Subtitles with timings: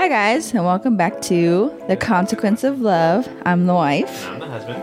[0.00, 3.28] Hi, guys, and welcome back to The Consequence of Love.
[3.44, 4.82] I'm the wife, I'm the husband.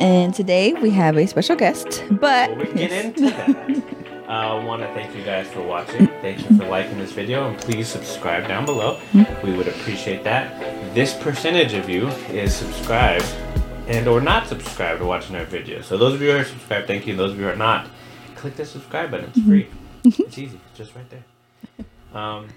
[0.00, 2.02] and today we have a special guest.
[2.10, 6.06] But Before we get into that, uh, I want to thank you guys for watching.
[6.22, 8.98] Thank you for liking this video, and please subscribe down below.
[9.44, 10.58] We would appreciate that.
[10.94, 13.26] This percentage of you is subscribed
[13.88, 15.84] and or not subscribed to watching our videos.
[15.84, 17.14] So those of you who are subscribed, thank you.
[17.14, 17.90] Those of you who are not,
[18.36, 19.28] click the subscribe button.
[19.28, 19.68] It's free.
[20.04, 20.58] it's easy.
[20.70, 21.24] It's just right there.
[22.18, 22.48] Um,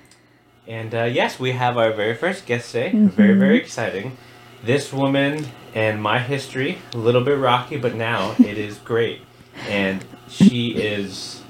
[0.69, 2.89] and uh, yes, we have our very first guest today.
[2.91, 3.07] Mm-hmm.
[3.07, 4.17] Very, very exciting.
[4.63, 9.21] This woman and my history, a little bit rocky, but now it is great.
[9.67, 11.41] And she is,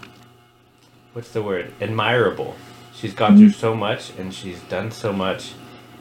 [1.12, 1.74] what's the word?
[1.82, 2.56] Admirable.
[2.94, 3.60] She's gone through mm-hmm.
[3.60, 5.52] so much and she's done so much.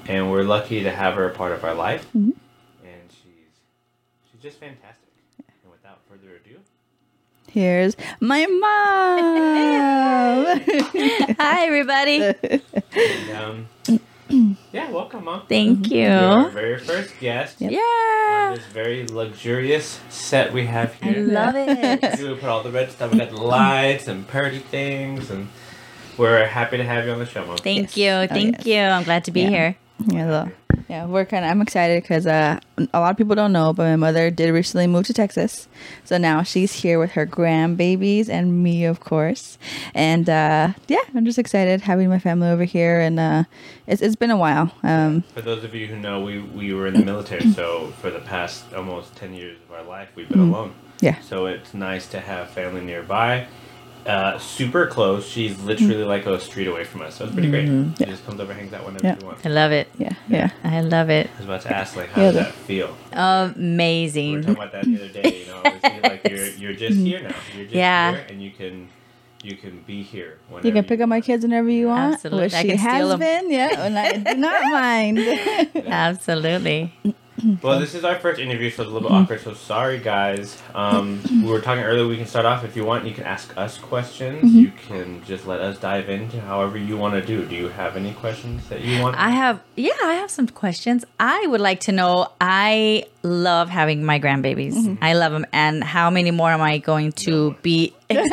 [0.07, 2.07] And we're lucky to have her a part of our life.
[2.17, 2.31] Mm-hmm.
[2.85, 3.51] And she's,
[4.31, 5.11] she's just fantastic.
[5.63, 6.61] And without further ado,
[7.59, 10.61] here's my mom.
[11.41, 12.23] Hi, everybody.
[12.93, 13.31] and,
[14.31, 15.43] um, yeah, welcome, Mom.
[15.49, 17.61] Thank You're our very first guest.
[17.61, 18.53] on Yeah.
[18.55, 21.11] this very luxurious set we have here.
[21.11, 21.27] I here.
[21.27, 22.21] love it.
[22.21, 23.11] We put all the red stuff.
[23.11, 25.49] We got the lights and pretty things, and
[26.17, 27.57] we're happy to have you on the show, Mom.
[27.57, 27.99] Thank Yes.
[27.99, 28.11] you.
[28.11, 28.67] Oh, Thank yes.
[28.67, 28.81] you.
[28.81, 29.49] I'm glad to be Yeah.
[29.49, 29.77] here.
[30.07, 30.53] yeah, look.
[30.89, 31.51] Yeah, we're kind of.
[31.51, 34.87] I'm excited because uh, a lot of people don't know, but my mother did recently
[34.87, 35.69] move to Texas,
[36.05, 39.59] so now she's here with her grandbabies and me, of course.
[39.95, 43.45] And uh, yeah, I'm just excited having my family over here, and uh,
[43.87, 44.73] it's it's been a while.
[44.83, 48.11] Um, For those of you who know, we, we were in the military, so for
[48.11, 50.75] the past almost 10 years of our life, we've been alone.
[51.01, 53.47] yeah, So it's nice to have family nearby.
[54.09, 55.29] Uh, super close.
[55.29, 57.69] She's literally like a street away from us, so it's pretty great.
[57.99, 59.19] She just comes over, hangs out whenever Yeah.
[59.19, 59.45] she wants.
[59.45, 59.87] I love it.
[59.99, 60.51] yeah, yeah.
[60.65, 61.29] I love it.
[61.35, 62.97] I was about to ask, like, how Yeah, does that feel?
[63.13, 63.53] Amazing.
[63.53, 64.43] We were Amazing.
[64.43, 65.41] talking about that the other day.
[65.41, 67.35] You know, it's like you're you're just here now.
[67.55, 68.13] You're just Yeah.
[68.13, 68.89] here, and you can
[69.43, 70.39] you can be here.
[70.49, 72.45] Whenever You can pick up my kids whenever you want, Absolutely.
[72.47, 73.19] which I she can steal has 'em.
[73.21, 73.51] been.
[73.51, 75.19] Yeah, and I do not mind.
[75.87, 76.93] Absolutely.
[77.39, 77.67] Mm-hmm.
[77.67, 79.23] Well, this is our first interview, so it's a little mm-hmm.
[79.23, 79.41] awkward.
[79.41, 80.61] So sorry, guys.
[80.75, 82.07] Um, we were talking earlier.
[82.07, 83.07] We can start off if you want.
[83.07, 84.45] You can ask us questions.
[84.45, 84.59] Mm-hmm.
[84.59, 87.45] You can just let us dive into however you want to do.
[87.47, 89.17] Do you have any questions that you want?
[89.17, 91.05] I have, yeah, I have some questions.
[91.21, 92.33] I would like to know.
[92.41, 94.99] I love having my grandbabies.
[95.01, 95.47] I love them.
[95.53, 97.95] And how many more am I going to be?
[98.11, 98.25] None.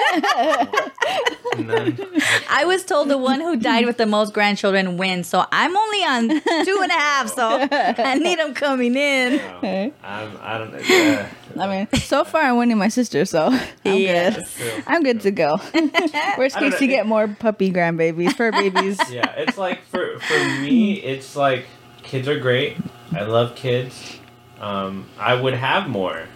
[2.49, 5.27] I was told the one who died with the most grandchildren wins.
[5.27, 6.29] So I'm only on
[6.65, 7.29] two and a half.
[7.29, 9.37] So I need them coming in.
[9.37, 9.91] No.
[10.03, 10.79] I'm, I don't know.
[10.79, 11.29] Yeah.
[11.59, 13.99] I mean, so far I'm winning my sister, so I'm good.
[13.99, 14.55] Yes.
[14.55, 14.83] True.
[14.87, 15.57] I'm good to go.
[16.37, 18.99] Worst I don't case, you get more puppy grandbabies, fur babies.
[19.09, 21.65] Yeah, it's like for for me, it's like
[22.03, 22.75] kids are great.
[23.13, 24.17] I love kids.
[24.59, 26.27] Um, I would have more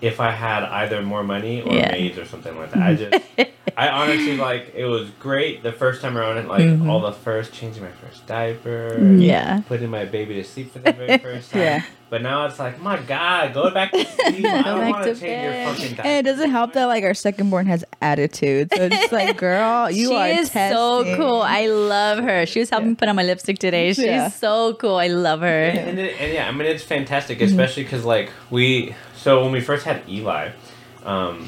[0.00, 1.92] if I had either more money or Yeah.
[1.92, 2.82] maids or something like that.
[2.82, 3.22] I just,
[3.76, 6.38] I honestly like it was great the first time around.
[6.38, 6.88] It like Mhm.
[6.88, 9.22] all the first changing my first diaper, Mm.
[9.22, 9.60] Yeah.
[9.68, 11.60] putting my baby to sleep for the very first time.
[11.62, 11.82] Yeah.
[12.08, 14.44] But now it's like, my God, go back to sleep.
[14.44, 15.68] I don't want to change your bed.
[15.76, 16.08] fucking diaper.
[16.08, 18.72] And it doesn't help that like our second born has attitude.
[18.74, 21.40] So it's just like, girl, you she are is so cool.
[21.42, 22.46] I love her.
[22.46, 23.92] She was helping me put on my lipstick today.
[23.92, 24.28] She's Yeah.
[24.28, 24.96] so cool.
[24.96, 25.46] I love her.
[25.46, 27.46] and, it, and yeah, I mean it's fantastic, Mm-hmm.
[27.60, 28.94] especially because like we.
[29.22, 30.50] So when we first had Eli,
[31.04, 31.46] um,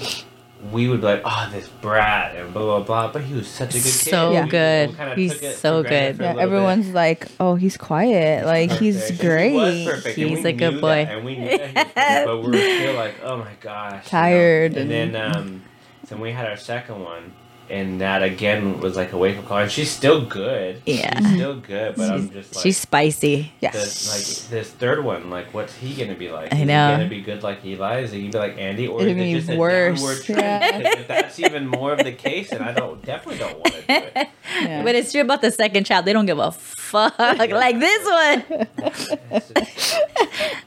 [0.71, 3.13] we would be like, "Oh, this brat," and blah blah blah.
[3.13, 4.11] But he was such a good kid.
[4.13, 4.97] So We- we good.
[4.97, 6.19] kinda He's took it so good.
[6.21, 6.95] Yeah, everyone's bit.
[6.95, 8.45] like, oh, he's quiet.
[8.47, 9.53] Like he's great.
[9.75, 11.05] He perfect, He's a good boy.
[11.07, 13.97] that, and we knew that perfect, but we were still like, "Oh my gosh," you
[13.97, 14.03] know?
[14.11, 15.63] Tired And and- then, um,
[16.09, 17.33] then we had our second one.
[17.73, 20.83] And that again was like a wake up call, and she's still good.
[20.85, 21.19] Yeah.
[21.21, 23.51] she's still good, but I'm just like She's spicy.
[23.61, 23.73] Yes.
[23.73, 26.53] this like this third one, like what's he gonna be like?
[26.53, 26.91] I Is know.
[26.91, 28.01] he gonna be good like Eli?
[28.01, 30.23] Is he gonna be like Andy, or It'll is it be just a worse, downward
[30.23, 30.41] trend?
[30.43, 30.99] yeah.
[31.01, 33.87] If that's even more of the case, and I don't definitely don't want to do
[33.89, 34.29] it.
[34.61, 34.83] Yeah.
[34.85, 36.05] But it's true about the second child.
[36.05, 36.53] They don't give a
[36.93, 37.19] fuck
[37.59, 38.67] like this one.
[38.79, 39.07] It's
[39.49, 40.01] just-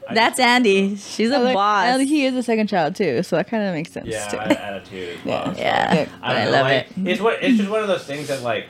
[0.08, 0.96] I That's Andy.
[0.96, 1.86] She's a I like- boss.
[1.86, 4.36] and he is a second child too, so that kind of makes sense yeah, too.
[4.38, 5.54] I- attitude as well.
[5.54, 5.94] so Yeah.
[5.94, 6.08] Yeah.
[6.22, 7.08] I, don't I know, love like, it.
[7.08, 8.66] It's what it's just one of those things that like.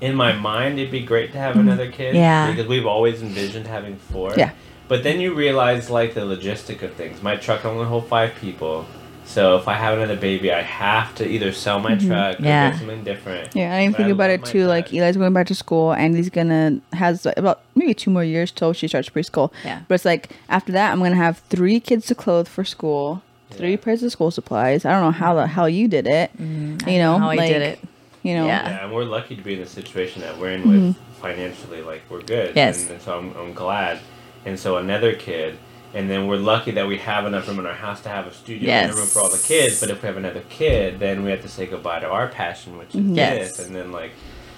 [0.00, 2.14] In my mind, it'd be great to have another kid.
[2.14, 2.16] Mm-hmm.
[2.16, 2.50] Yeah.
[2.50, 4.32] Because we've always envisioned having four.
[4.34, 4.52] Yeah.
[4.88, 7.22] But then you realize like the logistic of things.
[7.22, 8.86] My truck only hold five people.
[9.30, 12.44] So if I have another baby, I have to either sell my truck or Mm-hmm.
[12.44, 12.70] Yeah.
[12.70, 13.54] get something different.
[13.54, 14.66] Yeah, I didn't think I about it my too.
[14.66, 14.92] Like.
[14.92, 18.50] Eli's going back to school, and he's gonna has like, about maybe two more years
[18.50, 19.52] till she starts preschool.
[19.64, 19.82] Yeah.
[19.86, 23.22] but it's like after that, I'm gonna have three kids to clothe for school,
[23.52, 23.76] three Yeah.
[23.76, 24.84] pairs of school supplies.
[24.84, 26.30] I don't know how the hell you did it.
[26.38, 27.78] you know, how I did it.
[28.24, 28.68] You know, Yeah.
[28.68, 31.82] Yeah, and we're lucky to be in the situation that we're in with financially.
[31.82, 32.48] Like we're good.
[32.50, 32.58] Mm-hmm.
[32.58, 32.82] Yes.
[32.82, 34.00] And, and so I'm, I'm glad.
[34.44, 35.56] And so another kid,
[35.94, 38.32] and then we're lucky that we have enough room in our house to have a
[38.32, 38.94] studio and Yes.
[38.94, 39.80] a room for all the kids.
[39.80, 42.78] But if we have another kid, then we have to say goodbye to our passion,
[42.78, 43.14] which is mm-hmm.
[43.14, 43.56] Yes.
[43.56, 43.66] this.
[43.66, 44.12] And then like,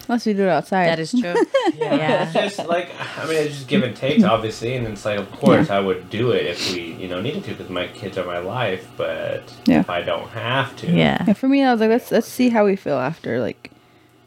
[0.08, 0.87] Unless we do it outside.
[0.88, 1.34] That is true.
[1.76, 2.23] Yeah, Yeah.
[2.25, 5.31] it's just like I mean, it's just give and take, obviously, and it's like, of
[5.32, 8.26] course, I would do it if we, you know, needed to, because my kids are
[8.26, 8.87] my life.
[8.96, 9.81] But Yeah.
[9.81, 11.25] if I don't have to, Yeah.
[11.26, 13.72] Yeah, for me, I was like, let's let's see how we feel after like No,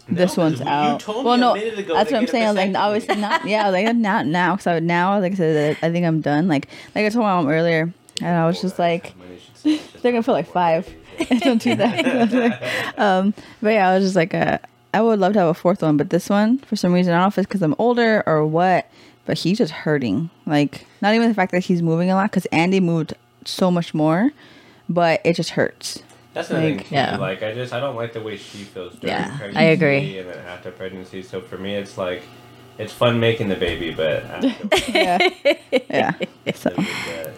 [0.07, 0.99] this one's you out.
[0.99, 2.45] told well, me a no, minute ago that's what I'm get a saying.
[2.45, 3.45] I was like, obviously not.
[3.45, 6.05] Yeah, I was like not now because I would now, like I said, I think
[6.05, 6.47] I'm done.
[6.47, 9.13] Like like I told my mom earlier, and I was just like,
[9.63, 10.87] they're gonna put like five.
[11.39, 12.31] Don't do that.
[12.31, 14.57] Like, um, but yeah, I was just like, uh,
[14.93, 17.17] I would love to have a fourth one, but this one, for some reason, I
[17.17, 18.89] don't know if it's because I'm older or what,
[19.25, 20.29] but he's just hurting.
[20.45, 23.13] Like, not even the fact that he's moving a lot, because Andy moved
[23.45, 24.31] so much more,
[24.89, 26.03] but it just hurts.
[26.35, 26.95] That's the thing Like, too.
[26.95, 27.17] yeah.
[27.17, 30.17] Like I just I don't like the way she feels during Yeah, I pregnancy agree.
[30.19, 31.23] and then after pregnancy.
[31.23, 32.21] So for me, it's like
[32.77, 35.29] it's fun making the baby, but after, Yeah,
[35.89, 36.11] yeah.
[36.53, 36.69] So.
[36.69, 36.83] uh,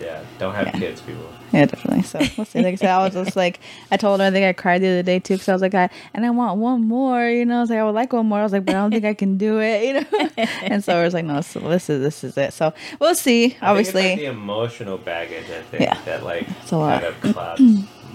[0.01, 0.79] yeah, don't have Yeah.
[0.79, 1.31] kids, people.
[1.53, 2.03] Yeah, definitely.
[2.03, 2.59] So we'll see.
[2.61, 3.59] Like I said, I was just like,
[3.91, 5.75] I told her, I think I cried the other day too, because I was like,
[5.75, 7.23] I and I want one more.
[7.29, 8.39] You know, I was like, I would like one more.
[8.39, 9.83] I was like, but I don't think I can do it.
[9.85, 10.29] You know,
[10.63, 12.51] and so I was like, no, so this is this is it.
[12.51, 13.45] So we'll see.
[13.45, 15.45] I think Obviously, it's like the emotional baggage.
[15.51, 15.97] I think Yeah.
[16.05, 17.01] that like It's a lot.
[17.03, 17.61] kind of clouds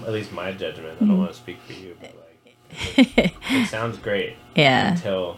[0.05, 0.97] at least my judgment.
[1.01, 2.57] I don't want to speak for you, but like
[3.17, 4.93] it, it sounds great Yeah.
[4.93, 5.37] until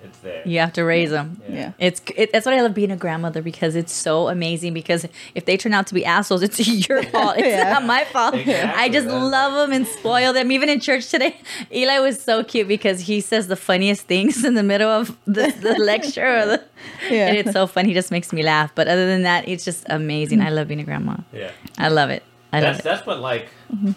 [0.00, 0.46] it's there.
[0.46, 1.42] You have to raise them.
[1.48, 1.72] yeah.
[1.80, 4.72] It's it, that's what I love being a grandmother because it's so amazing.
[4.72, 6.56] Because if they turn out to be assholes, it's
[6.88, 7.36] your fault.
[7.36, 7.72] It's Yeah.
[7.72, 8.34] not my fault.
[8.36, 10.52] Exactly, I just that's- love them and spoil them.
[10.52, 11.36] Even in church today,
[11.72, 15.52] Eli was so cute because he says the funniest things in the middle of the,
[15.60, 16.38] the lecture.
[16.42, 16.64] Or the,
[17.10, 17.26] Yeah.
[17.28, 17.84] and it's so fun.
[17.84, 18.70] He just makes me laugh.
[18.76, 20.40] But other than that, it's just amazing.
[20.42, 21.16] I love being a grandma.
[21.32, 21.50] Yeah.
[21.76, 22.22] I love it.
[22.52, 23.48] I That's that's what like.
[23.74, 23.92] Mm-hmm.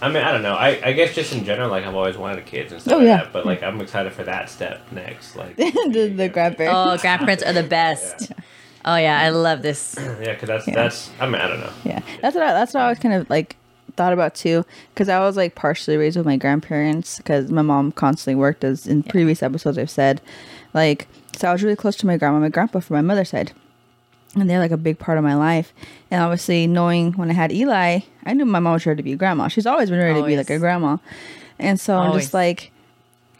[0.00, 0.54] I mean, I don't know.
[0.54, 3.06] I, I guess just in general, like I've always wanted kids and stuff Oh, like
[3.06, 3.16] yeah.
[3.18, 3.32] that.
[3.32, 5.36] But like I'm excited for that step next.
[5.36, 6.76] Like the the uh, grandparents.
[6.76, 8.32] Oh, grandparents are the best.
[8.84, 9.94] Oh yeah, I love this.
[10.20, 10.74] Yeah, because that's Yeah.
[10.74, 11.10] that's.
[11.20, 11.72] I mean, I don't know.
[11.84, 13.54] Yeah, that's what I, that's what I was kind of like
[13.94, 17.92] thought about too, because I was like partially raised with my grandparents because my mom
[17.92, 20.20] constantly worked, as in previous episodes I've said,
[20.74, 21.06] like
[21.36, 23.52] so I was really close to my grandma, and my grandpa from my mother's side,
[24.34, 25.72] and they're like a big part of my life.
[26.10, 29.12] And obviously, knowing when I had Eli, I knew my mom was ready to be
[29.12, 29.48] a grandma.
[29.48, 30.98] She's always been ready to be like a grandma,
[31.58, 32.70] and so I'm just like.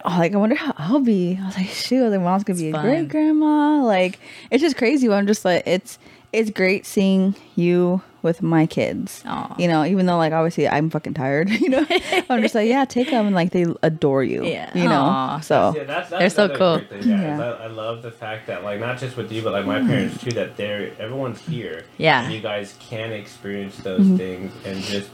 [0.05, 1.39] Oh, like I wonder how I'll be.
[1.41, 3.85] I was like, shoot, like mom's gonna be It's a great grandma.
[3.85, 4.19] Like
[4.51, 5.09] it's just crazy.
[5.09, 5.97] I'm just like, it's
[6.33, 9.23] it's great seeing you with my kids.
[9.27, 9.55] Aw.
[9.59, 11.51] You know, even though like obviously I'm fucking tired.
[11.63, 11.87] You know,
[12.29, 14.45] I'm just like, yeah, take them and like they adore you.
[14.45, 14.77] Yeah.
[14.77, 15.41] You know, Aw.
[15.41, 16.79] so Yeah, that's, that's They're so cool.
[16.79, 17.41] thing, Yeah, Yeah.
[17.41, 20.21] I, I love the fact that like not just with you, but like my parents
[20.21, 20.33] too.
[20.33, 21.85] That they're everyone's here.
[21.99, 22.25] Yeah.
[22.25, 24.17] and you guys can experience those mm-hmm.
[24.17, 25.11] things and just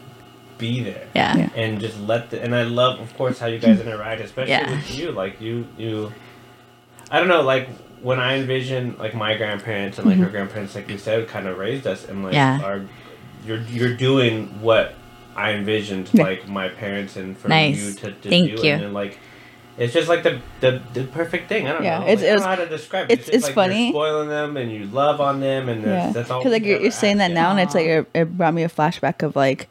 [0.56, 1.06] be there.
[1.14, 1.36] Yeah.
[1.36, 1.50] Yeah.
[1.54, 3.86] and just let the and I love of course how you guys mm.
[3.86, 4.70] interact, especially Yeah.
[4.70, 5.12] with you.
[5.12, 6.12] Like you you
[7.10, 7.68] I don't know, like
[8.02, 10.24] when I envision like my grandparents and like mm-hmm.
[10.24, 12.60] her grandparents, like you said, kind of raised us and like Yeah.
[12.62, 12.82] are
[13.46, 14.94] you're you're doing what
[15.36, 17.76] I envisioned like my parents and for Nice.
[17.76, 18.72] you to, to Thank do you.
[18.74, 19.18] and then like
[19.76, 21.68] it's just like the the, the perfect thing.
[21.68, 22.06] I don't Yeah, know.
[22.08, 23.12] it's- Like, I don't it's- know how to describe it.
[23.12, 23.84] it's- just it's like funny.
[23.84, 26.40] You're spoiling them and you love on them and yeah, that's, that's all.
[26.40, 29.22] because like you're, you're saying that now, and it's like it brought me a flashback
[29.22, 29.68] of like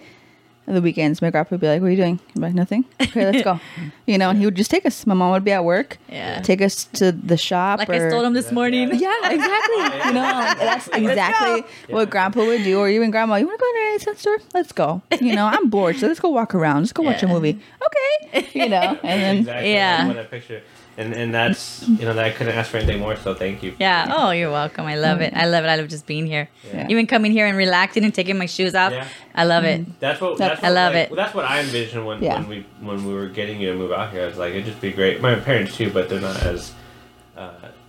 [0.76, 1.22] the weekends.
[1.22, 3.60] My grandpa would be like, "What are you doing?" I'm like, "Nothing." Okay, let's go.
[4.08, 5.06] You know, and he would just take us.
[5.06, 5.98] My mom would be at work.
[6.10, 6.40] Yeah.
[6.42, 7.80] Take us to the shop.
[7.80, 8.88] Like or, I told him this morning.
[8.94, 9.76] Yeah, exactly.
[9.78, 10.08] yeah.
[10.08, 13.36] You know, like, that's exactly what grandpa would do, or even grandma.
[13.36, 14.38] You want to go to an Cent store?
[14.54, 15.02] Let's go.
[15.20, 16.84] You know, I'm bored, so let's go walk around.
[16.84, 17.60] Let's go watch a movie.
[17.86, 18.48] Okay.
[18.54, 20.08] You know, and then exactly Yeah.
[20.08, 20.62] what I picture.
[21.00, 23.16] And and that's you know that I couldn't ask for anything more.
[23.18, 23.76] So thank you.
[23.80, 24.12] Yeah.
[24.18, 24.88] Oh, you're welcome.
[24.88, 25.32] I love it.
[25.36, 25.68] I love it.
[25.68, 26.50] I love just being here.
[26.74, 26.88] Yeah.
[26.90, 28.92] Even coming here and relaxing and taking my shoes off.
[28.94, 29.08] Yeah.
[29.36, 29.82] I love it.
[29.82, 29.92] Mm-hmm.
[30.00, 30.38] That's what.
[30.40, 31.16] That's- That's I love like, it.
[31.16, 32.40] That's what I envisioned when, Yeah.
[32.40, 34.24] when we when we were getting you to move out here.
[34.24, 35.22] I was like, it'd just be great.
[35.22, 36.74] My parents too, but they're not as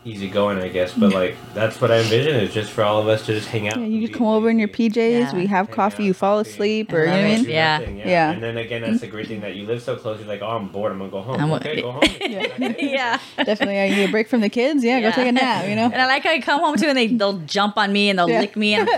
[0.05, 0.95] easy going, I guess.
[0.95, 3.69] But like, that's what I envision is just for all of us to just hang
[3.69, 3.77] out.
[3.79, 4.69] yeah, you just come over in your.
[4.69, 4.97] PJs.
[4.97, 5.35] Yeah.
[5.35, 6.03] We have Hang coffee.
[6.05, 6.51] out, You fall coffee.
[6.51, 7.45] asleep, or you know what I mean?
[7.45, 7.79] Do Yeah.
[7.79, 8.31] nothing, Yeah.
[8.33, 10.19] And then again, that's the great thing that you live so close.
[10.21, 10.93] You're like, oh, I'm bored.
[10.93, 11.41] I'm gonna go home.
[11.41, 12.03] I'm- okay, go home.
[12.21, 13.19] yeah.
[13.37, 13.75] Definitely.
[13.75, 14.85] Yeah, you need a break from the kids.
[14.85, 15.67] Yeah, go take a nap.
[15.69, 15.85] You know.
[15.87, 18.19] And I like how I come home too and they they'll jump on me and
[18.19, 18.41] they'll Yeah.
[18.41, 18.89] lick me and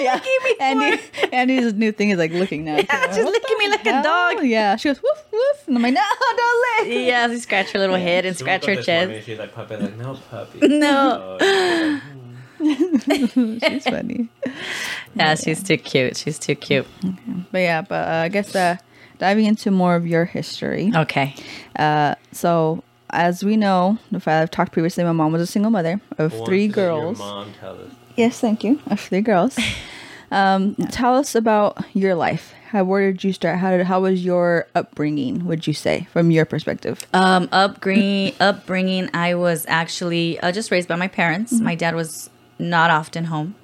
[0.00, 0.20] yeah.
[0.60, 1.00] Andy,
[1.32, 2.76] Andy's new thing is like looking now.
[2.76, 2.86] too.
[2.88, 4.44] Yeah, she's What licking me like a dog.
[4.44, 6.00] Yeah, she goes woof woof, and I'm like, no,
[6.36, 7.06] don't lick.
[7.06, 9.24] yeah, she scratch her little head and She scratch her up chest.
[9.26, 9.76] She's like, puppy.
[9.76, 10.58] Like, no, puppy.
[10.68, 11.38] No.
[11.40, 12.00] Oh,
[12.58, 14.28] she's She's funny.
[15.14, 16.16] Yeah, she's too cute.
[16.16, 16.86] She's too cute.
[17.52, 18.76] But yeah, but uh, I guess uh,
[19.18, 20.90] diving into more of your history.
[20.94, 21.34] Okay.
[21.78, 26.00] Uh, so as we know, if I've talked previously, my mom was a single mother
[26.18, 27.18] of Who three wants your girls.
[27.18, 27.92] Mom tell us.
[28.16, 28.80] Yes, thank you.
[28.86, 29.58] Of three girls.
[30.32, 32.52] Um, Tell us about your life.
[32.70, 33.58] How where did you start?
[33.58, 35.46] How did how was your upbringing?
[35.46, 37.06] Would you say from your perspective?
[37.12, 39.08] Um, upbringing, upbringing.
[39.14, 41.52] I was actually uh, just raised by my parents.
[41.52, 43.54] My dad was not often home.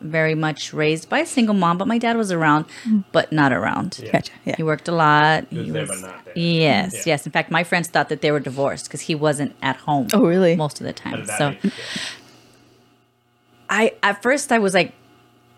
[0.00, 2.64] very much raised by a single mom, but my dad was around,
[3.12, 4.00] but not around.
[4.10, 4.32] Gotcha.
[4.46, 4.56] Yeah.
[4.56, 5.44] He worked a lot.
[5.50, 6.38] He was but not there.
[6.38, 7.02] Yes, Yeah.
[7.12, 7.26] yes.
[7.26, 10.08] In fact, my friends thought that they were divorced because he wasn't at home.
[10.14, 10.56] Oh, really?
[10.56, 11.26] Most of the time.
[11.26, 11.84] So make you feel?
[13.68, 14.92] I at first I was like,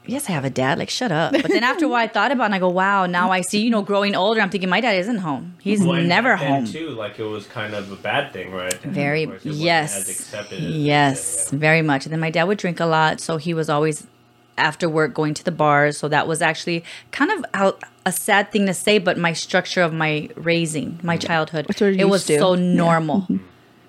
[0.07, 0.79] yes, I have a dad.
[0.79, 1.33] Like, shut up.
[1.33, 3.07] But then after a while, I thought about it and I go, wow.
[3.07, 3.63] Now I see.
[3.63, 5.57] You know, growing older, I'm thinking my dad isn't home.
[5.61, 6.67] He's Well, never then, home.
[6.67, 8.75] Too, like it was kind of a bad thing, right?
[8.83, 12.07] Very Whereas yes, as yes, yeah, very much.
[12.07, 14.07] And then my dad would drink a lot, so he was always
[14.59, 15.97] after work going to the bars.
[15.99, 17.75] So that was actually kind of a,
[18.07, 21.27] a sad thing to say, but my structure of my raising, my mm-hmm.
[21.27, 22.39] childhood, Which we're it was to.
[22.39, 22.75] so Yeah.
[22.75, 23.23] normal.
[23.23, 23.39] Mm-hmm.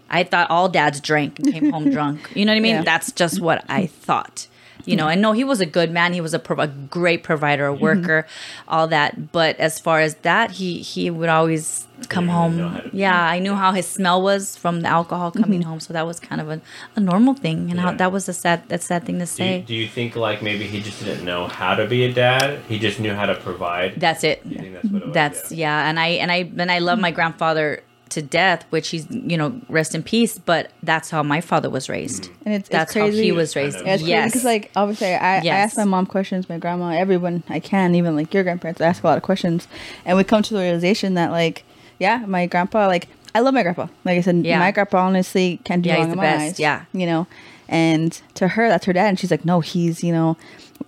[0.10, 2.32] I thought all dads drank and came home drunk.
[2.36, 2.76] You know what I mean?
[2.76, 2.84] Yeah.
[2.84, 4.48] That's just what I thought.
[4.86, 6.14] You know, and no, he was a good man.
[6.14, 7.84] He was a, pro- a great provider, a mm-hmm.
[7.84, 8.28] worker,
[8.68, 9.32] all that.
[9.32, 12.58] But as far as that, he he would always come know home.
[12.58, 15.44] to- Yeah, I knew how his smell was from the alcohol mm-hmm.
[15.44, 16.62] coming home, so that was kind of a,
[16.96, 19.38] a normal thing, and how, that was a sad that sad thing to Do you,
[19.38, 19.62] say.
[19.62, 22.60] do you think like maybe he just didn't know how to be a dad?
[22.68, 24.00] He just knew how to provide.
[24.00, 24.44] That's it.
[24.48, 25.14] Do you think that's what it was?
[25.14, 27.16] That's yeah, and I and I and I love my mm-hmm.
[27.16, 27.84] grandfather
[28.14, 30.38] to death, which he's you know rest in peace.
[30.40, 32.30] But that's how my father was raised.
[32.46, 33.18] And it's, That's it's crazy.
[33.18, 33.78] how he was raised.
[33.86, 37.44] Yeah, it's yes, because like obviously I, I ask my mom questions, my grandma, everyone
[37.50, 38.82] I can, even like your grandparents.
[38.82, 39.68] I ask a lot of questions,
[40.06, 41.64] and we come to the realization that like
[42.00, 43.88] yeah, my grandpa like I love my grandpa.
[44.06, 44.60] Like I said, Yeah.
[44.60, 46.44] my grandpa honestly can't do Yeah, wrong he's in the my best.
[46.54, 46.60] eyes.
[46.60, 46.86] Yeah.
[46.94, 47.28] you know,
[47.68, 50.38] and to her that's her dad, and she's like, no, he's you know,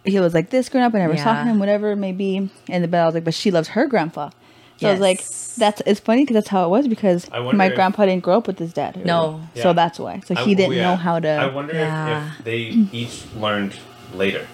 [0.04, 0.94] he was like this growing up.
[0.94, 1.46] I never saw Yeah.
[1.46, 2.50] him, whatever it may be.
[2.70, 4.30] And the but I was like, but she loves her grandpa.
[4.78, 5.20] So I was like,
[5.56, 8.48] that's it's funny because that's how it was because my if- grandpa didn't grow up
[8.48, 8.96] with his dad.
[8.98, 9.08] really.
[9.08, 9.42] No.
[9.56, 10.20] so that's why.
[10.26, 10.84] So I- he didn't yeah.
[10.90, 11.30] know how to.
[11.30, 12.32] I wonder Yeah.
[12.34, 12.58] if, if they
[12.92, 13.74] each learned
[14.14, 14.46] later.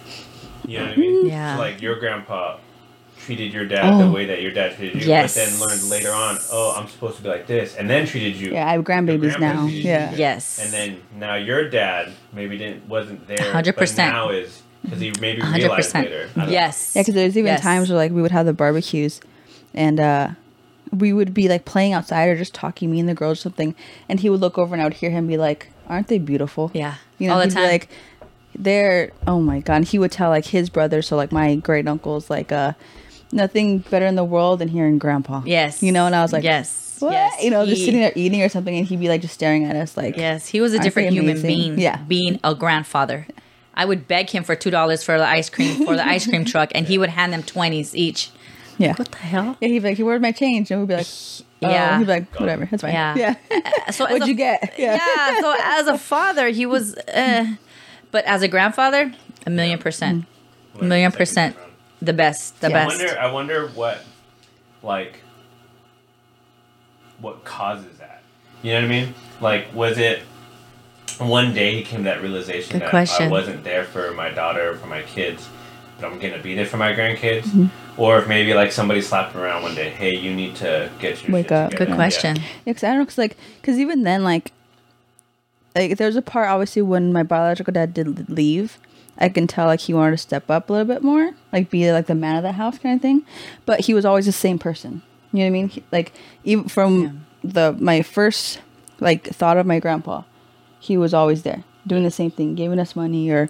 [0.67, 1.15] You know what I mean?
[1.21, 1.27] Mm-hmm.
[1.27, 1.55] Yeah.
[1.55, 2.57] So, like your grandpa
[3.25, 4.11] treated your dad the Oh.
[4.11, 5.35] way that your dad treated you, Yes.
[5.35, 8.35] but then learned later on, oh, I'm supposed to be like this, and then treated
[8.35, 8.51] you.
[8.53, 9.65] Yeah, I have grandbabies now.
[9.65, 10.13] Yeah.
[10.15, 10.59] Yes.
[10.63, 13.37] And then now your dad maybe didn't wasn't there.
[13.37, 13.97] 100%.
[13.97, 16.09] Now is because he maybe hundred realized percent.
[16.09, 16.29] later.
[16.35, 16.51] I don't know.
[16.51, 16.93] Yes.
[16.95, 17.61] Yeah, because there's even Yes.
[17.61, 19.19] times where like we would have the barbecues,
[19.73, 20.29] and uh,
[20.91, 23.75] we would be like playing outside or just talking, me and the girls or something,
[24.09, 26.71] and he would look over and I would hear him be like, "Aren't they beautiful?"
[26.73, 26.95] Yeah.
[27.17, 27.63] you know, All the he'd time.
[27.63, 27.89] be like,
[28.57, 31.87] "They're oh my god." And he would tell like his brother, so like my great
[31.87, 32.73] uncles, like uh,
[33.31, 35.41] nothing better in the world than hearing grandpa.
[35.45, 35.81] Yes.
[35.81, 36.97] you know, and I was like, yes.
[36.99, 37.13] What?
[37.13, 37.41] Yes.
[37.43, 39.75] You know, just sitting there eating or something, and he'd be like just staring at
[39.75, 41.79] us like, Yes, he was a different human being.
[41.79, 41.97] Yeah.
[42.03, 43.25] being a grandfather.
[43.73, 46.43] I would beg him for two dollars for the ice cream for the ice cream
[46.53, 48.29] truck, and he would hand them twenties each.
[48.81, 48.93] Yeah.
[48.95, 49.57] What the hell?
[49.61, 51.97] Yeah, he'd be like, "He where's my change?" And we'd be like, "Oh." Yeah.
[51.99, 53.35] He'd be like, "Whatever, that's fine." Yeah.
[53.49, 53.91] yeah.
[53.91, 54.73] So What'd a- you get?
[54.77, 54.95] Yeah.
[55.15, 55.39] yeah.
[55.41, 57.45] So as a father, he was, uh,
[58.11, 59.13] but as a grandfather,
[59.45, 60.25] a million percent,
[60.79, 61.55] a million percent,
[62.01, 62.83] the best, the Yeah.
[62.83, 62.97] I best.
[62.99, 63.19] wonder.
[63.19, 64.03] I wonder what,
[64.83, 65.21] like,
[67.19, 68.21] what causes that.
[68.63, 69.13] You know what I mean?
[69.39, 70.21] Like, was it
[71.19, 73.29] one day he came to that realization Good that I question.
[73.29, 75.60] wasn't there for my daughter or for my kids, but
[76.03, 78.01] I'm gonna be there for my grandkids, Mm-hmm.
[78.01, 81.31] or if maybe like somebody slapped around one day, hey, you need to get your
[81.33, 81.69] Wake shit up.
[81.71, 82.37] together." Good question.
[82.65, 84.51] Yeah, cause I don't know, cause like, cause even then, like,
[85.75, 88.77] like there's a part obviously when my biological dad did leave,
[89.17, 91.91] I can tell like he wanted to step up a little bit more, like be
[91.91, 93.23] like the man of the house kind of thing.
[93.65, 95.01] But he was always the same person.
[95.31, 95.69] You know what I mean?
[95.69, 98.59] He- like even from the my first
[98.99, 100.23] like thought of my grandpa,
[100.79, 103.49] he was always there doing the same thing, giving us money or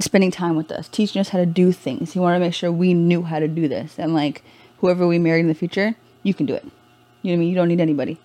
[0.00, 2.12] spending time with us, teaching us how to do things.
[2.12, 4.42] He wanted to make sure we knew how to do this, and like
[4.78, 6.64] whoever we married in the future, you can do it.
[7.22, 7.48] You know what I mean?
[7.48, 8.18] You don't need anybody.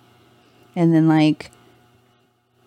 [0.76, 1.50] And then like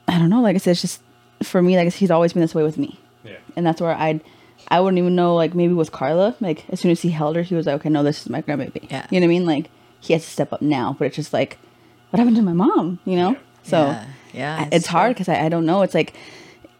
[0.07, 1.01] I don't know, like I said, it's just
[1.43, 2.99] for me, like he's always been this way with me.
[3.23, 3.37] Yeah.
[3.55, 4.21] And that's where I'd
[4.69, 7.41] I wouldn't even know like maybe with Carla, like as soon as he held her,
[7.43, 8.89] he was like, Okay, no, this is my grandbaby.
[8.89, 9.07] Yeah.
[9.09, 9.45] You know what I mean?
[9.45, 11.57] Like he has to step up now, but it's just like,
[12.09, 12.99] what happened to my mom?
[13.05, 13.31] You know?
[13.31, 13.37] Yeah.
[13.63, 15.81] So yeah, yeah, I- it's, hard because I, I don't know.
[15.81, 16.13] It's like,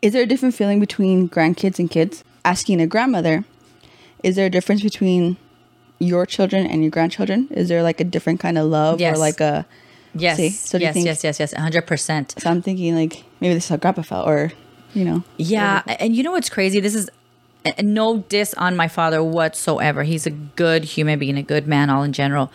[0.02, 2.24] is there a different feeling between grandkids and kids?
[2.46, 3.44] Asking a grandmother,
[4.24, 5.38] is there a difference between
[6.00, 7.48] your children and your grandchildren?
[7.52, 9.16] Is there like a different kind of love Yes.
[9.16, 9.66] or like a?
[10.16, 10.50] Yes, See?
[10.50, 12.34] So do you yes, think- yes, yes, yes, hundred percent.
[12.40, 14.52] So I'm thinking like maybe this is how grandpa felt, or
[14.94, 16.80] you know, Yeah, and you know what's crazy?
[16.80, 17.10] This is
[17.78, 20.04] a- no diss on my father whatsoever.
[20.04, 22.52] He's a good human being, a good man, all in general.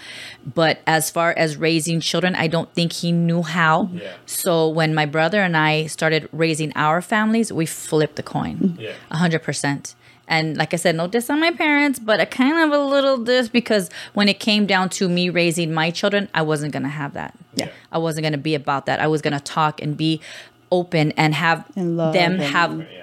[0.54, 3.90] But as far as raising children, I don't think he knew how.
[3.92, 4.12] Yeah.
[4.26, 8.92] So when my brother and I started raising our families, we flipped the coin, Yeah.
[9.11, 9.95] a hundred percent.
[10.28, 13.19] And like I said, no diss on my parents, but a kind of a little
[13.19, 17.12] diss because when it came down to me raising my children, I wasn't gonna have
[17.14, 17.35] that.
[17.54, 17.69] Yeah.
[17.90, 19.00] I wasn't gonna be about that.
[19.00, 20.21] I was gonna talk and be
[20.71, 23.01] open and have And them and- have Yeah.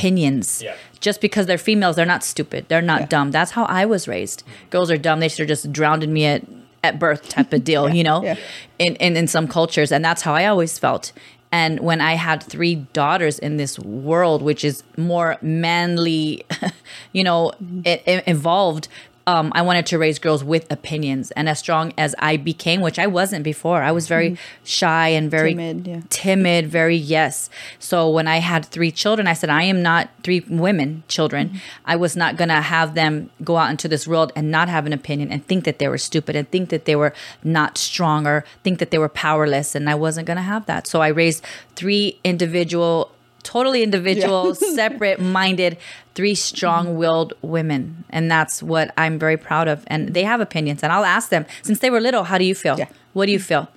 [0.00, 0.62] Opinions.
[0.62, 0.74] Yeah.
[1.00, 2.66] Just because they're females, they're not stupid.
[2.68, 3.06] They're not Yeah.
[3.06, 3.30] dumb.
[3.30, 4.42] That's how I was raised.
[4.70, 5.20] Girls are dumb.
[5.20, 6.42] They should have just drowned me at,
[6.82, 8.36] at birth type of deal, you know, Yeah.
[8.78, 9.92] in, in, in some cultures.
[9.92, 11.12] And that's how I always felt.
[11.52, 16.44] And when I had three daughters in this world, which is more manly,
[17.12, 17.52] you know,
[17.84, 18.86] i- i- involved,
[19.26, 21.30] um, I wanted to raise girls with opinions.
[21.32, 25.30] And as strong as I became, which I wasn't before, I was very shy and
[25.30, 26.00] very Timid, yeah.
[26.08, 27.50] timid, very yes.
[27.78, 31.60] So when I had three children, I said, I am not three women children.
[31.84, 34.86] I was not going to have them go out into this world and not have
[34.86, 37.12] an opinion and think that they were stupid and think that they were
[37.44, 39.74] not strong or think that they were powerless.
[39.74, 40.86] And I wasn't going to have that.
[40.86, 41.44] So I raised
[41.76, 43.12] three individual,
[43.42, 45.76] totally individual, separate minded,
[46.14, 48.04] three strong willed women.
[48.10, 49.84] And that's what I'm very proud of.
[49.86, 50.82] And they have opinions.
[50.82, 52.78] And I'll ask them, since they were little, how do you feel?
[52.78, 52.88] Yeah.
[53.12, 53.68] What do you feel?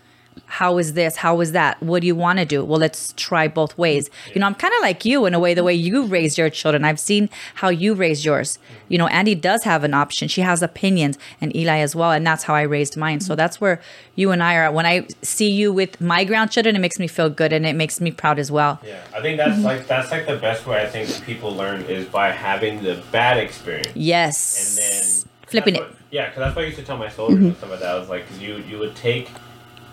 [0.46, 1.16] How is this?
[1.18, 1.82] How is that?
[1.82, 2.64] What do you want to do?
[2.64, 4.10] Well, let's try both ways.
[4.34, 6.50] You know, I'm kind of like you in a way, the way you raised your
[6.50, 6.84] children.
[6.86, 8.60] I've seen how you raised yours.
[8.88, 10.28] You know, Andy does have an option.
[10.28, 12.12] She has opinions, and Eli as well.
[12.12, 13.20] And that's how I raised mine.
[13.20, 13.82] So that's where
[14.16, 14.72] you and I are.
[14.72, 18.00] When I see you with my grandchildren, it makes me feel good and it makes
[18.00, 18.80] me proud as well.
[18.86, 22.06] Yeah, I think that's like that's like the best way I think people learn is
[22.06, 24.78] by having the bad experience Yes.
[24.78, 25.98] and then Flipping that's it.
[26.12, 27.96] yeah, because that's what I used to tell my soldiers and stuff like that.
[27.96, 29.30] I was like, because you you would take,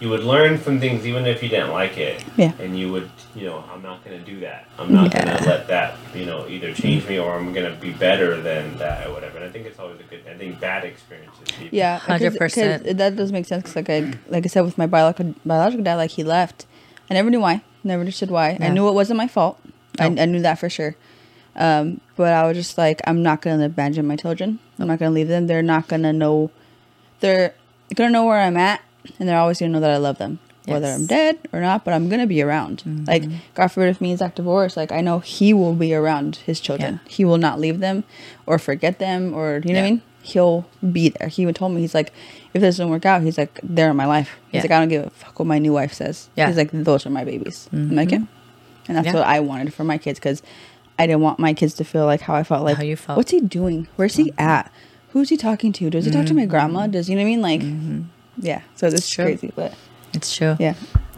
[0.00, 2.24] you would learn from things even if you didn't like it.
[2.36, 2.52] Yeah.
[2.58, 4.66] And you would, you know, I'm not gonna do that.
[4.78, 5.24] I'm not Yeah.
[5.24, 9.06] gonna let that, you know, either change me or I'm gonna be better than that
[9.06, 9.36] or whatever.
[9.38, 10.20] And I think it's always a good.
[10.28, 11.38] I think bad experiences.
[11.58, 11.68] People.
[11.70, 12.84] Yeah, 'cause- 100%.
[12.84, 13.64] 'cause That does make sense.
[13.64, 16.64] Cause like I, like I said, with my biological biological dad, like he left.
[17.10, 17.60] I never knew why.
[17.84, 18.56] Never understood why.
[18.60, 19.58] I knew it wasn't my fault.
[19.98, 20.94] I, I knew that for sure.
[21.56, 24.60] Um, but I was just like, I'm not gonna abandon my children.
[24.78, 25.46] I'm not gonna leave them.
[25.46, 26.50] They're not gonna know.
[27.20, 27.52] They're
[27.94, 28.80] gonna know where I'm at,
[29.18, 31.84] and they're always gonna know that I love them, whether I'm dead or not.
[31.84, 32.82] But I'm gonna be around.
[32.86, 33.04] Mm-hmm.
[33.04, 36.36] Like God forbid if me and Zach divorce, like I know He will be around
[36.36, 37.00] His children.
[37.04, 37.10] Yeah.
[37.10, 38.04] He will not leave them,
[38.46, 41.28] or forget them, or you know what I mean he'll be there.
[41.28, 42.12] He even told me, he's like,
[42.52, 44.36] if this doesn't work out, he's like, they're in my life.
[44.50, 44.62] He's Yeah.
[44.62, 46.28] like, I don't give a fuck what my new wife says.
[46.36, 46.48] Yeah.
[46.48, 47.68] He's like, those are my babies.
[47.72, 48.24] I'm like, mm-hmm.
[48.24, 48.28] yeah.
[48.88, 49.14] And that's Yeah.
[49.14, 50.42] what I wanted for my kids because
[50.98, 52.64] I didn't want my kids to feel like how I felt.
[52.64, 53.16] Like, How you felt.
[53.16, 53.88] what's he doing?
[53.96, 54.70] Where's he at?
[55.10, 55.90] Who's he talking to?
[55.90, 56.50] Does he talk to my mm-hmm.
[56.50, 56.86] grandma?
[56.86, 57.42] Does you know what I mean?
[57.42, 57.62] Like,
[58.40, 58.62] yeah.
[58.76, 59.24] So this is true.
[59.24, 59.74] crazy, but
[60.14, 60.56] It's true.
[60.58, 60.74] yeah,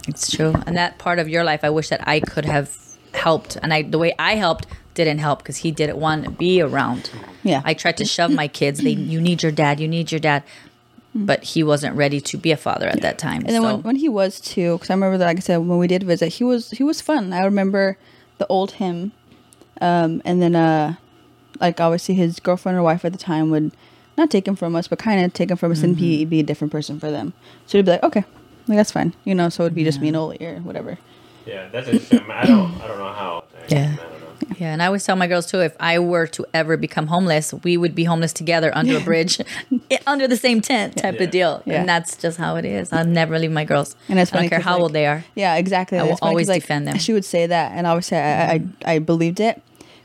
[0.08, 0.54] It's true.
[0.66, 2.76] And that part of your life, I wish that I could have
[3.14, 3.56] helped.
[3.62, 7.10] And I, the way I helped didn't help because he didn't want to be around.
[7.42, 7.62] yeah.
[7.64, 8.80] I tried to shove my kids.
[8.80, 9.80] They, you need your dad.
[9.80, 10.42] You need your dad.
[11.14, 13.40] But he wasn't ready to be a father at that time.
[13.44, 13.74] And then so.
[13.74, 16.04] when, when he was too, because I remember that, like I said, when we did
[16.04, 17.34] visit, he was he was fun.
[17.34, 17.98] I remember
[18.38, 19.12] the old him,
[19.82, 20.94] um, and then uh,
[21.60, 23.72] like obviously his girlfriend or wife at the time would
[24.16, 26.04] not take him from us, but kind of take him from us and Mm-hmm.
[26.04, 27.32] be be a different person for them.
[27.66, 28.24] So he'd be like, okay,
[28.68, 29.48] like that's fine, you know.
[29.48, 30.98] So it'd be just me and Oli or whatever.
[31.46, 32.30] Yeah, that's interesting.
[32.30, 33.44] I, don't, I don't know how.
[33.68, 33.96] I, Yeah.
[33.98, 34.28] I don't know.
[34.58, 37.52] Yeah, and I always tell my girls too, if I were to ever become homeless,
[37.64, 39.40] we would be homeless together under a bridge,
[40.06, 41.24] under the same tent type Yeah.
[41.24, 41.62] of deal.
[41.64, 41.80] Yeah.
[41.80, 42.92] And that's just how it is.
[42.92, 43.96] I'll never leave my girls.
[44.08, 45.24] And it's I funny don't care 'cause, how like, old they are.
[45.34, 45.98] Yeah, exactly.
[45.98, 46.98] I will It's funny 'cause, always like, defend them.
[46.98, 49.60] She would say that, and obviously I, I I believed it.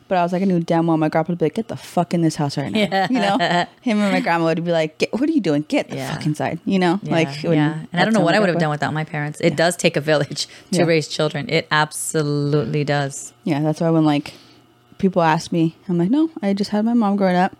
[0.07, 1.75] But I was like, I knew damn well my grandpa would be like, "Get the
[1.75, 3.07] fuck in this house right now." Yeah.
[3.09, 3.37] You know,
[3.81, 5.65] him and my grandma would be like, Get, "What are you doing?
[5.67, 6.13] Get the Yeah.
[6.15, 7.79] fuck inside." You know, Yeah, like yeah.
[7.91, 9.39] And I don't know what I would have done without my parents.
[9.41, 11.49] It does take a village to raise children.
[11.49, 13.33] It absolutely does.
[13.43, 14.33] Yeah, that's why when like
[14.97, 17.55] people ask me, I'm like, no, I just had my mom growing up,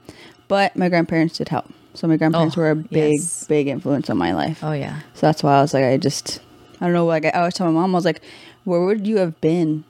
[0.47, 1.65] but my grandparents did help.
[1.93, 3.43] So my grandparents Oh, were a big, yes.
[3.45, 4.63] big influence on my life.
[4.63, 5.01] Oh yeah.
[5.15, 6.39] So that's why I was like, I just,
[6.79, 7.05] I don't know.
[7.05, 8.21] Like I always tell my mom, I was like,
[8.63, 9.83] where would you have been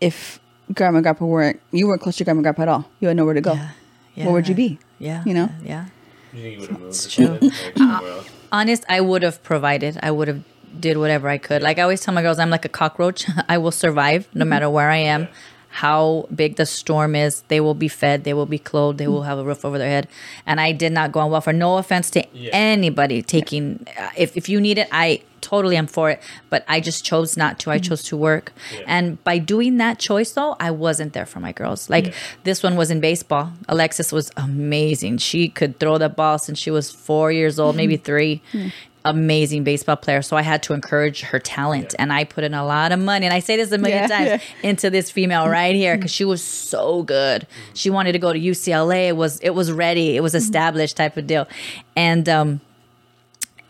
[0.00, 0.38] if
[0.74, 2.84] grandma and grandpa weren't, you weren't close to grandma and grandpa at all?
[3.00, 3.54] You had nowhere to go.
[3.54, 3.70] Yeah.
[4.14, 4.24] yeah.
[4.24, 4.78] Where would you be?
[4.98, 5.22] Yeah.
[5.26, 5.48] You know?
[5.64, 5.86] Yeah.
[6.34, 7.26] Do you would have moved It's true.
[7.26, 8.28] something, like, somewhere else?
[8.54, 10.42] honest i would have provided i would have
[10.78, 13.56] did whatever i could like i always tell my girls i'm like a cockroach i
[13.56, 15.28] will survive no matter where i am Yeah.
[15.70, 19.22] how big the storm is they will be fed they will be clothed they will
[19.22, 20.06] have a roof over their head
[20.44, 22.50] and i did not go on welfare no offense to Yeah.
[22.52, 26.18] anybody taking uh, if, if you need it i totally am for it
[26.50, 27.70] but i just chose not to.
[27.70, 27.88] I mm-hmm.
[27.88, 28.52] chose to work.
[28.72, 28.94] Yeah.
[28.94, 31.90] and by doing that choice though i wasn't there for my girls.
[31.94, 32.12] Like Yeah.
[32.48, 33.52] this one was in baseball.
[33.68, 35.18] Alexis was amazing.
[35.18, 38.10] She could throw the ball since she was four years old maybe mm-hmm.
[38.10, 38.42] three.
[38.52, 38.72] Mm.
[39.04, 40.22] Amazing baseball player.
[40.22, 42.02] So i had to encourage her talent Yeah.
[42.02, 44.16] and i put in a lot of money and i say this a million Yeah,
[44.16, 44.70] times yeah.
[44.70, 46.00] into this female right here mm-hmm.
[46.00, 47.40] because she was so good.
[47.74, 50.08] She wanted to go to ucla it was it was ready.
[50.18, 51.44] It was established type of deal.
[51.96, 52.60] And um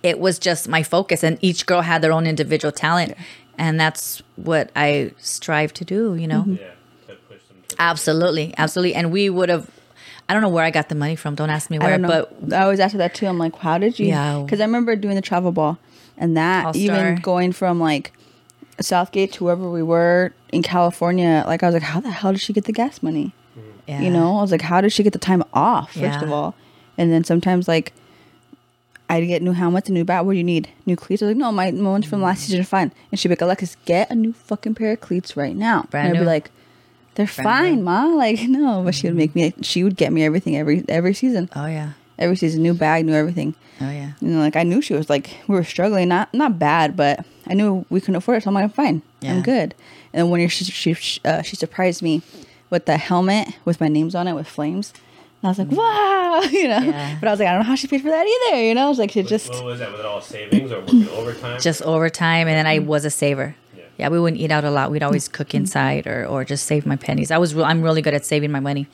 [0.03, 3.15] it was just my focus and each girl had their own individual talent
[3.59, 6.55] and that's what i strive to do you know mm-hmm.
[6.55, 6.71] Yeah,
[7.09, 9.71] to push them to absolutely absolutely and we would have
[10.29, 12.03] i don't know where i got the money from don't ask me I where don't
[12.03, 12.27] know.
[12.41, 13.27] but I always after that too.
[13.27, 14.07] I'm like, how did you?
[14.07, 14.41] Yeah.
[14.45, 15.79] Because I remember doing the travel ball,
[16.17, 16.83] and that All-star.
[16.83, 18.12] even going from like
[18.81, 21.45] Southgate to wherever we were in California.
[21.47, 23.33] Like I was like, how the hell did she get the gas money?
[23.57, 23.62] Mm.
[23.87, 24.01] yeah.
[24.01, 25.91] You know, I was like, how did she get the time off?
[25.93, 26.23] First Yeah.
[26.25, 26.55] of all,
[26.99, 27.93] and then sometimes like.
[29.14, 30.25] I'd get new helmets, a new bat.
[30.25, 30.68] What do you need?
[30.87, 31.22] New cleats?
[31.22, 32.92] I was like, no, my, my one's from last season, are fine.
[33.11, 35.83] And she'd be like, Alexis, get a new fucking pair of cleats right now.
[35.90, 36.25] Brand and I'd new.
[36.25, 36.51] be like,
[37.14, 37.83] they're Brand fine, new.
[37.83, 38.05] ma.
[38.16, 39.53] Like, no, but she would make me.
[39.62, 41.51] She would get me everything every every season.
[41.55, 41.92] Oh yeah.
[42.18, 43.55] Every season, new bag, new everything.
[43.81, 44.12] Oh yeah.
[44.20, 47.25] You know, like I knew she was like we were struggling, not not bad, but
[47.46, 48.44] I knew we couldn't afford it.
[48.44, 49.35] So I'm like, fine, Yeah.
[49.35, 49.75] I'm good.
[50.12, 52.22] And then one year she she uh, she surprised me
[52.70, 54.94] with the helmet with my names on it with flames.
[55.42, 56.78] And I was like, wow, you know.
[56.78, 56.87] Mm.
[56.92, 57.16] Yeah.
[57.20, 58.87] But I was like, I don't know how she paid for that either, you know.
[58.87, 59.90] I was like, she just What was that?
[59.90, 61.61] Was it all savings or working overtime?
[61.61, 63.57] Just overtime, and then I was a saver.
[63.76, 63.83] Yeah.
[63.98, 64.90] Yeah, we wouldn't eat out a lot.
[64.90, 67.31] We'd always cook inside or, or just save my pennies.
[67.31, 68.87] I was re- I'm really good at saving my money,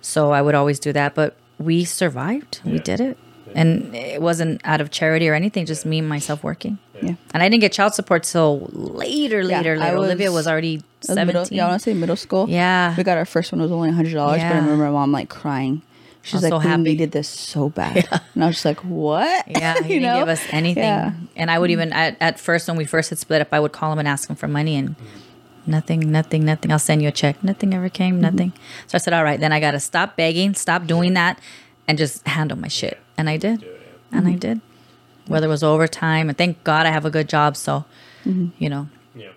[0.00, 1.14] so I would always do that.
[1.14, 2.60] But we survived.
[2.64, 3.18] We did it,
[3.54, 5.66] and it wasn't out of charity or anything.
[5.66, 6.78] Just me and myself working.
[7.02, 7.14] yeah.
[7.32, 9.96] And I didn't get child support till later, Yeah, later, I later.
[9.98, 10.76] Olivia was- was already
[11.08, 11.56] I was middle, seventeen.
[11.58, 12.46] yeah, I want to say middle school.
[12.48, 12.94] Yeah.
[12.96, 13.60] we got our first one.
[13.60, 15.82] It was only hundred dollars, but I remember my mom like crying.
[16.22, 16.82] She's was like, so we happy.
[16.82, 19.44] needed this so bad, and I was just like, what?
[19.48, 20.18] Yeah, he you didn't know?
[20.20, 20.82] give us anything.
[20.84, 21.12] Yeah.
[21.36, 23.72] And I would even at, at first when we first had split up, I would
[23.72, 24.96] call him and ask him for money and
[25.66, 26.70] nothing, nothing, nothing.
[26.72, 27.42] I'll send you a check.
[27.42, 28.22] Nothing ever came, Mm-hmm.
[28.22, 28.52] nothing.
[28.86, 31.38] So I said, All right, then I gotta stop begging, stop doing that,
[31.88, 32.98] and just handle my shit.
[33.16, 33.62] And I did.
[34.12, 34.26] And Mm-hmm.
[34.28, 34.60] I did.
[35.26, 37.84] Whether it was overtime, and thank God I have a good job, so
[38.26, 38.48] Mm-hmm.
[38.62, 39.30] you know, yeah.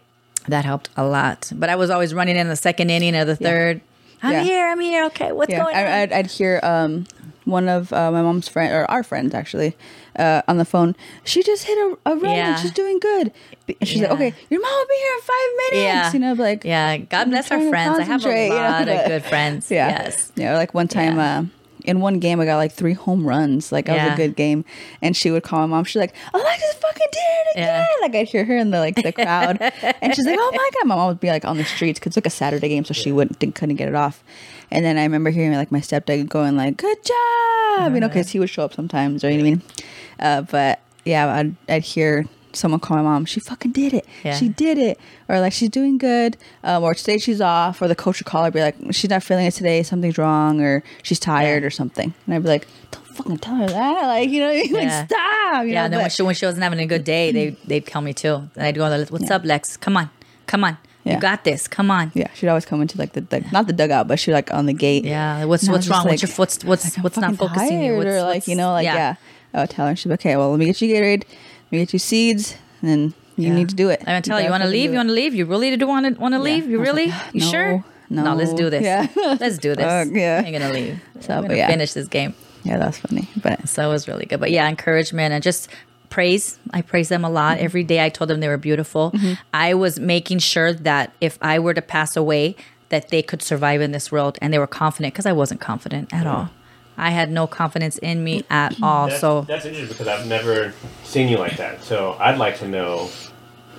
[0.49, 1.49] that helped a lot.
[1.55, 3.79] But I was always running in the second inning or the third.
[4.23, 4.43] I'm Yeah.
[4.43, 5.81] here, I'm here, okay, what's yeah, going on?
[5.83, 7.05] I, I'd, I'd hear um,
[7.45, 9.75] one of uh, my mom's friend or our friends actually
[10.17, 10.95] uh, on the phone.
[11.25, 12.51] She just hit a, a run Yeah.
[12.53, 13.31] and she's doing good.
[13.67, 15.75] And she's like, okay, your mom will be here in five minutes.
[15.85, 16.13] yeah.
[16.13, 17.99] You know, like yeah, God bless our friends.
[17.99, 19.69] I have a you know, lot of good friends.
[19.69, 20.31] yeah, Yes.
[20.35, 20.55] yeah.
[20.57, 21.39] Like one time, Yeah.
[21.39, 21.43] uh,
[21.85, 23.71] in one game, I got like three home runs.
[23.71, 24.63] Like that was a good game.
[25.01, 25.83] And she would call my mom.
[25.85, 27.81] She's like, Alexis fucking did it Yeah.
[27.81, 27.87] again.
[28.01, 30.87] Like I'd hear her in the like the crowd, and she's like, oh my god.
[30.87, 32.93] My mom would be like on the streets because it's like a Saturday game, so
[32.93, 34.23] she wouldn't didn't- couldn't get it off.
[34.71, 38.29] And then I remember hearing like my stepdad going like, "Good job," you know, because
[38.29, 39.61] he would show up sometimes, or you know what I mean.
[40.19, 43.25] Uh, but yeah, I'd, I'd hear someone call my mom.
[43.25, 44.05] She fucking did it.
[44.23, 44.35] Yeah.
[44.35, 44.99] She did it.
[45.27, 46.37] Or like she's doing good.
[46.63, 47.81] Um, or today she's off.
[47.81, 49.83] Or the coach would call her, be like, she's not feeling it today.
[49.83, 50.61] Something's wrong.
[50.61, 51.67] Or she's tired Yeah.
[51.67, 52.13] or something.
[52.25, 54.01] And I'd be like, don't fucking tell her that.
[54.07, 55.05] Like you know, like Yeah.
[55.05, 55.65] stop.
[55.65, 57.49] You Yeah, know, and then when she when she wasn't having a good day, they
[57.67, 58.35] they'd call me too.
[58.55, 59.35] And I'd go, "What's Yeah.
[59.35, 59.77] up, Lex?
[59.77, 60.09] Come on,
[60.47, 61.15] come on, Yeah.
[61.15, 61.67] you got this.
[61.67, 64.31] Come on." yeah, she'd always come into like the, the not the dugout, but she
[64.33, 65.05] like on the gate.
[65.05, 66.05] Yeah, what's I what's wrong?
[66.07, 67.95] what's like- your what's what's like, what's not focusing you?
[67.97, 69.15] What's, or like what's- you know, like yeah.
[69.53, 69.95] I would tell her.
[69.95, 70.35] She'd be okay.
[70.35, 71.23] Well, let me get you Gatorade.
[71.73, 73.55] Me get you seeds, and then you Yeah.
[73.55, 73.99] need to do it.
[74.01, 74.91] I'm gonna tell you, you want to leave?
[74.91, 75.33] You want to leave?
[75.33, 76.69] You really do want to want to leave?
[76.69, 77.07] You really?
[77.07, 77.83] like, you no, sure?
[78.11, 78.83] No, let's do this.
[78.83, 79.07] Yeah.
[79.39, 79.83] let's do this.
[79.83, 80.43] Uh, yeah.
[80.45, 81.01] I'm gonna leave.
[81.21, 81.65] So, I'm gonna yeah.
[81.65, 82.35] finish this game.
[82.63, 83.27] Yeah, that's funny.
[83.41, 84.39] But So it was really good.
[84.39, 85.67] But yeah, encouragement and just
[86.11, 86.59] praise.
[86.69, 87.55] I praise them a lot.
[87.57, 87.65] Mm-hmm.
[87.65, 89.11] Every day I told them they were beautiful.
[89.51, 92.55] I was making sure that if I were to pass away,
[92.89, 96.13] that they could survive in this world and they were confident because I wasn't confident
[96.13, 96.51] at all.
[96.97, 99.07] I had no confidence in me at all.
[99.07, 101.83] That's, so that's interesting because I've never seen you like that.
[101.83, 103.09] So I'd like to know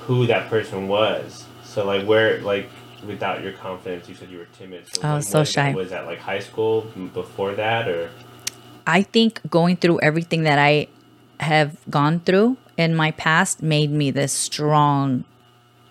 [0.01, 1.47] who that person was.
[1.65, 2.69] So like where like
[3.07, 4.87] without your confidence, you said you were timid.
[4.93, 5.73] So oh, I was so shy.
[5.75, 8.11] Was that like high school before that or?
[8.87, 10.89] I think going through everything that I
[11.41, 15.25] have gone through in my past made me this strong,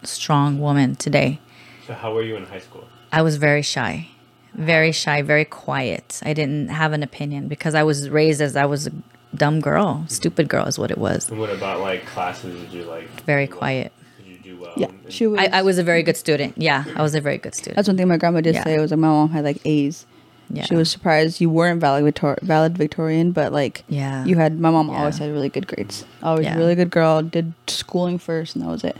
[0.03, 1.39] strong woman today.
[1.87, 2.87] So how were you in high school?
[3.11, 4.09] I was very shy,
[4.55, 6.19] very shy, very quiet.
[6.23, 8.91] I didn't have an opinion because I was raised as I was a
[9.35, 11.29] dumb girl, stupid girl is what it was.
[11.29, 12.59] And what about like classes?
[12.61, 13.57] Did you like Very do well?
[13.59, 13.91] quiet.
[14.17, 14.73] Did you do well?
[14.77, 15.39] yeah, in- she was.
[15.39, 16.55] I, I was a very good student.
[16.57, 17.75] Yeah, I was a very good student.
[17.77, 18.63] That's one thing my grandma did Yeah.
[18.63, 20.05] say was like my mom had like A's.
[20.49, 20.65] Yeah.
[20.65, 24.23] She was surprised you weren't valedictor- valedictorian, but like Yeah.
[24.25, 24.59] you had.
[24.59, 24.99] My mom Yeah.
[24.99, 26.05] always had really good grades.
[26.21, 26.55] Always Yeah.
[26.55, 27.23] a really good girl.
[27.23, 28.97] Did schooling first, and that was it.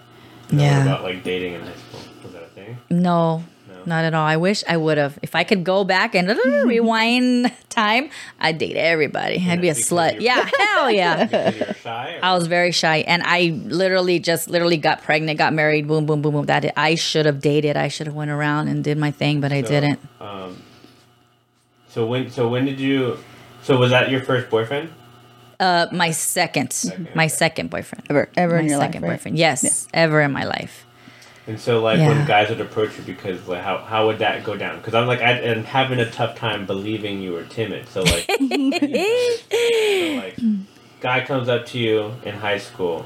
[0.50, 0.78] And Yeah.
[0.80, 2.00] What about like dating in high school?
[2.24, 2.78] Was that a thing?
[2.90, 3.44] No, No.
[3.86, 4.26] Not at all.
[4.26, 5.18] I wish I would have.
[5.22, 6.28] If I could go back and
[6.66, 9.44] rewind time, I'd date everybody.
[9.48, 10.20] I'd be a slut.
[10.22, 11.26] Yeah, hell yeah.
[11.28, 12.20] Because you were shy.
[12.22, 16.22] I was very shy, and I literally just literally got pregnant, got married, boom, boom,
[16.22, 16.46] boom, boom.
[16.46, 16.74] That it.
[16.78, 17.78] I should have dated.
[17.78, 20.00] I should have went around and did my thing, but I So, didn't.
[20.20, 20.62] Um,
[21.88, 23.18] so when so when did you?
[23.62, 24.90] So was that your first boyfriend?
[25.60, 26.74] Uh, my second,
[27.16, 29.10] my second boyfriend, Ever, ever my in your life, second right?
[29.12, 29.38] boyfriend.
[29.38, 30.86] Yes, ever in my life.
[31.46, 32.08] And so like Yeah.
[32.10, 34.78] when guys would approach you because like how how would that go down?
[34.78, 37.88] Because I'm like I am having a tough time believing you were timid.
[37.90, 38.26] So like,
[39.52, 40.38] so, like
[41.02, 43.06] guy comes up to you in high school.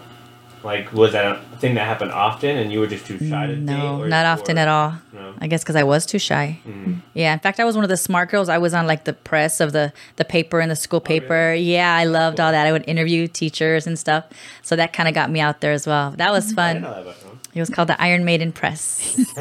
[0.63, 3.55] Like was that a thing that happened often and you were just too shy to
[3.55, 3.61] date?
[3.63, 4.93] No, not often or- at all.
[5.13, 5.33] No.
[5.39, 6.59] I guess because I was too shy.
[6.67, 7.01] Mm.
[7.13, 8.49] Yeah, in fact, I was one of the smart girls.
[8.49, 11.53] I was on like the press of the the paper and the school paper.
[11.53, 12.67] Yeah, I loved all that.
[12.67, 14.25] I would interview teachers and stuff.
[14.61, 16.11] So that kind of got me out there as well.
[16.17, 17.13] That was I didn't fun.
[17.59, 17.65] Know that about him.
[17.65, 19.17] It was called the Iron Maiden Press.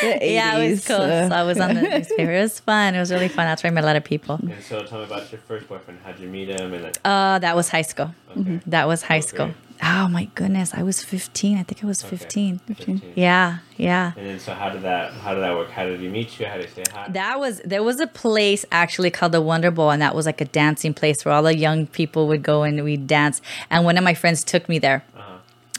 [0.00, 0.96] The yeah, it was cool.
[0.96, 2.32] uh, so I was on the newspaper.
[2.32, 2.94] It was fun.
[2.94, 3.46] It was really fun.
[3.46, 4.36] That's where I met a lot of people.
[4.42, 6.00] And so tell me about your first boyfriend.
[6.04, 6.72] How'd you meet him?
[6.74, 8.14] And then, Uh, that was high school.
[8.36, 8.60] okay.
[8.66, 9.26] That was high Okay.
[9.26, 9.54] school.
[9.82, 11.56] Oh my goodness, I was 15.
[11.56, 12.16] I think I was Okay.
[12.16, 12.58] 15.
[12.66, 13.02] 15.
[13.14, 14.12] Yeah, yeah.
[14.16, 15.70] And then so how did that how did that work?
[15.70, 16.46] How did he meet you?
[16.46, 17.06] How did he say hi?
[17.10, 20.40] That was there was a place actually called the Wonder Bowl, and that was like
[20.40, 23.40] a dancing place where all the young people would go and we'd dance.
[23.70, 25.04] And one of my friends took me there.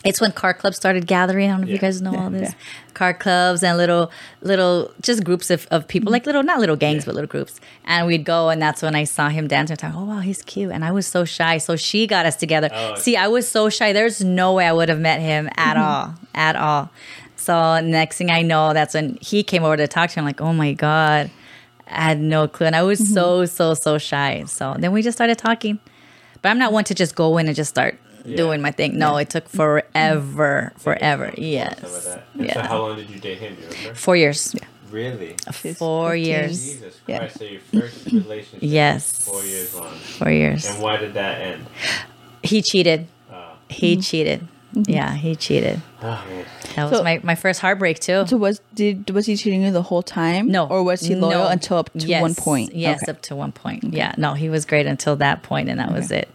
[0.05, 1.49] It's when car clubs started gathering.
[1.49, 2.51] I don't know if you guys know all this.
[2.51, 2.93] yeah.
[2.93, 7.03] Car clubs and little little just groups of, of people, like little not little gangs,
[7.05, 7.59] but little groups.
[7.83, 9.75] And we'd go, and that's when I saw him dancing.
[9.77, 10.71] I thought, oh wow, he's cute.
[10.71, 12.69] And I was so shy, so she got us together.
[12.71, 12.95] Oh.
[12.95, 13.91] See, I was so shy.
[13.91, 15.83] There's no way I would have met him at mm-hmm.
[15.83, 16.89] all, at all.
[17.35, 20.23] So next thing I know, that's when he came over to talk to him.
[20.23, 21.29] I'm like, oh my god,
[21.88, 23.13] I had no clue, and I was mm-hmm.
[23.13, 24.45] so so so shy.
[24.45, 25.79] So then we just started talking.
[26.41, 28.38] But I'm not one to just go in and just start Yeah.
[28.38, 28.97] doing my thing.
[28.97, 31.27] No, it took forever, forever.
[31.27, 32.23] Stuff Yes, that.
[32.34, 32.67] And So yeah.
[32.67, 33.55] how long did you date him?
[33.55, 33.95] Do you remember?
[33.95, 34.53] Four years.
[34.55, 34.65] Yeah.
[34.91, 35.36] Really?
[35.77, 36.25] Four 15.
[36.25, 36.65] years.
[36.65, 37.17] Jesus Yeah.
[37.19, 37.38] Christ!
[37.38, 38.60] So your first relationship?
[38.62, 39.12] Yes.
[39.27, 39.93] Four years long.
[40.17, 40.65] Four years.
[40.67, 41.65] And why did that end?
[42.43, 43.08] He cheated.
[43.32, 44.47] Uh, He cheated.
[44.73, 45.82] Yeah, he cheated.
[46.03, 46.23] oh.
[46.75, 48.25] That was So- my, my first heartbreak too.
[48.27, 50.47] So was did was he cheating you the whole time?
[50.47, 50.67] No.
[50.67, 51.47] or was he loyal No.
[51.47, 52.21] until up to Yes.
[52.21, 52.75] one point?
[52.75, 53.12] Yes, Okay.
[53.12, 53.84] up to one point.
[53.93, 56.29] Yeah, no, he was great until that point, and that was it.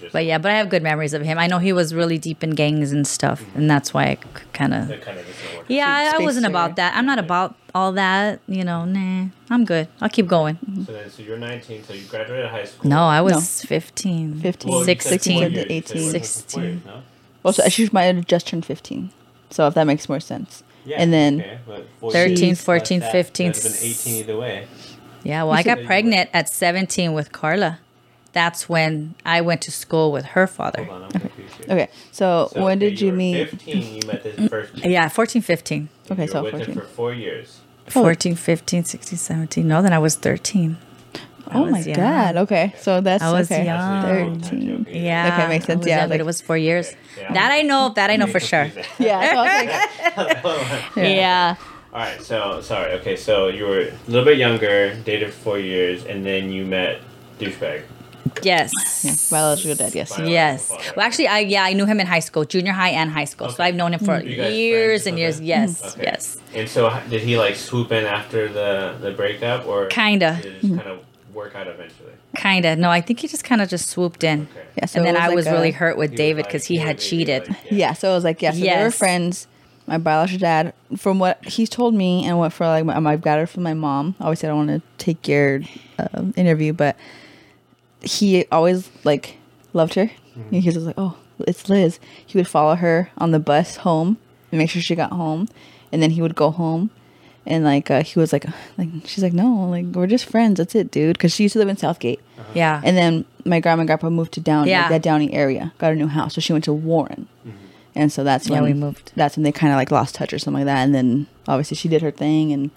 [0.00, 1.38] You're just, But yeah, but I have good memories of him.
[1.38, 4.14] I know he was really deep in gangs and stuff, and that's why I
[4.52, 4.88] kind of.
[4.88, 5.66] that kind of doesn't work.
[5.68, 6.96] Yeah, I, I wasn't about that.
[6.96, 8.40] I'm not about all that.
[8.48, 9.26] You know, nah.
[9.50, 9.88] I'm good.
[10.00, 10.58] I'll keep going.
[10.86, 11.84] So then, so you're 19.
[11.84, 12.88] So you graduated high school.
[12.88, 14.40] No, I was 15.
[14.40, 14.70] 15.
[14.70, 15.38] Well, you said four 16.
[15.38, 15.52] years.
[15.52, 15.96] You said 18.
[15.96, 16.62] you were working for four 16.
[16.62, 17.02] years, no?
[17.44, 19.10] Also, she might have just turned fifteen.
[19.50, 20.62] So if that makes more sense.
[20.84, 20.96] Yeah.
[20.98, 21.58] And then okay,
[22.00, 24.66] but 13, years plus 14, 15, That'd have been 18 either way.
[25.22, 27.78] Yeah, well, I got pregnant at 17 with Carla.
[28.32, 30.84] That's when I went to school with her father.
[30.84, 31.88] Hold on, I'm confused okay.
[32.12, 33.50] So, So, when okay, did you were meet?
[33.50, 33.94] 15.
[33.94, 34.76] You met this first.
[34.78, 35.88] Yeah, 14, 15.
[36.12, 36.74] Okay, so were with him 14.
[36.74, 37.60] for four years.
[37.88, 39.66] 14, 15, 16, 17.
[39.66, 40.76] No, then I was 13.
[41.48, 41.96] I Oh was my young.
[41.96, 42.36] god.
[42.36, 43.64] Okay, so that's I was okay.
[43.64, 44.38] young.
[44.40, 44.86] Thirteen.
[44.88, 45.34] Yeah.
[45.36, 45.84] Okay, makes sense.
[45.84, 46.94] Yeah, young, but like- it was four years.
[47.18, 47.32] Yeah.
[47.32, 47.88] That I know.
[47.96, 48.70] That I know for sure.
[49.00, 49.32] Yeah.
[49.32, 51.56] so I Yeah.
[51.92, 52.92] All right, so sorry.
[53.00, 56.64] Okay, so you were a little bit younger, dated for four years, and then you
[56.64, 57.00] met
[57.40, 57.82] douchebag.
[58.42, 58.70] Yes.
[59.04, 59.94] yeah, biological dad.
[59.94, 60.10] Yes.
[60.10, 60.68] Biological Yes.
[60.68, 60.82] father.
[60.96, 63.48] Well, actually, I yeah, I knew him in high school, junior high and high school.
[63.50, 65.34] So I've known him for You guys years and years.
[65.36, 65.48] something?
[65.48, 65.94] Yes.
[65.94, 66.02] Okay.
[66.04, 66.36] Yes.
[66.54, 70.38] And so, did he like swoop in after the the breakup, or Kinda.
[70.42, 71.00] Did it kind of
[71.34, 72.12] work out eventually?
[72.36, 72.76] Kinda.
[72.76, 74.42] No, I think he just kind of just swooped in.
[74.50, 74.62] Okay.
[74.76, 74.86] Yeah.
[74.86, 76.46] So and then it I like was a- really hurt with He was David like,
[76.48, 77.48] because he had cheated.
[77.48, 77.92] like, Yeah.
[77.92, 78.52] So it was like yeah.
[78.52, 79.46] So they were friends.
[79.86, 83.40] My biological dad, from what he's told me and what for like my, I've got
[83.40, 84.14] it from my mom.
[84.20, 85.62] Obviously, I don't want to take your
[85.98, 86.94] uh, interview, but
[88.02, 89.36] he always like
[89.72, 90.06] loved her.
[90.36, 90.56] Mm-hmm.
[90.58, 94.18] He was like, "Oh, it's Liz." He would follow her on the bus home
[94.50, 95.48] and make sure she got home,
[95.92, 96.90] and then he would go home.
[97.46, 98.44] And like uh, he was like,
[98.78, 100.58] like she's like, no, like we're just friends.
[100.58, 101.16] That's it, dude.
[101.16, 102.52] Because she used to live in Southgate, uh-huh.
[102.54, 102.80] Yeah.
[102.84, 104.82] and then my grandma and grandpa moved to Downey, Yeah.
[104.82, 106.34] like that Downey area, got a new house.
[106.34, 107.26] So she went to Warren.
[107.46, 107.56] Mm-hmm.
[107.94, 109.10] And so that's Yeah, when we moved.
[109.16, 110.84] That's when they kind of like lost touch or something like that.
[110.84, 112.70] And then obviously she did her thing, and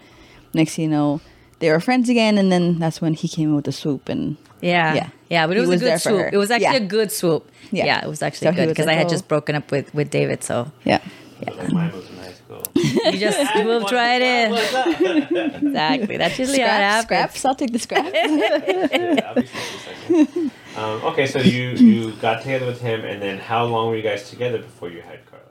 [0.53, 1.21] next thing you know,
[1.59, 2.37] they were friends again.
[2.37, 4.93] And then that's when he came in with the swoop, and Yeah.
[4.93, 5.09] Yeah.
[5.29, 5.47] Yeah.
[5.47, 6.33] but it was, was a good swoop.
[6.33, 6.85] It was actually Yeah.
[6.85, 7.49] a good swoop.
[7.71, 7.85] Yeah.
[7.85, 8.05] Yeah.
[8.05, 10.09] it was actually So good because like, I had "Oh." just broken up with with
[10.09, 10.43] David.
[10.43, 11.01] So yeah,
[11.41, 11.67] Yeah.
[11.71, 12.63] mine was in high school.
[12.75, 14.53] you just you moved right in.
[15.67, 16.17] Exactly.
[16.17, 17.41] That's usually how it scraps, happens.
[17.41, 17.45] scraps.
[17.45, 18.11] I'll take the scraps.
[18.13, 20.51] Yeah, I'll be.
[20.75, 24.01] Um, okay, so you you got together with him, and then how long were you
[24.01, 25.45] guys together before you had Carla?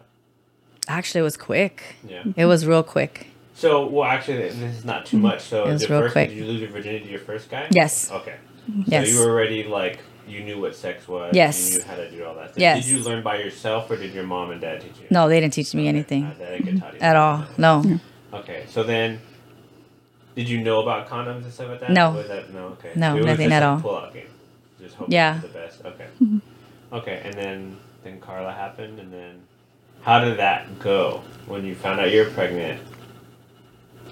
[0.88, 1.96] Actually, it was quick.
[2.09, 2.25] Yeah.
[2.37, 3.29] It was real quick.
[3.55, 5.42] So, well, actually, this is not too much.
[5.42, 6.31] So, It was real first, quick.
[6.31, 7.68] did you lose your virginity to your first guy?
[7.70, 8.11] Yes.
[8.11, 8.35] Okay.
[8.87, 9.09] Yes.
[9.09, 11.33] So you were already like you knew what sex was.
[11.35, 11.72] Yes.
[11.72, 12.51] You knew how to do all that.
[12.51, 12.59] Stuff.
[12.61, 12.85] Yes.
[12.85, 15.07] Did you learn by yourself, or did your mom and dad teach you?
[15.11, 15.88] No, they didn't teach me Okay.
[15.88, 17.44] anything Uh, they didn't taught you at all.
[17.59, 17.98] No.
[18.33, 19.20] Okay, so then,
[20.37, 21.90] did you know about condoms and stuff like that?
[21.90, 22.12] No.
[22.12, 22.66] Was that, no.
[22.79, 22.92] Okay.
[22.96, 23.81] No, It was nothing just at all.
[23.81, 24.27] Pull-out game.
[24.81, 25.40] Just hope Yeah.
[25.40, 25.85] for the best.
[25.85, 26.07] Okay.
[26.92, 29.40] Okay, and then then Carla happened, and then
[30.03, 32.81] how did that go when you found out you're pregnant?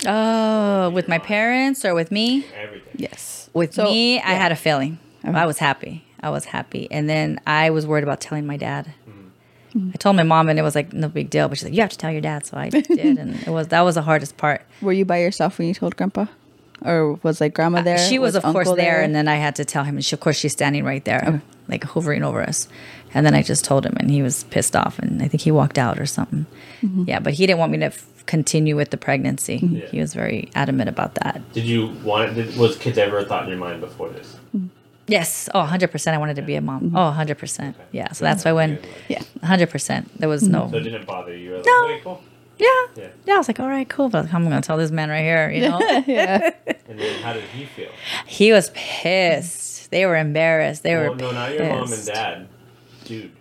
[0.06, 2.46] Oh, with my parents or with me?
[2.56, 2.88] Everything.
[2.96, 3.50] yes.
[3.52, 4.98] With So, me, I had a feeling.
[5.24, 5.36] Uh-huh.
[5.36, 6.04] I was happy.
[6.20, 6.88] I was happy.
[6.90, 8.92] And then I was worried about telling my dad.
[9.74, 9.90] Mm-hmm.
[9.94, 11.48] I told my mom, and it was like no big deal.
[11.48, 13.68] But she's like, "You have to tell your dad." So I did, and it was
[13.68, 14.62] that was the hardest part.
[14.82, 16.26] Were you by yourself when you told grandpa,
[16.84, 17.94] or was like grandma uh, there?
[17.94, 20.04] Uh, she was, of course, uncle there, and then I had to tell him, and
[20.04, 21.38] she, of course, she's standing right there, uh-huh.
[21.68, 22.66] like hovering over us.
[23.14, 25.52] And then I just told him, and he was pissed off, and I think he
[25.52, 26.46] walked out or something.
[26.82, 27.04] Mm-hmm.
[27.06, 29.56] Yeah, but he didn't want me to f- continue with the pregnancy.
[29.62, 29.86] Yeah.
[29.86, 31.40] He was very adamant about that.
[31.52, 32.34] Did you want?
[32.34, 34.36] Did, was kids ever a thought in your mind before this?
[35.06, 35.48] Yes.
[35.54, 36.12] Oh, 100%.
[36.14, 36.92] I wanted to be a Mm-hmm.
[36.94, 36.96] mom.
[36.96, 37.74] Oh, 100%.
[37.92, 38.12] Yeah.
[38.12, 38.78] So that's why when,
[39.08, 39.22] Yeah.
[39.42, 40.62] 100%, there was no.
[40.62, 40.70] Mm-hmm.
[40.70, 41.44] So it didn't bother you.
[41.44, 41.84] You were like, No.
[41.86, 42.22] okay, cool.
[42.58, 42.66] Yeah.
[42.94, 43.08] Yeah.
[43.26, 43.34] Yeah.
[43.34, 44.08] I was like, all right, cool.
[44.08, 45.80] But I'm going to tell this man right here, you know?
[46.06, 46.50] yeah.
[46.88, 47.90] And then how did he feel?
[48.26, 49.90] he was pissed.
[49.90, 50.84] They were embarrassed.
[50.84, 52.48] They Well, were no, not your mom and dad.
[53.04, 53.32] Dude,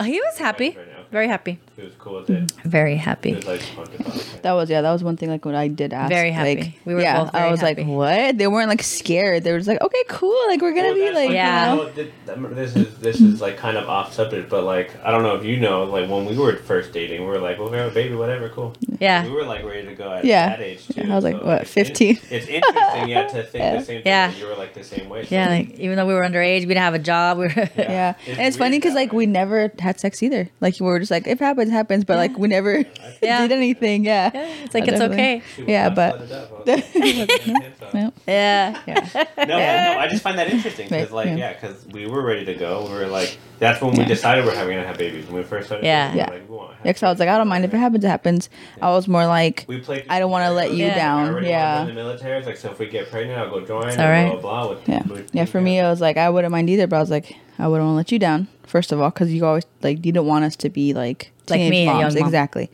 [0.00, 0.70] Oh, he was happy.
[0.70, 0.91] Right now, okay.
[1.12, 1.58] Very happy.
[1.76, 2.50] he was cool with it.
[2.64, 3.34] Very happy.
[3.34, 4.40] was like, pumped about it.
[4.42, 4.80] That was yeah.
[4.80, 5.28] That was one thing.
[5.28, 6.56] Like when I did ask, Very happy.
[6.62, 7.84] Like, We were yeah, both I was happy.
[7.84, 8.38] like, what?
[8.38, 9.44] They weren't like scared.
[9.44, 10.36] They were just like, okay, cool.
[10.48, 11.70] Like we're gonna Well, be like, like- Yeah.
[11.70, 11.82] you know?
[11.84, 15.10] Well, th- th- This is this is like kind of off subject, but like I
[15.10, 17.70] don't know if you know, like when we were first dating, we were like, well,
[17.70, 18.74] we have a baby, whatever, cool.
[18.98, 19.24] Yeah.
[19.24, 20.48] We were like ready to go at Yeah.
[20.48, 21.02] that age too.
[21.10, 22.18] I was like, so what, it's in- 15?
[22.30, 23.78] It's interesting, yeah, to think Yeah.
[23.78, 24.02] the same thing.
[24.06, 24.32] Yeah.
[24.32, 25.24] You were like the same way.
[25.26, 25.48] so- Yeah.
[25.50, 27.38] Like, even though we were underage, we didn't have a job.
[27.38, 27.52] We were.
[27.76, 30.48] Yeah, It's and it's funny because like we never had sex either.
[30.60, 32.04] Like we were just like, if it happens, happens.
[32.04, 32.84] But like we never
[33.22, 33.40] Yeah.
[33.42, 34.04] did anything.
[34.04, 35.42] Yeah, Yeah, it's like I it's definitely- okay.
[35.72, 36.52] Yeah, but- flooded up.
[36.66, 38.12] I was like, No.
[38.26, 38.80] Yeah.
[38.86, 41.36] yeah, No, no, I just find that interesting because, like, yeah.
[41.36, 42.84] yeah, because we were ready to go.
[42.86, 44.08] We were like, that's when we Yeah.
[44.08, 45.26] decided we're having to have babies.
[45.26, 46.12] When we first started, Yeah.
[46.14, 46.38] dating, we were Yeah.
[46.40, 46.90] like, we wanna have yeah.
[46.92, 48.48] Because I was like, I don't mind if it happens, it happens.
[48.80, 50.04] I was more like, We played.
[50.08, 50.94] I don't wanna let you Yeah.
[50.94, 51.82] Down, already yeah.
[51.82, 52.38] in the military.
[52.38, 53.98] It's like, so if we get pregnant, I'll go join.
[53.98, 54.30] All right.
[54.40, 54.74] Blah blah.
[54.74, 55.44] blah yeah, yeah.
[55.44, 56.86] For me, I was like, I wouldn't mind either.
[56.86, 58.48] But I was like, I wouldn't want to let you down.
[58.66, 61.60] First of all, because you always like you didn't want us to be like Like
[61.60, 62.24] me, a young moms, mom.
[62.26, 62.70] exactly.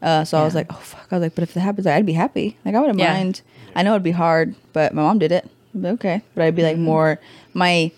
[0.00, 1.08] Uh, so I was like, oh fuck.
[1.10, 2.56] I was like, but if it happens, I'd be happy.
[2.64, 3.12] Like I wouldn't Yeah.
[3.12, 3.42] mind.
[3.74, 5.48] I know it'd be hard, but my mom did it.
[5.76, 6.70] I'd okay, but I'd be Mm-hmm.
[6.70, 7.20] like more.
[7.54, 7.90] My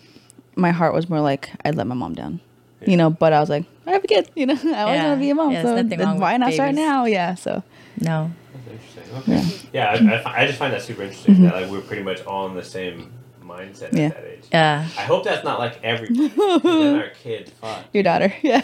[0.55, 2.39] my heart was more like I'd let my mom down.
[2.85, 4.29] You know, but I was like, I have a kid.
[4.35, 5.07] You know, I always Yeah.
[5.09, 5.51] want to be a mom.
[5.51, 7.05] Yeah, so then wrong why with not start now?
[7.05, 7.35] Yeah.
[7.35, 7.63] So
[7.99, 8.31] No.
[8.53, 9.15] That's interesting.
[9.17, 9.69] Okay.
[9.73, 9.91] Yeah,
[10.25, 12.55] I, I, I just find that super interesting that like we're pretty much all in
[12.55, 13.11] the same
[13.51, 13.89] mindset.
[13.93, 14.05] Yeah.
[14.07, 14.43] at that age.
[14.51, 14.87] Yeah.
[14.97, 16.29] I hope that's not like everybody.
[16.29, 17.85] 'cause then our kids, fuck.
[17.93, 18.33] your daughter.
[18.43, 18.61] Yeah.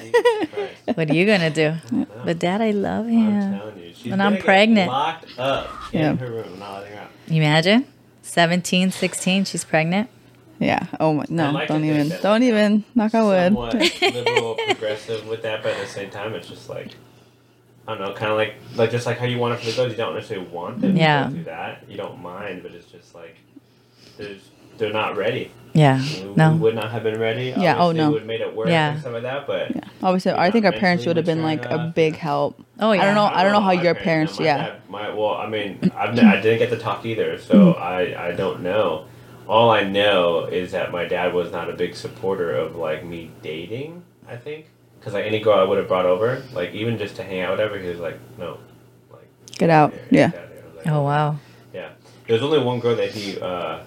[0.95, 1.73] What are you gonna do?
[2.25, 3.27] But dad, I love him.
[3.27, 4.89] I'm telling you, she's And I'm gonna get pregnant.
[4.91, 6.11] locked up Yeah.
[6.11, 7.09] in her room, not letting her out.
[7.27, 7.85] Imagine,
[8.21, 10.09] 17, 16, she's pregnant.
[10.59, 10.87] Yeah.
[10.99, 11.25] Oh my.
[11.29, 11.51] No.
[11.51, 12.09] like Don't even.
[12.09, 12.83] that Don't I'm even.
[12.95, 13.53] Knock on wood.
[13.53, 16.95] Somewhat liberal, progressive with that, but at the same time, it's just like
[17.87, 19.75] I don't know, kind of like like just like how you want it for the
[19.75, 19.91] girls.
[19.91, 21.23] You don't necessarily want them Yeah.
[21.25, 21.83] to go through that.
[21.87, 23.35] You don't mind, but it's just like
[24.17, 24.41] there's
[24.77, 25.51] they're not ready.
[25.73, 26.01] Yeah.
[26.01, 26.55] We, we No.
[26.55, 27.53] would not have been ready.
[27.55, 28.07] Yeah, oh, no.
[28.07, 28.91] we would have made it work Yeah.
[28.93, 29.81] and stuff like that, but Yeah.
[30.01, 32.59] Obviously, I think our parents would have been like mature a big help.
[32.79, 33.01] Oh yeah.
[33.01, 33.25] I don't know.
[33.25, 34.39] I don't know how your parents- parents.
[34.39, 34.57] my Yeah.
[34.57, 38.31] dad- my well, I mean, I've, I didn't get to talk either, so I I
[38.31, 39.05] don't know.
[39.47, 43.31] All I know is that my dad was not a big supporter of like me
[43.41, 44.03] dating.
[44.27, 44.65] I think
[44.99, 47.51] because like any girl I would have brought over, like even just to hang out,
[47.51, 48.57] whatever, he was like, no,
[49.11, 49.91] like Get out.
[49.93, 50.27] here, Yeah.
[50.29, 50.63] get out of here.
[50.63, 51.35] I was like, Oh wow.
[51.73, 51.89] yeah.
[52.27, 53.79] There was only one girl that he uh,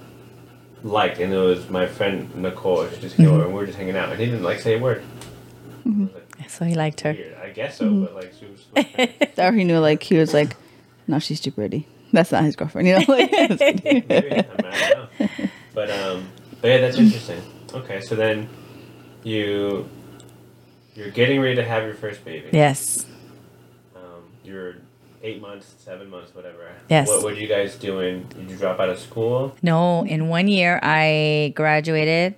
[0.83, 2.89] liked, and it was my friend Nicole.
[2.89, 3.35] She just came Mm-hmm.
[3.35, 5.03] over, and we were just hanging out, and he didn't like say a word.
[5.85, 7.13] Was like, So he liked her.
[7.13, 7.35] Weird.
[7.43, 8.05] I guess so, Mm-hmm.
[8.05, 8.67] but like she was.
[8.75, 10.57] Was Or he knew like he was like,
[11.07, 11.87] no, she's too pretty.
[12.13, 12.89] That's not his girlfriend.
[12.89, 13.05] You know.
[13.09, 13.31] Like,
[13.85, 14.05] Maybe.
[14.11, 15.29] I, mean, I don't know.
[15.75, 16.29] But um,
[16.61, 17.41] but yeah, that's interesting.
[17.73, 18.49] Okay, so then
[19.23, 19.89] you
[20.97, 22.49] you're getting ready to have your first baby.
[22.53, 23.07] Yes.
[23.95, 24.77] Um, you're
[25.23, 26.73] eight months, seven months, whatever.
[26.89, 27.09] Yes.
[27.09, 28.25] What were you guys doing?
[28.37, 29.55] Did you drop out of school?
[29.63, 32.35] No, in one year I graduated,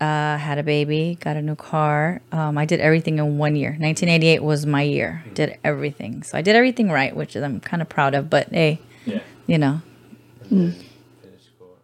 [0.00, 2.20] uh, had a baby, got a new car.
[2.32, 3.70] Um, I did everything in one year.
[3.70, 5.24] 1988 was my year.
[5.34, 6.22] Did everything.
[6.24, 8.28] So I did everything right, which I'm kind of proud of.
[8.28, 9.20] But hey, Yeah.
[9.46, 9.80] you know,
[10.50, 10.72] And then
[11.22, 11.78] finish school.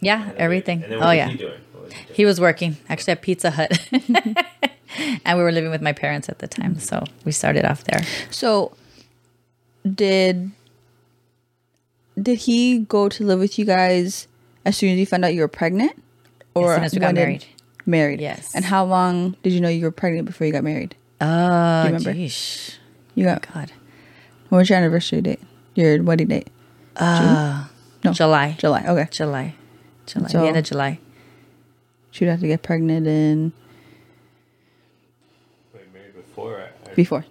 [0.00, 0.82] yeah, And everything.
[0.82, 1.28] And then Oh yeah.
[1.28, 1.60] he doing?
[1.72, 2.14] What was he doing?
[2.16, 3.70] He was working actually at Pizza Hut.
[5.24, 6.78] and we were living with my parents at the time.
[6.80, 8.02] So we started off there.
[8.30, 8.72] so,
[9.90, 10.50] did
[12.20, 14.28] did he go to live with you guys
[14.64, 15.92] as soon as you found out you were pregnant,
[16.54, 17.44] or as soon as we got married.
[17.84, 18.20] Married.
[18.20, 18.54] Yes.
[18.54, 20.94] And how long did you know you were pregnant before you got married?
[21.20, 22.12] Oh, remember?
[22.12, 22.78] geez.
[23.14, 23.46] You got.
[23.52, 23.72] God.
[24.48, 25.40] What was your anniversary date?
[25.74, 26.48] Your wedding date?
[26.96, 27.66] Uh,
[28.04, 28.12] No.
[28.12, 28.56] July.
[28.58, 28.84] July.
[28.86, 29.08] Okay.
[29.10, 29.54] July.
[30.06, 30.28] July.
[30.28, 30.98] So- the end of July.
[32.10, 33.52] She'd have to get pregnant in
[35.74, 36.60] Wait, married before?
[36.60, 37.24] I, I, before.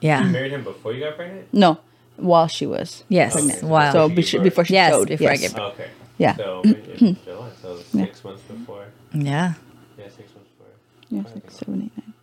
[0.00, 0.22] You Yeah.
[0.24, 1.48] married him before you got pregnant?
[1.52, 1.78] No,
[2.16, 3.04] while she was.
[3.08, 3.36] Yes.
[3.36, 3.66] Okay.
[3.66, 3.92] Wow.
[3.92, 5.08] So She be- before she Yes, showed.
[5.08, 5.40] before I yes.
[5.40, 5.62] gave birth.
[5.62, 5.90] Oh, okay.
[6.18, 6.36] Yeah.
[6.36, 8.86] So in July, so six months before.
[9.12, 9.54] yeah.
[9.98, 10.72] Yeah, six months before.
[11.10, 12.14] Yeah, six, seven, eight, nine.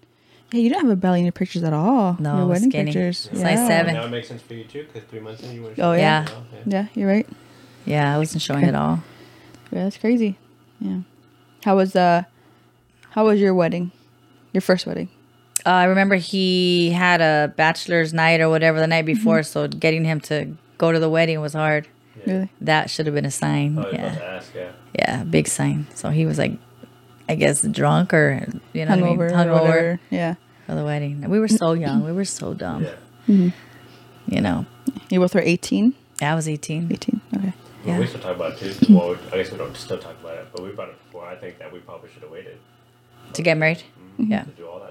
[0.54, 2.16] Yeah, you don't have a belly in your pictures at all.
[2.20, 2.86] No, your I was wedding skinny.
[2.86, 3.28] pictures.
[3.32, 3.48] It's yeah.
[3.48, 3.94] like seven.
[3.96, 5.80] Now it makes sense for you too, because three months in you went.
[5.80, 6.26] Oh, yeah.
[6.28, 6.60] yeah.
[6.66, 7.28] Yeah, you're right.
[7.86, 8.16] Yeah.
[8.16, 9.04] I wasn't showing at all.
[9.72, 10.38] Yeah, that's crazy.
[10.80, 11.00] Yeah.
[11.66, 12.24] How was uh
[13.12, 13.92] how was your wedding?
[14.54, 15.10] Your first wedding?
[15.66, 19.14] Uh, I remember he had a bachelor's night or whatever the night Mm-hmm.
[19.16, 21.88] before, so getting him to go to the wedding was hard.
[22.26, 22.50] Really?
[22.62, 23.78] That should have been a sign.
[23.78, 24.16] Oh, I about yeah.
[24.16, 24.72] to ask, yeah.
[24.98, 25.88] Yeah, big sign.
[25.94, 26.54] So he was like,
[27.30, 29.18] I guess drunk or you know, what I mean?
[29.18, 29.30] Hungover.
[29.32, 30.00] or hungover.
[30.10, 30.36] Yeah.
[30.66, 31.30] for the wedding.
[31.30, 32.04] We were so young.
[32.04, 32.86] We were so dumb.
[33.28, 33.50] Yeah.
[34.28, 34.66] You know,
[35.10, 35.94] You both were 18?
[36.22, 36.90] I was 18.
[36.92, 37.22] 18.
[37.36, 37.44] Okay.
[37.46, 37.54] Well,
[37.86, 38.00] Yeah.
[38.00, 38.94] we still talk about it too.
[38.96, 41.22] Well, I guess we don't still talk about it, but we brought it before.
[41.24, 41.28] before.
[41.30, 42.58] I think that we probably should have waited
[43.34, 43.84] To get married.
[44.20, 44.44] Mhm, Yeah.
[44.44, 44.87] to do all that stuff.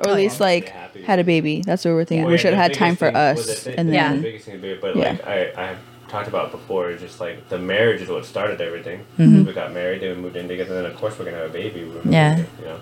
[0.00, 0.68] Or at least like
[1.04, 1.62] had a baby.
[1.62, 2.24] That's what we're thinking.
[2.24, 4.46] Well, we should have had time for thing- well, the us, thi- and the biggest
[4.46, 5.10] thing to be, but Yeah.
[5.10, 5.78] like I, I have
[6.08, 9.04] talked about before, just like the marriage is what started everything.
[9.18, 9.46] Mhm.
[9.46, 11.50] We got married, then we moved in together, and then of course we're gonna have
[11.50, 11.84] a baby.
[11.84, 12.30] We're Yeah.
[12.36, 12.78] moving, you know,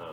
[0.00, 0.06] um,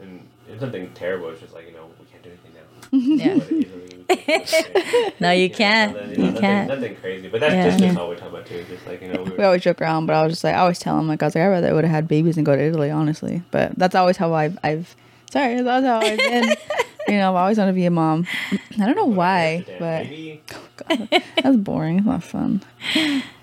[0.00, 1.28] and it's nothing terrible.
[1.30, 2.62] It's just like you know we can't do anything now.
[3.24, 3.34] Yeah.
[3.38, 5.14] But easily can't.
[5.20, 5.92] No, you You know, can't.
[5.92, 6.68] so then, You nothing, can't.
[6.68, 7.66] Nothing crazy, but that's Yeah.
[7.70, 8.64] just, just all we talk about too.
[8.70, 10.06] Just like you know, we we always joke around.
[10.06, 11.74] But I was just like, I always tell him like I was like, I rather
[11.74, 13.42] would have had babies and go to Italy, honestly.
[13.50, 14.94] But that's always how I've I've
[15.30, 16.44] sorry, that's how I've been.
[17.08, 18.26] you know, I've always want to be a mom.
[18.52, 20.42] I don't know why, but maybe
[20.76, 21.08] God,
[21.42, 21.98] that's boring.
[21.98, 22.62] It's not fun.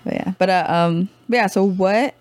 [0.04, 1.46] But yeah, but uh, um, but yeah.
[1.46, 2.14] So what?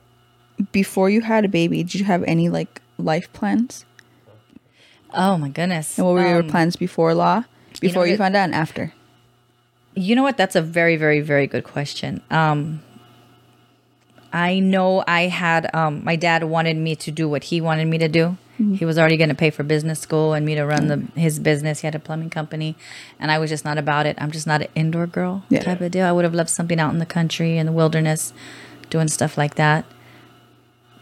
[0.71, 3.85] Before you had a baby, did you have any like life plans?
[5.13, 5.97] Oh my goodness.
[5.97, 7.37] And what were your Um, plans before law?
[7.37, 8.93] you know Before you, what- found out and after?
[9.95, 10.37] You know what?
[10.37, 12.21] That's a very, very, very good question.
[12.31, 12.81] Um,
[14.31, 17.97] I know I had um, my dad wanted me to do what he wanted me
[17.99, 18.37] to do.
[18.63, 18.75] Mm-hmm.
[18.75, 21.39] He was already going to pay for business school and me to run the his
[21.39, 21.81] business.
[21.81, 22.75] He had a plumbing company,
[23.19, 24.15] and I was just not about it.
[24.19, 25.61] I'm just not an indoor girl Yeah.
[25.63, 26.05] type of deal.
[26.05, 28.33] I would have loved something out in the country in the wilderness,
[28.89, 29.85] doing stuff like that.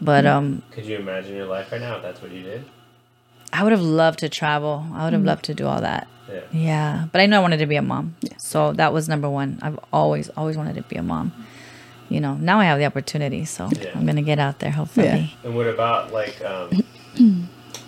[0.00, 0.36] But Mm-hmm.
[0.36, 2.64] um, could you imagine your life right now if that's what you did?
[3.52, 4.84] I would have loved to travel.
[4.94, 5.28] I would have Mm-hmm.
[5.28, 6.08] loved to do all that.
[6.28, 6.40] Yeah.
[6.52, 8.16] Yeah, but I know I wanted to be a mom.
[8.38, 9.58] So that was number one.
[9.60, 11.32] I've always, always wanted to be a mom.
[12.08, 13.90] You know, now I have the opportunity, so Yeah.
[13.94, 14.70] I'm gonna get out there.
[14.70, 15.26] Hopefully, Yeah.
[15.44, 16.70] And what about like um,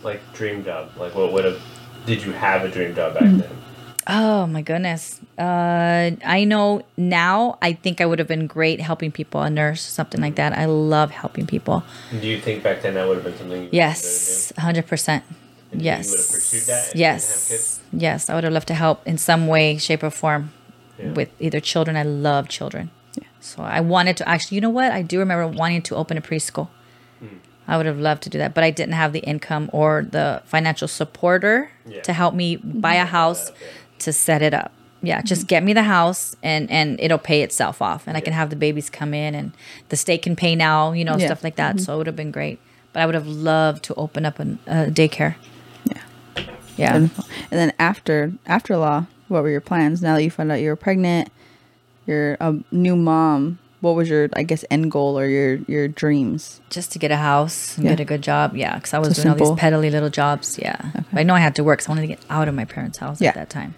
[0.02, 0.90] like dream job?
[0.96, 1.60] Like what would have?
[2.06, 3.38] Did you have a dream job back Mm.
[3.38, 3.50] then?
[4.06, 5.18] Oh my goodness.
[5.38, 7.56] Uh, I know now.
[7.62, 10.52] I think I would have been great helping people, a nurse, something like that.
[10.52, 11.82] I love helping people.
[12.10, 13.62] Do you think back then that would have been something?
[13.62, 15.24] You Yes, hundred percent.
[15.72, 16.10] And you Yes.
[16.10, 17.48] would have pursued that if you didn't have yes.
[17.48, 17.80] kids?
[17.92, 18.28] Yes.
[18.30, 20.50] I would have loved to help in some way, shape, or form
[20.98, 21.12] Yeah.
[21.12, 21.96] with either children.
[21.96, 22.90] I love children.
[23.40, 24.92] So I wanted to actually, you know what?
[24.92, 26.68] I do remember wanting to open a preschool.
[27.66, 30.42] I would have loved to do that, but I didn't have the income or the
[30.44, 32.02] financial supporter Yeah.
[32.02, 33.66] to help me buy a house up, yeah.
[34.00, 34.72] to set it up.
[35.02, 35.48] Yeah, just mm-hmm.
[35.48, 38.56] get me the house and and it'll pay itself off, and I can have the
[38.56, 39.52] babies come in, and
[39.90, 41.26] the state can pay now, you know, Yeah.
[41.26, 41.76] stuff like that.
[41.76, 41.84] Mm-hmm.
[41.84, 42.58] So it would have been great.
[42.92, 45.34] But I would have loved to open up an- a daycare.
[45.84, 46.00] Yeah.
[46.76, 46.96] Yeah.
[46.96, 47.10] And,
[47.50, 50.00] and then after after law, what were your plans?
[50.00, 51.28] Now that you found out you were pregnant,
[52.06, 53.58] you're a new mom.
[53.84, 56.62] What was your, I guess, end goal or your your dreams?
[56.70, 57.90] just to get a house and Yeah.
[57.92, 58.56] get a good job.
[58.56, 60.58] Yeah, because I was So doing all these peddly little jobs.
[60.58, 60.76] Yeah,
[61.12, 62.64] but I know I had to work, so I wanted to get out of my
[62.64, 63.28] parents' house Yeah.
[63.28, 63.74] at that time.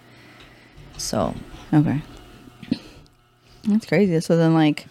[0.97, 1.35] So
[1.75, 2.01] Okay,
[3.67, 4.21] that's crazy.
[4.21, 4.87] So then, like,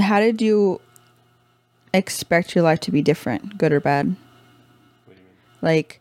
[0.00, 0.80] how did you
[1.92, 4.06] expect your life to be different, good or bad?
[4.06, 4.16] What
[5.08, 5.36] do you mean?
[5.60, 6.00] Like,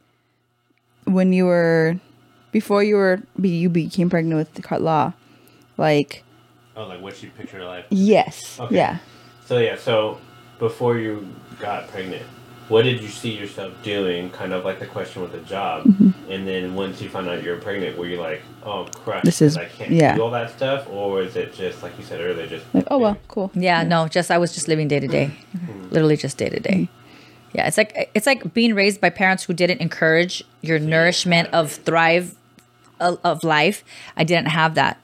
[1.03, 1.99] when you were
[2.51, 5.11] before you were be you became pregnant with the law,
[5.77, 6.23] like
[6.77, 7.85] Oh, like what you picture your life?
[7.89, 8.75] yes, Okay.
[8.75, 8.97] yeah.
[9.45, 10.19] So yeah, so
[10.59, 11.27] before you
[11.59, 12.23] got pregnant,
[12.67, 14.29] what did you see yourself doing?
[14.31, 16.31] Kind of like the question with the job, Mm-hmm.
[16.31, 19.39] and then once you found out you were pregnant, were you like, "Oh crap, This
[19.41, 20.15] is- I can't yeah.
[20.15, 22.97] do all that stuff," or is it just like you said earlier, just Like, oh
[22.97, 23.51] well, cool.
[23.53, 25.29] yeah, no, just I was just living day to day,
[25.91, 26.89] literally just day to day.
[27.53, 31.71] Yeah, it's like it's like being raised by parents who didn't encourage your nourishment of
[31.71, 32.35] thrive
[32.99, 33.83] of, of life.
[34.17, 34.97] I didn't have that.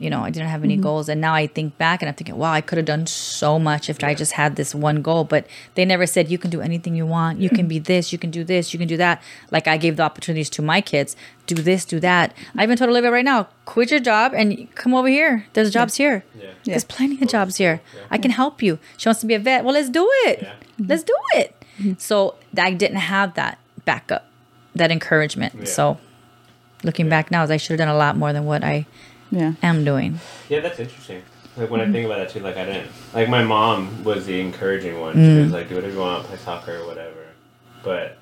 [0.00, 0.82] Yeah, you know, I didn't have any mm-hmm.
[0.82, 1.08] goals.
[1.08, 3.90] And now I think back and I'm thinking, wow, I could have done so much
[3.90, 5.24] if I just had this one goal.
[5.24, 7.38] But they never said, you can do anything you want.
[7.38, 7.84] You can be mm-hmm.
[7.84, 9.22] this, you can do this, you can do that.
[9.50, 12.34] Like I gave the opportunities to my kids do this, do that.
[12.56, 15.46] I even told Olivia right now, quit your job and come over here.
[15.52, 16.24] There's jobs here.
[16.38, 17.80] yeah, There's plenty of jobs here.
[17.94, 18.02] Yeah.
[18.10, 18.78] I can help you.
[18.96, 19.64] She wants to be a vet.
[19.64, 20.42] Well, let's do it.
[20.42, 20.54] Yeah.
[20.78, 21.56] Let's do it.
[21.78, 21.92] Mm-hmm.
[21.98, 24.26] So I didn't have that backup,
[24.74, 25.54] that encouragement.
[25.58, 25.64] Yeah.
[25.64, 25.98] So
[26.82, 28.86] looking back now, is I should have done a lot more than what I
[29.30, 29.52] Yeah.
[29.62, 30.20] am doing.
[30.48, 30.60] yeah.
[30.60, 31.22] That's interesting.
[31.56, 34.40] Like when I think about that too, like I didn't like my mom was the
[34.40, 35.14] encouraging one.
[35.16, 35.36] Mm.
[35.36, 37.26] She was like, "Do whatever you want, play soccer or whatever,"
[37.82, 38.16] but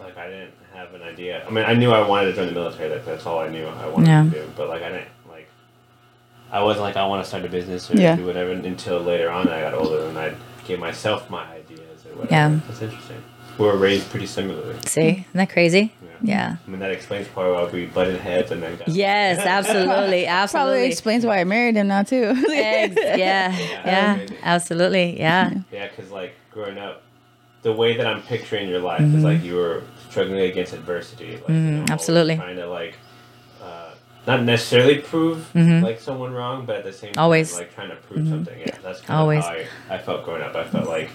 [0.00, 1.46] like I didn't have an idea.
[1.46, 2.90] I mean, I knew I wanted to join the military.
[2.90, 4.24] Like that's all I knew I wanted Yeah.
[4.24, 4.50] to do.
[4.56, 5.48] But like I didn't like.
[6.50, 8.16] I wasn't like I want to start a business or Yeah.
[8.16, 9.48] do whatever until later on.
[9.48, 10.34] I got older and I
[10.66, 12.32] gave myself my ideas or whatever.
[12.34, 12.58] Yeah.
[12.68, 13.22] that's interesting.
[13.58, 14.74] We were raised pretty similarly.
[14.86, 15.92] See, isn't that crazy?
[16.26, 16.34] Yeah.
[16.34, 16.56] Yeah.
[16.66, 18.88] I mean, that explains part why we butted heads and then got.
[18.88, 20.86] Yes, absolutely, Probably absolutely.
[20.86, 22.34] explains why I married him now too.
[22.50, 24.36] Eggs, yeah, yeah, crazy.
[24.42, 27.02] absolutely, yeah, Yeah, because like growing up,
[27.62, 31.32] the way that I'm picturing your life is like you were struggling against adversity.
[31.36, 31.92] Like, you know, Mm-hmm.
[31.92, 32.36] absolutely.
[32.36, 32.96] Trying to like,
[33.62, 33.94] uh,
[34.26, 37.20] not necessarily prove like someone wrong, but at the same time, Mm-hmm.
[37.20, 37.50] Always.
[37.52, 37.58] Mm-hmm.
[37.60, 38.58] like trying to prove something.
[38.60, 39.44] Yeah, that's kind Always.
[39.44, 39.56] of how
[39.90, 40.54] I, I felt growing up.
[40.56, 41.10] I felt like,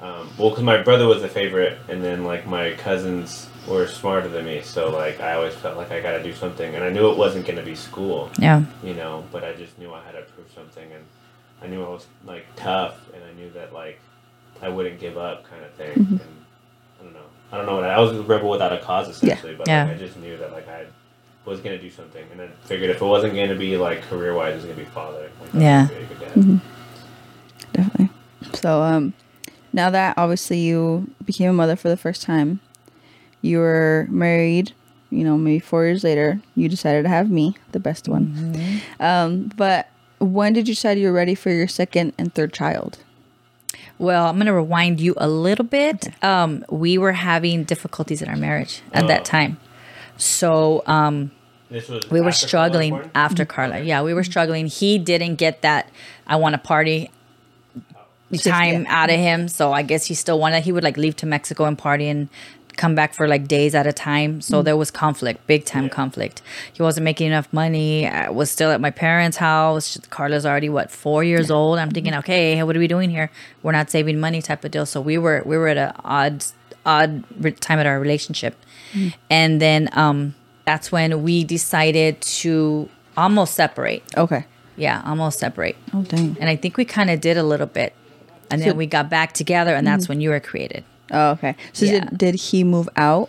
[0.00, 4.28] um, well, because my brother was the favorite, and then like my cousins were smarter
[4.28, 6.90] than me, so like I always felt like I got to do something, and I
[6.90, 8.64] knew it wasn't going to be school yeah.
[8.82, 11.04] you know, but I just knew I had to prove something and
[11.62, 14.00] I knew I was like tough, and I knew that like
[14.60, 15.94] I wouldn't give up, kind of thing.
[15.94, 16.14] Mm-hmm.
[16.14, 16.30] And
[17.00, 17.20] I don't know.
[17.52, 19.84] I don't know what I, I was a rebel without a cause essentially, but Yeah.
[19.84, 20.86] Like, I just knew that like I
[21.44, 24.52] was gonna do something, and I figured if it wasn't gonna be like career wise,
[24.52, 25.30] it was gonna be father.
[25.40, 25.86] Like, Yeah.
[25.86, 26.60] gonna be a good dad.
[27.72, 28.10] Definitely.
[28.54, 29.14] So, um,
[29.72, 32.60] now that obviously you became a mother for the first time,
[33.42, 34.72] you were married.
[35.10, 38.80] You know, maybe four years later, you decided to have me, the best one.
[38.98, 39.90] Um, but
[40.20, 42.98] when did you decide you were ready for your second and third child?
[43.98, 46.08] Well, I'm going to rewind you a little bit.
[46.24, 49.08] Um, we were having difficulties in our marriage at Oh.
[49.08, 49.58] that time.
[50.16, 51.30] So um,
[51.70, 53.80] we were after Carla struggling after Carla.
[53.80, 54.66] Yeah, we were struggling.
[54.66, 55.90] He didn't get that
[56.26, 57.10] I want to party
[58.38, 59.48] time out of him.
[59.48, 62.28] So I guess he still wanted, he would like leave to Mexico and party and
[62.76, 64.40] come back for like days at a time.
[64.40, 64.64] So mm.
[64.64, 65.90] there was conflict, big time Yeah.
[65.90, 66.42] conflict.
[66.72, 68.08] He wasn't making enough money.
[68.08, 69.98] I was still at my parents' house.
[70.10, 71.78] Carla's already what four years old.
[71.78, 71.94] I'm mm-hmm.
[71.94, 73.30] thinking, okay, what are we doing here?
[73.62, 74.86] We're not saving money, type of deal.
[74.86, 76.44] So we were we were at an odd
[76.84, 78.56] odd re- time at our relationship,
[78.92, 79.14] mm.
[79.30, 84.02] and then um, that's when we decided to almost separate.
[84.16, 84.46] Okay.
[84.76, 85.76] Yeah, almost separate.
[85.92, 86.36] Oh, dang.
[86.40, 87.94] And I think we kind of did a little bit.
[88.50, 90.10] And then we got back together, and that's mm.
[90.10, 90.84] when you were created.
[91.12, 91.54] Oh, okay.
[91.72, 92.00] So Yeah.
[92.08, 93.28] did, did he move out?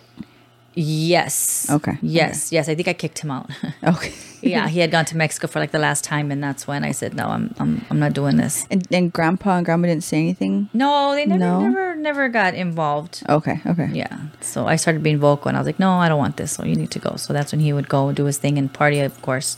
[0.76, 1.68] Yes.
[1.70, 2.50] Okay, Yes.
[2.50, 2.68] Yes.
[2.68, 3.48] I think I kicked him out.
[3.84, 4.12] Okay.
[4.42, 6.90] yeah, he had gone to Mexico for like the last time, and that's when I
[6.92, 10.18] said, "No, I'm, I'm, I'm not doing this." And, and grandpa and grandma didn't say
[10.18, 10.68] anything?
[10.74, 11.60] No, they never, No?
[11.60, 13.22] never, never got involved.
[13.28, 13.60] Okay.
[13.64, 13.88] Okay.
[13.92, 14.18] Yeah.
[14.40, 16.52] So I started being vocal, and I was like, "No, I don't want this.
[16.52, 18.72] So you need to go." So that's when he would go do his thing and
[18.72, 19.56] party, of course.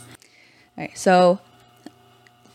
[0.77, 0.97] All right.
[0.97, 1.39] So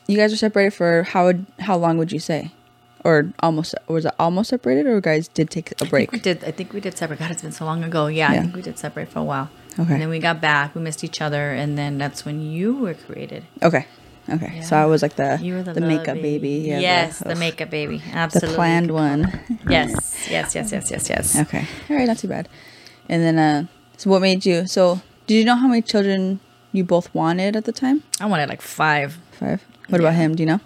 [0.06, 2.52] you guys were separated for how would, how long would you say?
[3.04, 6.10] Or almost was it almost separated or guys did take a break?
[6.10, 6.44] I We did.
[6.44, 7.18] I think we did separate.
[7.18, 8.06] God, it's been so long ago.
[8.06, 8.38] Yeah, Yeah.
[8.38, 9.50] I think we did separate for a while.
[9.78, 9.94] Okay.
[9.94, 10.74] And then we got back.
[10.74, 13.44] We missed each other, and then that's when you were created.
[13.62, 13.86] Okay.
[14.30, 14.60] Okay.
[14.62, 16.64] So I was like the the, the, makeup baby.
[16.68, 18.00] Yeah, yes, the, ugh, makeup baby.
[18.12, 18.50] Absolutely.
[18.50, 19.40] The planned one.
[19.68, 21.38] Yes, yes, yes, yes, yes, yes.
[21.40, 21.66] Okay.
[21.90, 22.48] All right, not too bad.
[23.08, 26.38] And then uh so what made you so did you know how many children
[26.70, 28.04] you both wanted at the time?
[28.20, 29.18] I wanted like five.
[29.32, 29.64] Five.
[29.88, 30.36] What about him?
[30.36, 30.60] Do you know?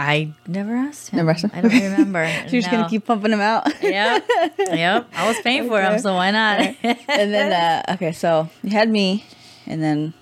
[0.00, 1.18] I never asked him.
[1.18, 1.50] Never asked him?
[1.54, 1.90] I don't Okay.
[1.90, 2.24] remember.
[2.48, 3.66] You're just gonna keep pumping him out.
[3.82, 4.26] Yep.
[4.58, 5.08] Yep.
[5.14, 6.60] I was paying for him, so why not?
[6.82, 9.24] and then uh okay, so you had me
[9.66, 10.12] and then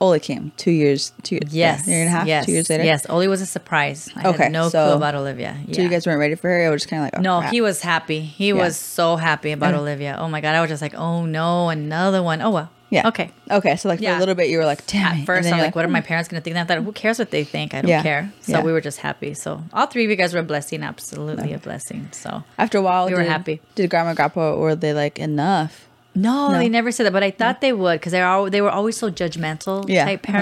[0.00, 1.86] Oli came two years two years yes.
[1.86, 2.46] yeah, year and a half, yes.
[2.46, 2.84] two years later.
[2.84, 3.06] Yes.
[3.08, 4.10] Oli was a surprise.
[4.16, 5.56] I Okay, had no so- clue about Olivia.
[5.66, 5.74] Yeah.
[5.76, 6.66] So you guys weren't ready for her.
[6.66, 7.52] It was just kinda like oh, no, crap.
[7.52, 8.20] he was happy.
[8.20, 8.54] He Yeah.
[8.54, 9.80] was so happy about Yeah.
[9.80, 10.16] Olivia.
[10.18, 12.40] Oh my god, I was just like, oh no, another one.
[12.42, 12.70] Oh well.
[12.88, 13.08] Yeah.
[13.08, 13.30] Okay.
[13.50, 15.06] Okay, so like for a little bit you were like, damn.
[15.06, 16.56] At And first, I'm you're like, what are "Hmm." my parents going to think?
[16.56, 17.74] And I thought, who cares what they think?
[17.74, 18.02] I don't Yeah.
[18.02, 18.32] care.
[18.42, 18.62] So Yeah.
[18.62, 19.34] we were just happy.
[19.34, 22.08] So all three of you guys were a blessing, absolutely a blessing.
[22.12, 23.60] So After a while, We were happy.
[23.74, 25.88] Did grandma and grandpa were they like enough?
[26.14, 26.58] no, No.
[26.58, 28.96] they never said that, but I thought they would because they are they were always
[28.96, 30.04] so judgmental Yeah.
[30.06, 30.38] type Uh-huh.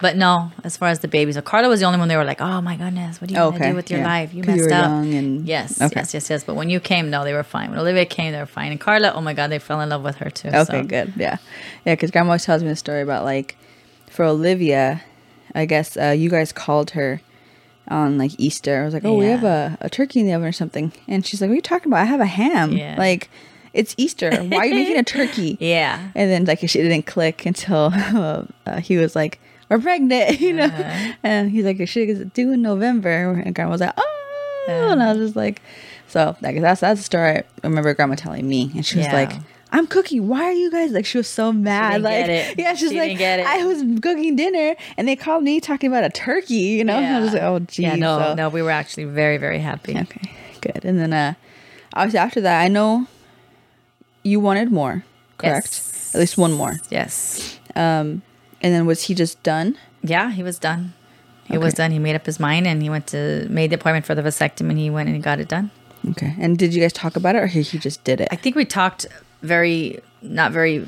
[0.00, 2.24] But no, as far as the babies, so Carla was the only one they were
[2.24, 4.06] like, oh my goodness, what are you going to Okay, do with your yeah.
[4.06, 4.32] life?
[4.32, 4.86] You messed were up.
[4.90, 5.92] and- yes, okay.
[5.96, 6.44] yes, yes, yes.
[6.44, 7.70] But when you came, no, they were fine.
[7.70, 8.70] When Olivia came, they were fine.
[8.70, 10.48] And Carla, oh my god, they fell in love with her too.
[10.48, 10.82] Okay, so.
[10.84, 11.14] good.
[11.16, 11.38] Yeah,
[11.84, 11.94] yeah.
[11.94, 13.56] Because grandma always tells me the story about like
[14.08, 15.02] for Olivia,
[15.54, 17.20] I guess uh, you guys called her
[17.88, 18.82] on like Easter.
[18.82, 21.26] I was like, oh, we have a, a turkey in the oven or something, and
[21.26, 22.02] she's like, what are you talking about?
[22.02, 22.70] I have a ham.
[22.72, 22.94] Yeah.
[22.96, 23.30] Like,
[23.72, 24.30] it's Easter.
[24.44, 25.56] Why are you making a turkey?
[25.58, 26.10] Yeah.
[26.14, 27.90] And then like she didn't click until
[28.66, 30.64] uh, he was like, "We're pregnant," you know.
[30.64, 31.12] Uh-huh.
[31.22, 35.12] And he's like, "She is due in November," and Grandma was like, "Oh," and I
[35.12, 35.60] was just like,
[36.08, 39.12] "So guess that's that's the story I remember Grandma telling me." And she was Yeah.
[39.14, 39.32] like,
[39.72, 40.28] "I'm cooking.
[40.28, 41.92] Why are you guys like?" She was so mad.
[41.92, 42.58] didn't like, get it.
[42.58, 43.46] yeah, she's She like, didn't get it.
[43.46, 46.96] "I was cooking dinner, and they called me talking about a turkey," you know.
[46.96, 49.58] And I was like, "Oh, geez." Yeah, no, So- no, we were actually very, very
[49.58, 49.96] happy.
[49.98, 50.84] Okay, good.
[50.84, 51.34] And then uh
[51.94, 53.06] obviously after that, I know
[54.22, 55.04] you wanted more,
[55.38, 55.66] correct?
[55.68, 56.10] Yes.
[56.14, 56.76] At least one more.
[56.90, 57.58] Yes.
[57.76, 58.22] Um,
[58.62, 59.76] and then was he just done?
[60.02, 60.94] Yeah, he was done.
[61.44, 61.92] He was done.
[61.92, 64.70] He made up his mind and he went to made the appointment for the vasectomy
[64.70, 65.70] and he went and he got it done.
[66.10, 66.34] Okay.
[66.38, 68.28] And did you guys talk about it, or he, he just did it?
[68.30, 69.06] I think we talked
[69.42, 70.80] very not very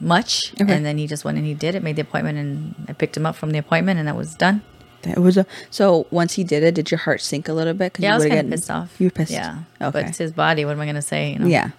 [0.00, 0.62] much Mm-hmm.
[0.62, 0.74] Okay.
[0.74, 3.16] and then he just went and he did it, made the appointment and I picked
[3.16, 4.62] him up from the appointment and that was done.
[5.02, 7.94] It was a so once he did it, did your heart sink a little bit?
[7.94, 8.94] 'Cause Yeah, you I was kind of pissed off.
[9.00, 9.32] You were pissed.
[9.32, 9.58] Yeah.
[9.80, 9.90] Okay.
[9.92, 10.64] But it's his body.
[10.64, 11.32] What am I going to say?
[11.32, 11.46] You know?
[11.46, 11.70] yeah.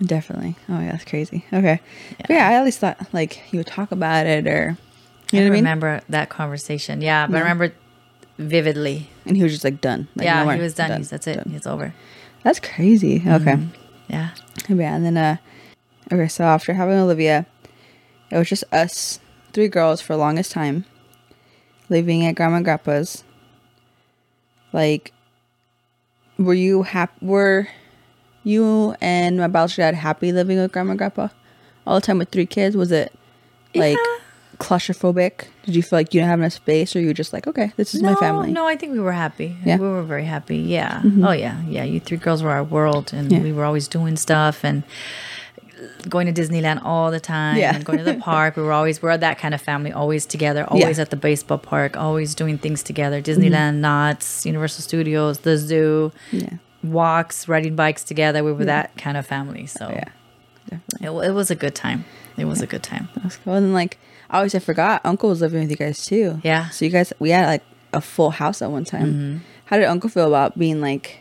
[0.00, 0.56] Definitely.
[0.68, 1.44] Oh yeah, that's crazy.
[1.52, 1.80] Okay.
[2.18, 4.76] But yeah, I at least thought like he would talk about it, or
[5.32, 5.60] you I know I mean.
[5.60, 7.00] remember that conversation.
[7.00, 7.72] Yeah, but I remember
[8.38, 9.10] vividly.
[9.26, 10.08] And he was just like done.
[10.14, 10.54] Like, yeah, no more.
[10.54, 10.96] he was done.
[10.98, 11.36] He's, that's it.
[11.36, 11.52] Done.
[11.54, 11.94] It's over.
[12.44, 13.22] That's crazy.
[13.26, 13.58] Okay.
[14.08, 14.30] Yeah.
[14.68, 15.36] Yeah, and then uh
[16.12, 17.46] okay, so after having Olivia,
[18.30, 19.20] it was just us
[19.52, 20.84] three girls for the longest time,
[21.88, 23.24] living at Grandma and Grandpa's.
[24.72, 25.12] Like,
[26.38, 27.26] were you happy?
[27.26, 27.68] Were
[28.48, 31.28] you and my biological dad happy living with Grandma and Grandpa
[31.86, 32.76] all the time with three kids?
[32.76, 33.12] Was it
[33.74, 33.98] like
[34.58, 35.46] claustrophobic?
[35.64, 37.72] Did you feel like you didn't have enough space, or you were just like, okay,
[37.76, 38.50] this is my family?
[38.52, 39.56] No, I think we were happy.
[39.64, 39.74] Yeah?
[39.76, 39.82] Mm-hmm.
[39.84, 40.58] We were very happy.
[40.58, 41.02] Yeah.
[41.22, 41.62] Oh yeah.
[41.68, 41.84] Yeah.
[41.84, 43.40] You three girls were our world and Yeah.
[43.40, 44.82] we were always doing stuff and
[46.08, 47.74] going to Disneyland all the time Yeah.
[47.74, 48.56] and going to the park.
[48.56, 51.96] We were always we're that kind of family, always together, always at the baseball park,
[51.96, 53.22] always doing things together.
[53.22, 56.44] Disneyland, Knott's, Universal Studios, the zoo, Mm-hmm.
[56.46, 56.56] Yeah.
[56.82, 58.44] Walks, riding bikes together.
[58.44, 59.66] We were that kind of family.
[59.66, 60.04] So Yeah.
[60.68, 61.06] Definitely.
[61.26, 62.04] it, it was a good time.
[62.36, 63.08] It was a good time.
[63.16, 63.54] That's cool.
[63.54, 63.98] And then, like,
[64.30, 66.40] I always I forgot Uncle was living with you guys too.
[66.44, 66.68] Yeah.
[66.68, 67.62] So you guys, we had like
[67.92, 69.06] a full house at one time.
[69.06, 69.38] Mm-hmm.
[69.66, 71.20] How did Uncle feel about being like?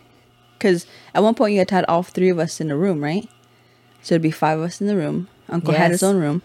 [0.58, 3.30] Because at one point you had had all three of us in a room, right?
[4.02, 5.28] So it'd be five of us in the room.
[5.50, 6.42] Uncle had his own room.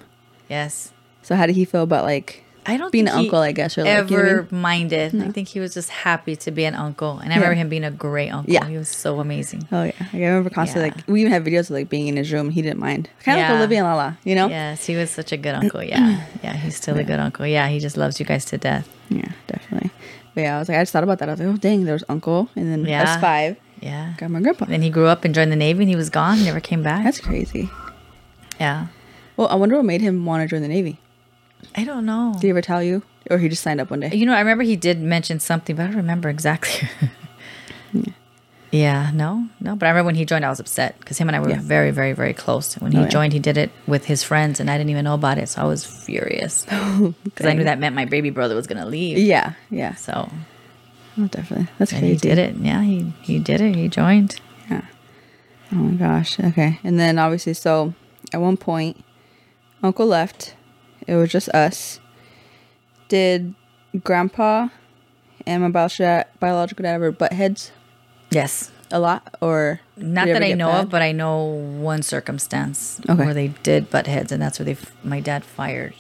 [0.49, 0.93] Yes.
[1.23, 3.41] So how did he feel about like I don't being think an he uncle?
[3.41, 4.61] I guess or like you know I ever mean?
[4.61, 5.21] minded.
[5.21, 7.41] I think he was just happy to be an uncle, and I Yeah.
[7.43, 8.53] remember him being a great uncle.
[8.53, 8.67] Yeah.
[8.67, 9.67] he was so amazing.
[9.73, 10.95] Oh yeah, Like, I remember constantly Yeah.
[10.97, 12.51] like we even had videos of like being in his room.
[12.51, 13.09] He didn't mind.
[13.25, 13.49] Kind of Yeah.
[13.53, 14.49] like Olivia and Lala, you know?
[14.49, 15.83] Yes, he was such a good uncle.
[15.83, 17.47] Yeah, yeah, he's still a good uncle.
[17.47, 18.89] Yeah, he just loves you guys to death.
[19.09, 19.91] Yeah, definitely.
[20.35, 21.29] But yeah, I was like, I just thought about that.
[21.29, 23.03] I was like, oh dang, there was Uncle, and then Yeah.
[23.03, 23.57] us five.
[23.81, 24.15] Yeah.
[24.19, 24.67] Got my grandpa.
[24.67, 27.03] Then he grew up and joined the Navy, and he was gone, never came back.
[27.05, 27.69] That's crazy.
[28.61, 28.87] yeah.
[29.37, 30.99] Well, I wonder what made him want to join the Navy.
[31.77, 32.33] I don't know.
[32.35, 34.11] Did he ever tell you, or he just signed up one day?
[34.13, 36.89] You know, I remember he did mention something, but I don't remember exactly.
[38.71, 39.77] yeah, no, no.
[39.77, 41.61] But I remember when he joined, I was upset because him and I were Yeah.
[41.61, 42.75] very, very, very close.
[42.79, 43.09] When he Oh, yeah.
[43.09, 45.49] joined, he did it with his friends, and I didn't even know about it.
[45.51, 46.65] So I was furious
[47.25, 49.19] because I knew that meant my baby brother was going to leave.
[49.19, 50.31] Yeah, yeah, So
[51.19, 51.69] oh, definitely.
[51.79, 52.09] That's crazy.
[52.09, 52.57] he did it.
[52.57, 53.77] Yeah, he, he did it.
[53.77, 54.41] He joined.
[54.71, 54.87] Yeah.
[55.73, 56.41] Oh my gosh.
[56.41, 56.81] Okay.
[56.83, 57.93] And then obviously, so
[58.33, 59.05] at one point,
[59.83, 60.55] Uncle left.
[61.07, 62.01] It was just us.
[63.09, 63.55] Did
[64.05, 64.69] Grandpa
[65.47, 67.73] and my biological dad, biological dad ever butt heads
[68.31, 68.71] Yes.
[68.91, 70.85] a lot, or Not did it that ever I get know bad?
[70.85, 73.25] of, but I know one circumstance Okay.
[73.25, 75.95] where they did butt heads, and that's where they f- my dad fired.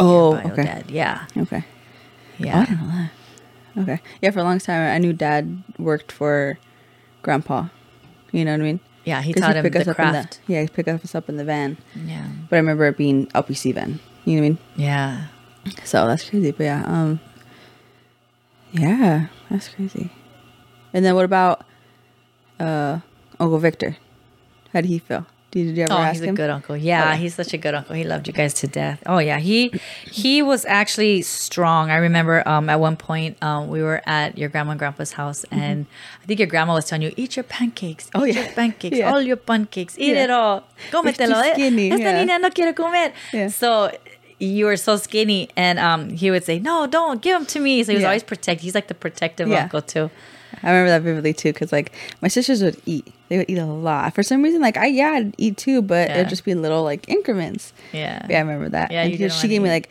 [0.00, 0.64] Oh, bio okay.
[0.64, 0.90] Dad.
[0.90, 1.26] Yeah.
[1.36, 1.64] Okay.
[2.38, 2.56] Yeah.
[2.58, 2.88] Oh, I didn't know
[3.74, 3.82] that.
[3.82, 4.00] Okay.
[4.20, 6.58] Yeah, for a long time, I knew Dad worked for
[7.22, 7.68] Grandpa.
[8.32, 8.80] You know what I mean?
[9.04, 9.22] Yeah.
[9.22, 10.40] He 'Cause taught him pick the up in craft.
[10.46, 11.78] yeah, he'd pick us up in the van.
[11.94, 12.26] Yeah.
[12.50, 14.00] But I remember it being LPC van.
[14.24, 14.58] You know what I mean?
[14.76, 15.24] Yeah.
[15.84, 16.50] So that's crazy.
[16.52, 17.20] But yeah, um,
[18.72, 20.10] yeah, that's crazy.
[20.92, 21.64] And then what about
[22.60, 23.00] uh
[23.40, 23.96] Uncle Victor?
[24.72, 25.26] How did he feel?
[25.50, 26.74] Did you ever Oh, ask he's a good uncle.
[26.78, 27.18] Yeah, Okay.
[27.20, 27.94] he's such a good uncle.
[27.94, 29.02] He loved you guys to death.
[29.04, 29.70] Oh yeah, he
[30.10, 31.90] he was actually strong.
[31.90, 35.44] I remember um, at one point um, we were at your grandma and grandpa's house,
[35.50, 35.84] and
[36.22, 38.06] I think your grandma was telling you, "Eat your pancakes.
[38.08, 38.18] Mm-hmm.
[38.22, 38.42] Oh, eat yeah.
[38.44, 38.96] your pancakes.
[38.96, 39.12] Yeah.
[39.12, 39.98] All your pancakes.
[39.98, 40.24] Eat Yeah.
[40.24, 40.64] it all.
[40.90, 41.34] Cómetelo.
[41.42, 41.52] too eh.
[41.52, 42.24] skinny, Esta yeah.
[42.24, 43.48] niña no quiere comer." Yeah.
[43.48, 43.90] So
[44.42, 47.82] you were so skinny, and um, he would say, "No, don't give them to me."
[47.84, 48.08] So he was Yeah.
[48.08, 48.60] always protect.
[48.60, 49.62] He's like the protective Yeah.
[49.64, 50.10] uncle too.
[50.62, 53.12] I remember that vividly too, because like my sisters would eat.
[53.28, 54.14] They would eat a lot.
[54.14, 56.16] For some reason, like I yeah, I'd eat too, but Yeah.
[56.18, 57.72] it'd just be little like increments.
[57.92, 58.26] Yeah.
[58.28, 58.90] Yeah, I remember that.
[58.90, 59.88] Yeah, and she gave me like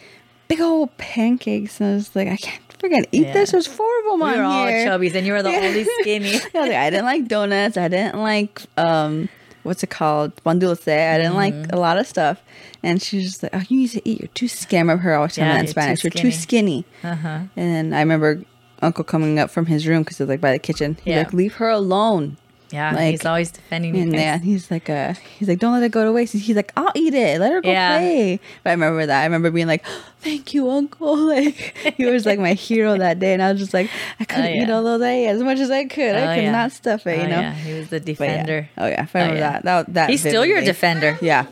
[0.47, 3.33] big old pancakes, and I was like, I can't freaking eat Yeah.
[3.33, 3.51] this.
[3.51, 5.59] There's four of them We on were all chubbies, and you were the Yeah.
[5.61, 6.35] only skinny.
[6.55, 7.77] I, like, I didn't like donuts.
[7.77, 9.29] I didn't like um,
[9.63, 10.87] what's it called, pan dulce.
[10.87, 11.75] I didn't like Mm-hmm.
[11.75, 12.41] a lot of stuff.
[12.83, 14.19] And she's just like, "Oh, you need to eat.
[14.21, 16.03] You're too skinny." I remember her always telling Yeah, that in you're too Spanish.
[16.03, 16.85] You're too skinny.
[17.03, 17.39] Uh-huh.
[17.55, 18.41] And I remember
[18.81, 20.97] Uncle coming up from his room because it was like by the kitchen.
[21.03, 21.19] He's Yeah.
[21.19, 22.37] like, "Leave her alone."
[22.71, 23.97] Yeah, Like, he's always defending.
[23.97, 26.33] And yeah, he's like, uh, he's like, don't let it go to waste.
[26.33, 27.39] He's like, I'll eat it.
[27.39, 27.97] Let her go Yeah.
[27.97, 28.39] play.
[28.63, 29.21] But I remember that.
[29.21, 29.85] I remember being like,
[30.21, 31.15] thank you, uncle.
[31.31, 34.55] Like he was like my hero that day, and I was just like, I couldn't
[34.55, 34.73] eat yeah.
[34.73, 36.15] all those eggs as much as I could.
[36.15, 36.51] I Oh, could yeah.
[36.51, 37.19] not stuff it.
[37.19, 37.39] Oh, You know.
[37.41, 38.69] yeah, he was the defender.
[38.77, 39.51] Oh yeah, I remember yeah.
[39.51, 39.63] that.
[39.63, 40.09] That that.
[40.09, 41.17] He's still your defender.
[41.21, 41.47] Yeah.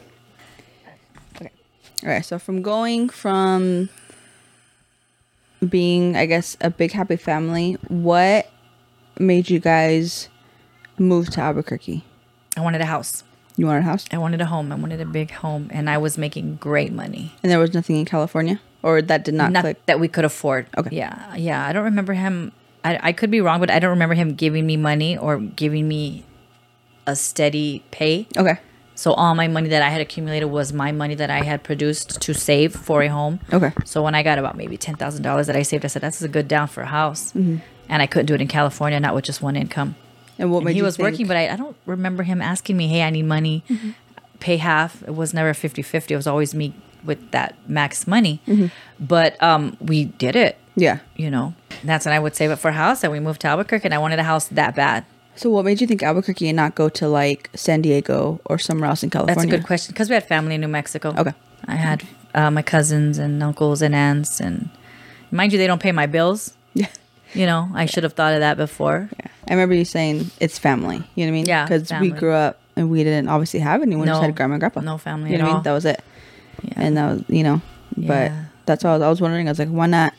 [1.35, 1.51] Okay.
[2.03, 2.23] All right.
[2.25, 3.89] So from going from
[5.67, 8.49] being, I guess, a big happy family, what
[9.19, 10.29] made you guys
[10.99, 12.03] move to Albuquerque?
[12.57, 13.23] I wanted a house.
[13.55, 14.71] You wanted a house, I wanted a home.
[14.71, 17.33] I wanted a big home, and I was making great money.
[17.43, 19.85] and there was nothing in California, or that did not, Not click.
[19.85, 20.67] that we could afford.
[20.77, 20.95] Okay.
[20.95, 21.65] Yeah, yeah.
[21.65, 22.53] I don't remember him.
[22.85, 25.87] I, I could be wrong, but I don't remember him giving me money or giving
[25.89, 26.23] me
[27.05, 28.27] a steady pay.
[28.37, 28.59] Okay.
[28.95, 32.21] So all my money that I had accumulated was my money that I had produced
[32.21, 33.39] to save for a home.
[33.51, 33.71] Okay.
[33.85, 36.21] So when I got about maybe ten thousand dollars that I saved, I said that's
[36.21, 37.57] a good down for a house, Mm-hmm.
[37.89, 39.95] and I couldn't do it in California, not with just one income.
[40.39, 42.87] And what And he was think- working, but I, I don't remember him asking me,
[42.87, 43.89] "Hey, I need money, Mm-hmm.
[44.39, 46.11] pay half." It was never 50-50.
[46.11, 46.73] It was always me
[47.05, 48.41] with that max money.
[48.47, 48.67] Mm-hmm.
[49.05, 50.57] But um, we did it.
[50.75, 50.99] Yeah.
[51.17, 53.47] You know, that's when I would save up for a house, and we moved to
[53.47, 55.03] Albuquerque, and I wanted a house that bad.
[55.35, 58.89] So what made you think Albuquerque and not go to like San Diego or somewhere
[58.89, 59.35] else in California?
[59.43, 61.13] That's a good question because we had family in New Mexico.
[61.17, 61.33] Okay.
[61.65, 64.69] I had uh, my cousins and uncles and aunts, and
[65.31, 66.53] mind you, they don't pay my bills.
[66.73, 66.87] Yeah.
[67.33, 69.09] You know, I should have thought of that before.
[69.19, 69.27] Yeah.
[69.47, 70.97] I remember you saying it's family.
[71.15, 71.45] You know what I mean?
[71.45, 74.01] Yeah, Because we grew up and we didn't obviously have anyone.
[74.01, 74.25] We just No.
[74.27, 74.81] had grandma and grandpa.
[74.81, 75.63] No family You know at what I mean?
[75.63, 76.03] That was it.
[76.63, 76.73] Yeah.
[76.77, 77.61] And that was, you know,
[77.97, 78.43] but Yeah.
[78.65, 79.47] That's all I was wondering.
[79.47, 80.13] I was like, why not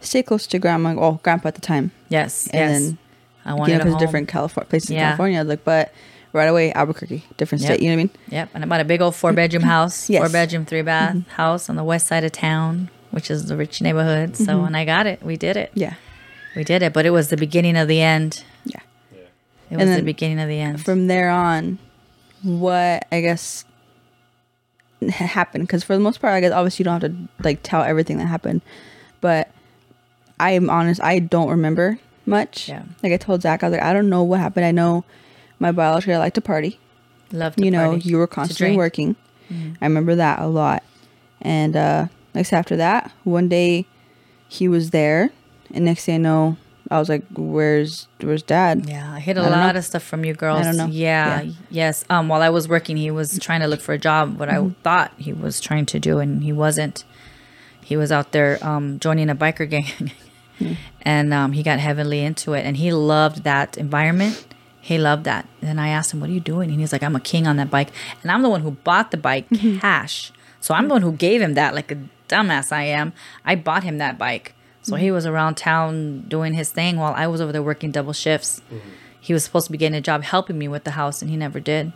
[0.00, 0.94] stay close to grandma?
[0.94, 1.90] Well, grandpa at the time.
[2.08, 2.80] Yes, And yes.
[2.82, 2.98] then
[3.44, 5.38] I You wanted know, a because different California places in California.
[5.38, 5.92] I was like, but
[6.32, 7.68] right away, Albuquerque, different Yep.
[7.72, 7.82] state.
[7.82, 8.10] You know what I mean?
[8.30, 10.18] Yep, and I bought a big old four bedroom house, Yes.
[10.20, 10.26] Mm-hmm.
[10.26, 13.82] four bedroom, three bath house on the west side of town, which is the rich
[13.82, 14.32] neighborhood.
[14.32, 14.44] Mm-hmm.
[14.44, 15.70] So when I got it, we did it.
[15.74, 15.94] Yeah.
[16.56, 18.44] We did it, but it was the beginning of the end.
[18.64, 18.80] Yeah.
[19.14, 19.20] Yeah.
[19.70, 20.84] It was the beginning of the end.
[20.84, 21.78] From there on,
[22.42, 23.64] what I guess
[25.08, 25.66] happened?
[25.66, 28.18] Because for the most part, I guess obviously you don't have to like tell everything
[28.18, 28.62] that happened,
[29.20, 29.50] but
[30.38, 32.68] I am honest, I don't remember much.
[32.68, 32.84] Yeah.
[33.02, 34.66] Like I told Zach, I was like, I don't know what happened.
[34.66, 35.04] I know
[35.58, 36.78] my biology, I like to party.
[37.32, 39.16] Love to you know, you were constantly working.
[39.50, 40.84] I remember that a lot.
[41.40, 43.86] And uh next after that, one day
[44.48, 45.30] he was there
[45.74, 46.56] and next thing I know,
[46.90, 48.86] I was like, Where's where's dad?
[48.88, 49.78] Yeah, I hit a I lot know.
[49.78, 50.62] of stuff from you girls.
[50.66, 50.86] don't know.
[50.86, 51.52] Yeah, Yeah.
[51.70, 52.04] yes.
[52.10, 54.38] Um, while I was working, he was trying to look for a job.
[54.38, 54.68] What Mm-hmm.
[54.68, 57.04] I thought he was trying to do, and he wasn't.
[57.82, 59.84] He was out there um, joining a biker gang,
[60.60, 60.76] Mm.
[61.00, 62.66] and um, he got heavily into it.
[62.66, 64.44] And he loved that environment.
[64.78, 65.48] He loved that.
[65.62, 67.56] And I asked him, "What are you doing?" And he's like, "I'm a king on
[67.56, 67.88] that bike,
[68.22, 69.78] and I'm the one who bought the bike Mm-hmm.
[69.78, 70.32] cash.
[70.60, 71.96] So I'm the one who gave him that, like a
[72.28, 73.14] dumbass I am.
[73.44, 75.02] I bought him that bike." So Mm-hmm.
[75.02, 78.62] he was around town doing his thing while I was over there working double shifts.
[79.20, 81.36] He was supposed to be getting a job helping me with the house, and he
[81.36, 81.92] never did.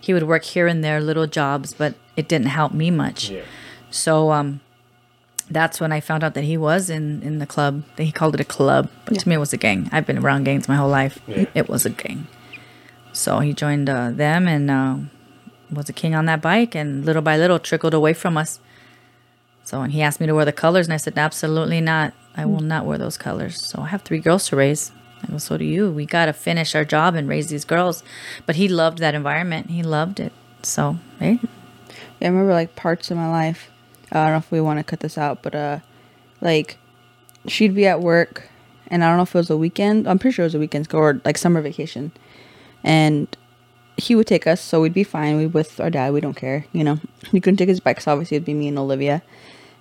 [0.00, 3.30] He would work here and there, little jobs, but it didn't help me much.
[3.30, 3.42] Yeah.
[3.90, 4.60] So um,
[5.50, 7.82] that's when I found out that he was in, in the club.
[7.96, 9.88] He called it a club, but to me it was a gang.
[9.90, 11.18] I've been around gangs my whole life.
[11.26, 11.46] Yeah.
[11.54, 12.28] It was a gang.
[13.12, 14.96] So he joined uh, them and uh,
[15.72, 18.60] was a king on that bike, and little by little trickled away from us.
[19.64, 22.14] So when he asked me to wear the colors, and I said, absolutely not.
[22.38, 23.60] I will not wear those colors.
[23.60, 24.92] So I have three girls to raise.
[25.22, 25.90] I go, so do you.
[25.90, 28.04] We got to finish our job and raise these girls.
[28.46, 29.70] But he loved that environment.
[29.70, 30.32] He loved it.
[30.62, 31.40] So, hey,
[32.20, 33.70] Yeah, I remember like parts of my life.
[34.12, 35.80] I don't know if we want to cut this out, but uh,
[36.40, 36.78] like
[37.46, 38.48] she'd be at work,
[38.86, 40.08] and I don't know if it was a weekend.
[40.08, 42.12] I'm pretty sure it was a weekend or like summer vacation,
[42.82, 43.28] and
[43.96, 45.36] he would take us, so we'd be fine.
[45.36, 47.00] We with our dad, we don't care, you know.
[47.30, 49.22] He couldn't take his bike, so obviously it'd be me and Olivia,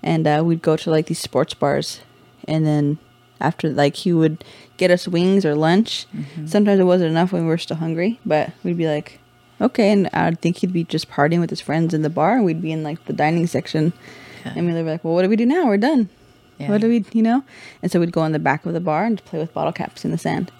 [0.04, 2.02] and uh, we'd go to like these sports bars,
[2.48, 2.98] and then
[3.40, 4.44] after like he would
[4.78, 6.06] get us wings or lunch.
[6.16, 6.48] Mm-hmm.
[6.48, 9.20] Sometimes it wasn't enough when we were still hungry, but we'd be like,
[9.62, 9.92] okay.
[9.92, 12.62] And I'd think he'd be just partying with his friends in the bar, and we'd
[12.62, 13.94] be in like the dining section.
[14.46, 15.66] And we'd be like, well, what do we do now?
[15.68, 16.10] We're done.
[16.58, 16.70] Yeah.
[16.70, 17.44] What do we, you know?
[17.84, 20.06] And so we'd go in the back of the bar and play with bottle caps
[20.06, 20.52] in the sand.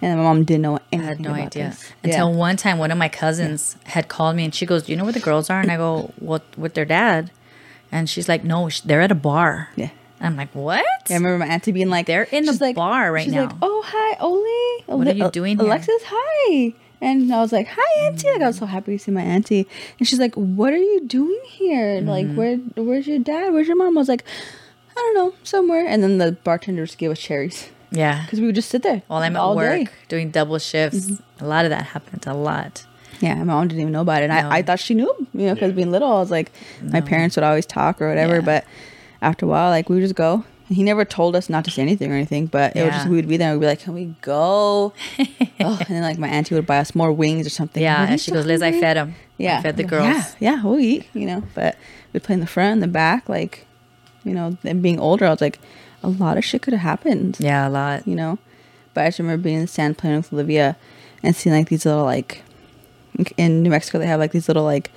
[0.00, 1.92] And my mom didn't know I anything had no about idea this.
[2.04, 2.36] until Yeah.
[2.36, 5.02] one time one of my cousins had called me and she goes, "Do you know
[5.02, 7.32] where the girls are?" And I go, "What with their dad?"
[7.90, 9.90] And she's like, "No, they're at a bar." Yeah.
[10.20, 13.12] I'm like, "What?" Yeah, I remember my auntie being like, They're in the like- bar
[13.12, 13.46] right she's now.
[13.46, 14.98] like, oh hi, Oli.
[14.98, 16.74] What are you doing here?" Alexis, hi.
[17.00, 18.28] And I was like, hi, auntie.
[18.32, 19.68] Like I was so happy to see my auntie.
[20.00, 22.00] And she's like, what are you doing here?
[22.00, 22.36] Like, Mm-hmm.
[22.36, 23.52] where, where's your dad?
[23.52, 23.96] Where's your mom?
[23.96, 24.24] I was like,
[24.90, 25.86] I don't know, somewhere.
[25.86, 28.24] And then the bartenders gave us cherries Yeah.
[28.24, 29.84] because we would just sit there While I'm at all work day.
[29.84, 29.94] Mm-hmm.
[30.08, 31.08] doing double shifts,
[31.38, 32.26] a lot of that happens.
[32.26, 32.84] A lot.
[33.20, 34.30] Yeah, my mom didn't even know about it.
[34.30, 34.50] And No.
[34.50, 35.76] I, I thought she knew, you know, because Yeah.
[35.76, 36.50] being little, I was like,
[36.82, 38.36] my parents would always talk or whatever.
[38.36, 38.40] Yeah.
[38.40, 38.64] But
[39.22, 40.44] after a while, like, we would just go.
[40.68, 43.16] He never told us not to say anything or anything, but it was just, we
[43.16, 44.92] would be there and we'd be like, can we go?
[45.18, 47.82] oh, and then, like, my auntie would buy us more wings or something.
[47.82, 48.06] Yeah.
[48.06, 49.14] And she so goes, "Liz, I fed them.
[49.38, 49.58] Yeah.
[49.58, 51.42] I fed the Yeah, girls." Yeah, yeah, we'll eat, you know.
[51.54, 51.76] But
[52.12, 53.30] we'd play in the front and the back.
[53.30, 53.66] Like,
[54.24, 55.58] you know, and being older, I was like,
[56.02, 58.06] a lot of shit could have happened Yeah, a lot.
[58.06, 58.38] you know.
[58.92, 60.76] But I just remember being in the sand playing with Olivia
[61.22, 62.42] and seeing like these little like
[63.36, 64.90] in New Mexico they have like these little like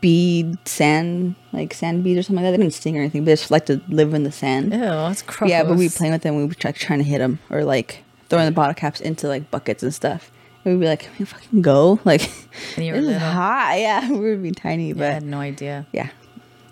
[0.00, 2.56] bead sand like sand beads or something like that.
[2.58, 4.72] They didn't sting or anything, but they just like to live in the sand.
[4.72, 5.50] Ew, that's gross.
[5.50, 6.36] Yeah, but we'd be playing with them.
[6.36, 9.50] We would try trying to hit them or like throwing the bottle caps into like
[9.50, 10.30] buckets and stuff.
[10.64, 12.30] And we'd be like, "Can we fucking go!" Like
[12.76, 13.78] And you were this is hot.
[13.78, 15.86] Yeah, we would be tiny, Yeah, I had no idea.
[15.92, 16.10] yeah,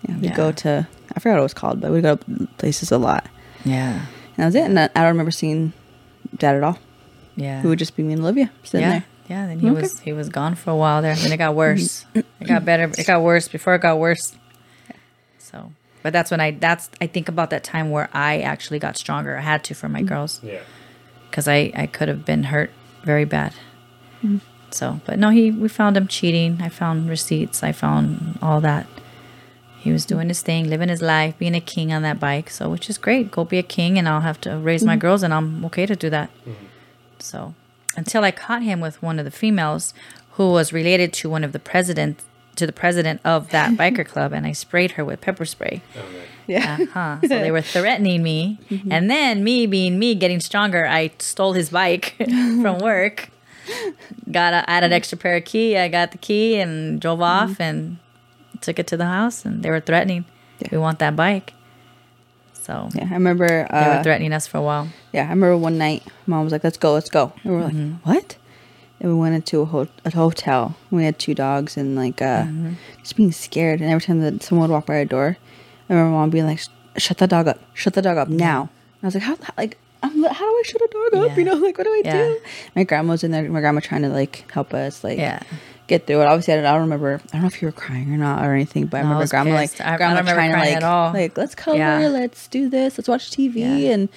[0.07, 0.15] yeah.
[0.15, 0.35] We'd Yeah.
[0.35, 3.25] go to I forgot what it was called, but we'd go to places a lot.
[3.65, 3.93] Yeah.
[4.03, 4.61] And that was it.
[4.65, 5.73] And I, I don't remember seeing
[6.37, 6.77] dad at all.
[7.35, 7.61] Yeah.
[7.63, 8.91] It would just be me and Olivia sitting yeah.
[8.91, 9.05] there.
[9.29, 9.81] Yeah, then he Okay.
[9.81, 11.15] was he was gone for a while there.
[11.15, 12.05] Then it got worse.
[12.15, 12.91] it got better.
[12.97, 14.35] It got worse before it got worse.
[15.37, 15.71] So,
[16.01, 19.37] but that's when I that's I think about that time where I actually got stronger.
[19.37, 20.07] I had to for my mm-hmm.
[20.07, 20.61] girls Yeah.
[21.29, 22.71] because I I could have been hurt
[23.03, 23.53] very bad.
[24.23, 24.37] Mm-hmm.
[24.71, 26.57] So, but no, he we found him cheating.
[26.61, 27.63] I found receipts.
[27.63, 28.87] I found all that.
[29.79, 32.49] He was doing his thing, living his life, being a king on that bike.
[32.49, 33.31] So, which is great.
[33.31, 34.99] Go be a king, and I'll have to raise my mm-hmm.
[34.99, 36.29] girls, and I'm okay to do that.
[37.19, 37.53] So,
[37.95, 39.93] until I caught him with one of the females
[40.31, 42.21] who was related to one of the president
[42.55, 45.81] to the president of that biker club, and I sprayed her with pepper spray.
[45.95, 46.21] Oh, man.
[46.45, 46.77] Yeah.
[46.81, 47.17] Uh-huh.
[47.21, 48.59] So they were threatening me,
[48.89, 53.29] and then me being me, getting stronger, I stole his bike from work.
[54.31, 55.77] Got a, an extra pair of key.
[55.77, 57.97] I got the key and drove off and
[58.61, 59.45] took it to the house.
[59.45, 60.25] And they were threatening,
[60.59, 60.69] Yeah.
[60.71, 61.53] "We want that bike."
[62.69, 63.47] So Yeah, I remember.
[63.47, 64.87] they were Uh, threatening us for a while.
[65.11, 67.63] yeah, I remember one night, mom was like, "Let's go, let's go," and we were
[67.65, 68.09] like, Mm-hmm.
[68.09, 68.35] "What?"
[68.99, 70.75] And we went into a, ho- a hotel.
[70.91, 72.73] We had two dogs and like uh, Mm-hmm.
[73.01, 73.81] just being scared.
[73.81, 75.37] And every time that someone would walk by our door,
[75.89, 76.61] I remember mom being like,
[76.97, 77.59] "Shut the dog up!
[77.73, 78.61] Shut the dog up now!"
[79.01, 79.35] And I was like, "How?
[79.41, 81.29] how- like, I'm, how do I shut a dog up?
[81.31, 81.37] Yeah.
[81.37, 82.17] You know, like, what do I Yeah.
[82.17, 82.39] do?"
[82.75, 83.49] My grandma was in there.
[83.49, 85.39] My grandma trying to like help us, like, Yeah.
[85.89, 86.25] Get through it.
[86.27, 87.15] Obviously, I don't, I don't remember.
[87.15, 89.21] I don't know if you were crying or not or anything, but I I remember
[89.21, 89.79] was grandma pissed.
[89.79, 91.11] like I- I grandma don't trying to like at all.
[91.13, 92.07] like let's cover, Yeah.
[92.07, 93.93] let's do this, let's watch TV, Yeah.
[93.93, 94.09] and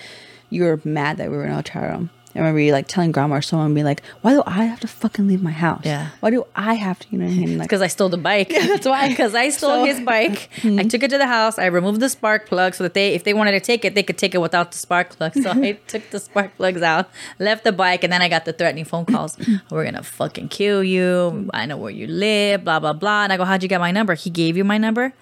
[0.51, 2.11] you were mad that we were in a hotel room.
[2.35, 4.89] I remember you like telling grandma or someone be like, "Why do I have to
[4.89, 5.83] fucking leave my house?
[5.85, 6.09] Yeah.
[6.21, 7.07] Why do I have to?
[7.11, 7.59] You know what I mean?
[7.59, 8.49] Like, Because I stole the bike.
[8.51, 9.09] that's why.
[9.13, 10.49] Because I stole So- his bike.
[10.57, 10.89] I mm-hmm.
[10.89, 11.59] took it to the house.
[11.59, 14.03] I removed the spark plug so that they, if they wanted to take it, they
[14.03, 15.35] could take it without the spark plug.
[15.35, 18.53] So I took the spark plugs out, left the bike, and then I got the
[18.53, 19.37] threatening phone calls.
[19.71, 21.51] We're gonna fucking kill you.
[21.53, 22.65] I know where you live.
[22.65, 23.25] Blah blah blah.
[23.25, 24.15] And I go, how'd you get my number?
[24.15, 25.13] He gave you my number.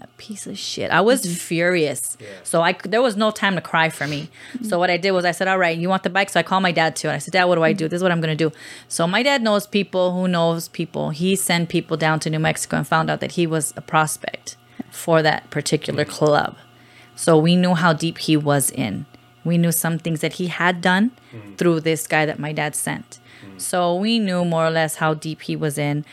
[0.00, 0.92] A piece of shit.
[0.92, 1.32] I was mm-hmm.
[1.34, 2.16] furious.
[2.44, 4.30] So I there was no time to cry for me.
[4.62, 6.44] So what I did was I said, "All right, you want the bike?" So I
[6.44, 7.84] called my dad too, and I said, "Dad, what do I do?
[7.84, 7.90] Mm-hmm.
[7.90, 8.52] This is what I'm gonna do."
[8.86, 11.10] So my dad knows people who knows people.
[11.10, 14.56] He sent people down to New Mexico and found out that he was a prospect
[14.90, 16.12] for that particular mm-hmm.
[16.12, 16.56] club.
[17.16, 19.06] So we knew how deep he was in.
[19.44, 21.10] We knew some things that he had done
[21.56, 23.18] through this guy that my dad sent.
[23.56, 26.04] So we knew more or less how deep he was in.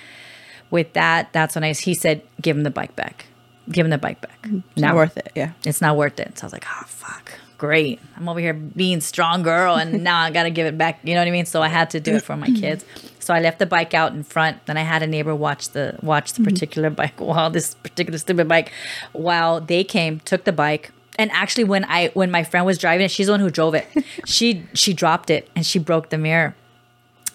[0.71, 3.27] With that, that's when I he said, "Give him the bike back.
[3.69, 5.31] Give him the bike back." it's not worth it.
[5.35, 5.51] Yeah.
[5.63, 6.37] it's not worth it.
[6.37, 7.99] So I was like, oh fuck, great.
[8.15, 10.99] I'm over here being strong girl, and now I gotta give it back.
[11.03, 11.45] You know what I mean?
[11.45, 12.85] So I had to do it for my kids.
[13.19, 14.65] So I left the bike out in front.
[14.67, 16.53] Then I had a neighbor watch the watch the mm-hmm.
[16.53, 18.71] particular bike while this particular stupid bike,
[19.13, 20.91] while they came, took the bike.
[21.17, 23.73] And actually, when I when my friend was driving it, she's the one who drove
[23.73, 23.87] it.
[24.25, 26.55] she she dropped it and she broke the mirror.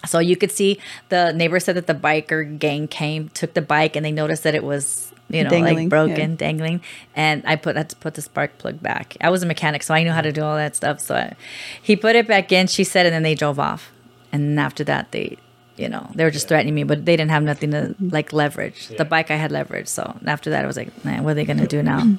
[0.05, 0.79] So you could see
[1.09, 4.55] the neighbor said that the biker gang came, took the bike, and they noticed that
[4.55, 6.37] it was, you know, Dangling, like broken, yeah.
[6.37, 6.81] dangling.
[7.15, 9.15] And I put had to put the spark plug back.
[9.21, 10.99] I was a mechanic, so I knew how to do all that stuff.
[10.99, 11.35] So I,
[11.81, 12.67] he put it back in.
[12.67, 13.91] She said, and then they drove off.
[14.31, 15.37] And after that, they,
[15.77, 18.09] you know, they were just threatening me, but they didn't have nothing to mm-hmm.
[18.09, 18.87] like leverage.
[18.89, 19.87] The bike I had leverage.
[19.87, 22.17] So after that, I was like, man, what are they gonna do now?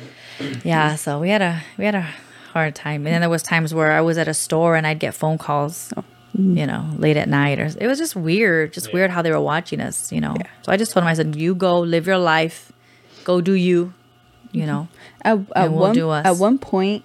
[0.64, 0.94] yeah.
[0.96, 2.08] So we had a we had a
[2.52, 4.98] hard time, and then there was times where I was at a store and I'd
[4.98, 6.04] get phone calls oh.
[6.34, 9.40] You know, late at night or it was just weird, just weird how they were
[9.40, 10.36] watching us, you know.
[10.62, 12.70] So I just told him, I said, you go live your life,
[13.24, 13.92] go do you,
[14.52, 14.88] you know.
[15.22, 16.26] At, at And we'll one do us.
[16.26, 17.04] at one point,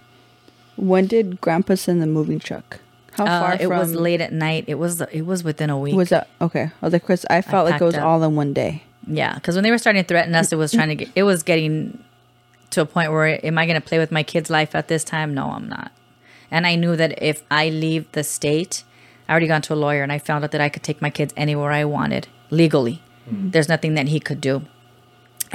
[0.76, 2.80] when did Grandpa send the moving truck?
[3.14, 4.66] How Uh, far it from was late at night.
[4.68, 5.96] It was it was within a week.
[5.96, 6.64] Was that okay?
[6.82, 8.04] I was like, Chris, I felt like it was up.
[8.04, 8.84] all in one day.
[9.08, 11.10] Yeah, because when they were starting to threaten us, it was trying to get.
[11.16, 12.04] It was getting
[12.72, 15.04] to a point where, am I going to play with my kid's life at this
[15.04, 15.34] time?
[15.36, 15.92] No, I'm not.
[16.50, 18.84] And I knew that if I leave the state,
[19.28, 21.10] I already gone to a lawyer, and I found out that I could take my
[21.10, 23.02] kids anywhere I wanted legally.
[23.26, 24.64] There's nothing that he could do.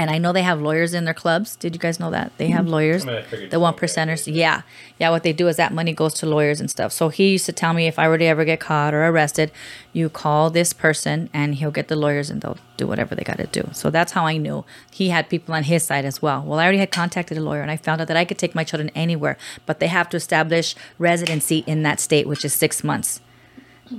[0.01, 1.57] And I know they have lawyers in their clubs.
[1.57, 3.05] Did you guys know that they have lawyers?
[3.05, 3.81] I mean, The one something like that.
[4.25, 4.33] percenters.
[4.33, 4.63] Yeah,
[4.99, 5.11] yeah.
[5.11, 6.93] What they do is that money goes to lawyers and stuff.
[6.93, 9.51] So he used to tell me if I were to ever get caught or arrested,
[9.93, 13.39] you call this person and he'll get the lawyers and they'll do whatever they got
[13.39, 13.69] to do.
[13.73, 16.43] So that's how I knew he had people on his side as well.
[16.43, 18.55] Well, I already had contacted a lawyer and I found out that I could take
[18.55, 22.85] my children anywhere, but they have to establish residency in that state, which is six
[22.85, 23.21] months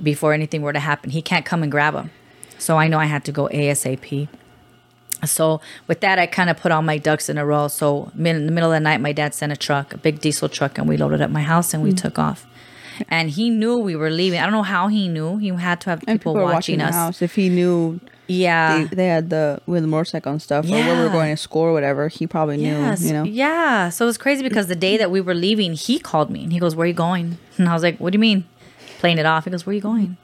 [0.04, 1.10] before anything were to happen.
[1.12, 2.12] He can't come and grab them.
[2.58, 4.28] So I know I had to go ASAP.
[5.26, 7.68] So with that, I kind of put all my ducks in a row.
[7.68, 10.50] So in the middle of the night, my dad sent a truck, a big diesel
[10.50, 11.98] truck, and we loaded up my house and we mm.
[11.98, 12.46] took off.
[13.08, 14.40] And he knew we were leaving.
[14.40, 15.38] I don't know how he knew.
[15.38, 17.22] He had to have people, people, watching, watching us.
[17.22, 18.86] If he knew Yeah.
[18.90, 21.42] they, they had the with the motorcycle and stuff, or where we were going to
[21.42, 22.74] school or whatever, he probably knew.
[22.74, 23.02] Yes.
[23.04, 23.88] You know, Yeah.
[23.90, 26.52] So it was crazy because the day that we were leaving, he called me and
[26.52, 27.38] he goes, Where are you going?
[27.58, 28.44] And I was like, What do you mean?
[29.00, 29.46] Playing it off.
[29.46, 30.18] He goes, Where are you going?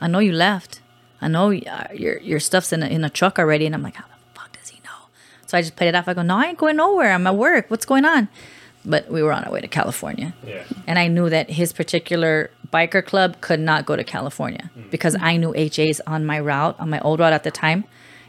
[0.00, 0.80] I know you left.
[1.20, 3.66] I know uh, your your stuff's in a, in a truck already.
[3.66, 5.08] And I'm like, How the fuck does he know?
[5.46, 6.06] So I just played it off.
[6.08, 7.12] I go, No, I ain't going nowhere.
[7.12, 7.70] I'm at work.
[7.70, 8.28] What's going on?
[8.84, 10.34] But we were on our way to California.
[10.46, 10.62] Yeah.
[10.86, 14.88] And I knew that his particular biker club could not go to California hmm.
[14.90, 17.84] because I knew HAs on my route, on my old route at the time.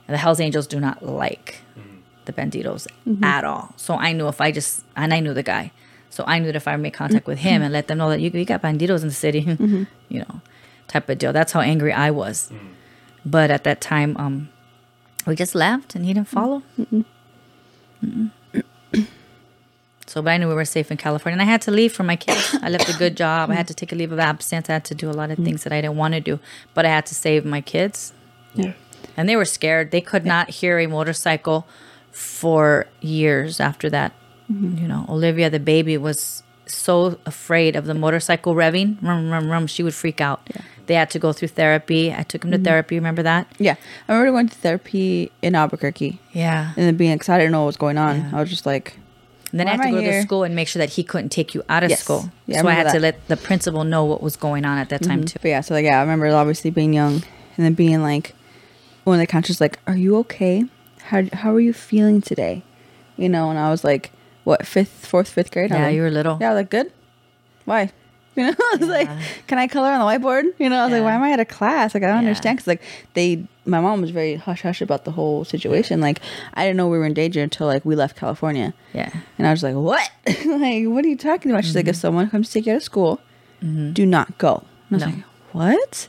[0.07, 1.97] And the Hells Angels do not like hmm.
[2.25, 3.23] the Bandidos mm-hmm.
[3.23, 3.73] at all.
[3.75, 5.71] So I knew if I just, and I knew the guy.
[6.10, 8.20] So I knew that if I made contact with him and let them know that
[8.20, 9.41] you, you got Bandidos in the city,
[10.10, 10.41] you know,
[10.88, 11.32] type of deal.
[11.32, 12.51] That's how angry I was.
[13.26, 14.49] But at that time, um,
[15.28, 16.64] we just left and he didn't follow.
[16.80, 17.05] Mm-mm.
[20.07, 22.01] So, but I knew we were safe in California, and I had to leave for
[22.01, 22.55] my kids.
[22.64, 23.51] I left a good job.
[23.51, 24.68] I had to take a leave of absence.
[24.68, 26.39] I had to do a lot of things that I didn't want to do,
[26.74, 28.12] but I had to save my kids,
[28.55, 28.74] Yeah.
[29.16, 29.91] and they were scared.
[29.91, 31.68] They could not hear a motorcycle
[32.12, 34.14] for years after that.
[34.49, 38.97] You know, Olivia, the baby, was so afraid of the motorcycle revving.
[39.01, 39.67] Rum, rum, rum.
[39.67, 40.47] She would freak out.
[40.87, 42.11] They had to go through therapy.
[42.11, 42.95] I took him to therapy.
[42.95, 43.45] Remember that?
[43.59, 43.75] yeah.
[44.07, 46.73] I remember going to therapy in Albuquerque Yeah.
[46.75, 48.33] and then being excited to know what was going on.
[48.33, 48.97] I was just like,
[49.51, 50.21] And then Why I had to I go to here?
[50.23, 52.01] school and make sure that he couldn't take you out of Yes.
[52.03, 52.31] school.
[52.47, 52.97] Yeah, I so I had remember to.
[52.97, 53.03] Mm-hmm.
[53.03, 55.37] let the principal know what was going on at that time too.
[55.41, 57.21] But yeah, so like yeah, I remember obviously being young
[57.55, 58.33] and then being like
[59.05, 60.65] when the counselor's like, "Are you okay?
[61.09, 62.63] How how are you feeling today?"
[63.17, 64.11] You know, and I was like,
[64.49, 66.37] "What fifth, fourth, fifth grade?" I Yeah, you were little.
[66.41, 66.91] Yeah, I was like, "Good."
[67.65, 67.91] Why?
[68.35, 69.09] You know, I was like,
[69.47, 71.41] "Can I color on the whiteboard?" You know, I was like, "Why am I at
[71.41, 71.93] a class?
[71.93, 72.29] Like, I don't Yeah.
[72.29, 72.81] understand." Because like
[73.13, 75.99] they, my mom was very hush hush about the whole situation.
[75.99, 76.21] Like,
[76.53, 78.73] I didn't know we were in danger until like we left California.
[78.93, 79.09] Yeah.
[79.37, 80.09] And I was like, what?
[80.45, 81.65] like, what are you talking about?
[81.65, 81.99] She's like, if Mm-hmm.
[81.99, 83.19] someone comes to take you out of school,
[83.99, 84.63] do not go.
[84.89, 85.21] And I was No.
[85.21, 86.07] like, what?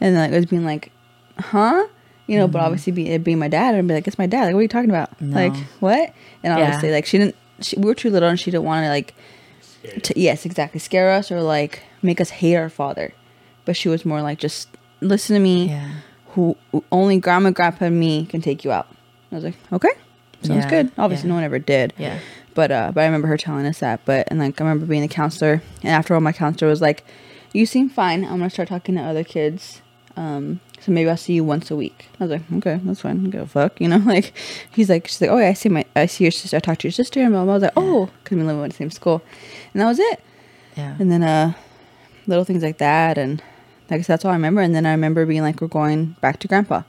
[0.00, 0.92] And then like, it was being like,
[1.40, 1.86] huh?
[2.28, 4.44] You know, but obviously be, it being my dad, I'd be like, it's my dad.
[4.44, 5.10] Like, what are you talking about?
[5.18, 5.30] Mm-hmm.
[5.30, 5.36] No.
[5.42, 6.14] Like, what?
[6.44, 6.58] And Yeah.
[6.60, 9.14] obviously, like, she didn't, she, we were too little and she didn't want to, like,
[10.02, 13.12] to, yes, exactly, scare us or, like, make us hate our father.
[13.64, 14.68] But she was more like, just
[15.00, 15.68] listen to me.
[15.68, 15.90] Yeah.
[16.28, 16.56] Who
[16.90, 18.88] only grandma, grandpa, and me can take you out.
[19.30, 19.90] I was like, okay,
[20.42, 20.92] sounds Yeah, good.
[20.98, 21.30] Obviously, yeah.
[21.30, 21.92] no one ever did.
[21.96, 22.18] Yeah.
[22.54, 24.00] But uh, but I remember her telling us that.
[24.04, 27.04] But and like I remember being a counselor, and after all, my counselor was like,
[27.52, 28.24] "You seem fine.
[28.24, 29.80] I'm gonna start talking to other kids.
[30.16, 33.32] Um, so maybe I'll see you once a week." I was like, "Okay, that's fine.
[33.34, 33.98] I a fuck," you know.
[34.06, 34.32] Like
[34.70, 36.56] he's like, she's like, "Oh yeah, I see my, I see your sister.
[36.56, 37.42] I talked to your sister." And blah.
[37.42, 39.22] I was like, "Oh," because we live in the same school,
[39.72, 40.20] and that was it.
[40.76, 40.96] Yeah.
[40.98, 41.52] And then uh,
[42.26, 43.42] little things like that, and
[43.90, 44.60] I guess that's all I remember.
[44.60, 46.82] And then I remember being like, "We're going back to Grandpa."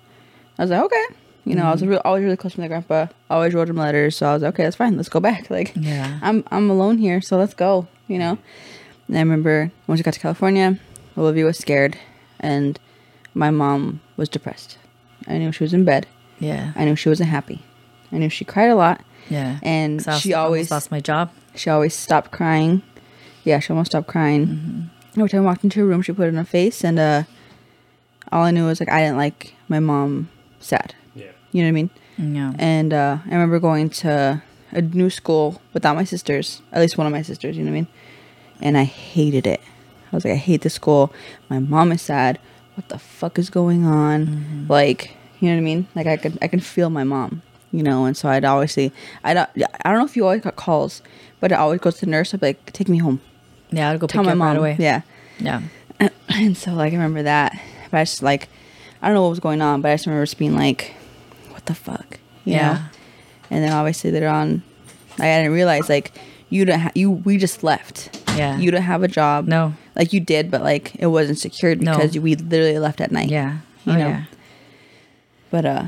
[0.58, 1.06] I was like, "Okay."
[1.48, 3.06] You know, I was real, always really close to my grandpa.
[3.30, 4.98] Always wrote him letters, so I was like, "Okay, that's fine.
[4.98, 6.20] Let's go back." Like, Yeah.
[6.24, 7.88] I'm I'm alone here, so let's go.
[8.08, 8.38] You know.
[9.08, 10.80] And I remember once we got to California,
[11.16, 11.98] Olivia was scared,
[12.40, 12.80] and
[13.36, 14.78] my mom was depressed.
[15.28, 16.08] I knew she was in bed.
[16.40, 16.74] Yeah.
[16.76, 17.62] I knew she wasn't happy.
[18.12, 19.60] I knew she cried a lot, Yeah.
[19.62, 21.30] And I she always lost my job.
[21.56, 22.82] she always stopped crying.
[23.44, 24.48] Yeah, she almost stopped crying.
[24.48, 25.20] Mm-hmm.
[25.20, 27.24] Every time I walked into her room, she put it in her face, and uh,
[28.32, 30.30] all I knew was like I didn't like my mom
[30.60, 30.96] sad.
[31.14, 31.32] Yeah.
[31.52, 31.90] You know what I mean?
[32.18, 32.54] Yeah.
[32.58, 37.08] And uh, I remember going to a new school without my sisters, at least one
[37.08, 37.88] of my sisters, you know what I mean?
[38.62, 39.62] And I hated it.
[40.12, 41.14] I was like, I hate this school.
[41.50, 42.40] My mom is sad.
[42.76, 44.28] What the fuck is going on?
[44.28, 44.72] Mm-hmm.
[44.72, 45.88] Like, you know what I mean?
[45.96, 48.92] Like I could I can feel my mom, you know, and so I'd always say
[49.24, 49.50] I don't
[49.84, 51.02] I don't know if you always got calls,
[51.40, 53.22] but it always goes to the nurse, I'd be like, take me home.
[53.72, 53.90] Yeah.
[53.90, 54.48] I'd go Tell pick my mom.
[54.50, 54.76] right away.
[54.80, 55.02] Yeah.
[55.40, 55.62] Yeah.
[56.30, 57.58] And so like I remember that.
[57.92, 58.50] But I just like
[59.02, 60.94] I don't know what was going on, but I just remember just being like,
[61.52, 62.20] What the fuck?
[62.44, 62.74] You Yeah.
[62.74, 62.80] know?
[63.52, 64.64] And then obviously later on
[65.18, 66.12] like, I didn't realize like
[66.50, 68.22] you don't ha- you we just left.
[68.36, 68.58] Yeah.
[68.58, 69.48] You don't have a job.
[69.48, 69.74] No.
[69.96, 71.94] Like you did, but like it wasn't secured No.
[71.96, 73.30] because we literally left at night.
[73.30, 73.60] Yeah.
[73.86, 74.08] You oh, know?
[74.08, 74.24] Yeah.
[75.52, 75.88] But uh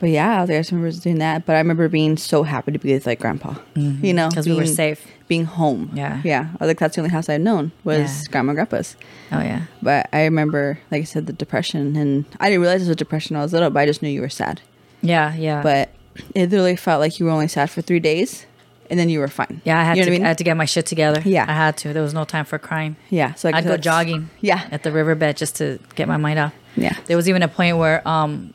[0.00, 1.44] but yeah, I, was, like, I just remember doing that.
[1.44, 3.54] But I remember being so happy to be with like grandpa.
[3.74, 4.54] You know, Because Mm-hmm.
[4.54, 5.04] we were safe.
[5.26, 5.90] Being home.
[5.92, 6.22] Yeah.
[6.24, 6.50] Yeah.
[6.60, 8.30] I was like that's the only house I'd known was Yeah.
[8.30, 8.96] grandma and grandpa's.
[9.32, 9.62] Oh yeah.
[9.82, 13.34] But I remember, like I said, the depression, and I didn't realize it was depression
[13.34, 14.60] when I was little, but I just knew you were sad.
[15.02, 15.34] Yeah.
[15.34, 15.62] Yeah.
[15.62, 15.90] But
[16.34, 18.46] it literally felt like you were only sad for three days,
[18.90, 19.60] and then you were fine.
[19.64, 20.10] yeah, I had you know to.
[20.10, 20.24] I mean?
[20.24, 21.20] I had to get my shit together.
[21.24, 21.44] Yeah.
[21.48, 21.92] I had to.
[21.92, 22.96] There was no time for crying.
[23.10, 24.30] yeah, so I'd go jogging.
[24.40, 26.54] Yeah, At the riverbed just to get my mind off.
[26.76, 28.54] yeah, There was even a point where um,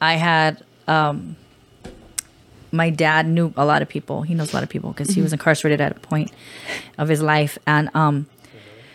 [0.00, 1.36] I had um,
[2.72, 4.22] my dad knew a lot of people.
[4.22, 6.30] He knows a lot of people because he was incarcerated at a point
[6.98, 8.26] of his life, and um,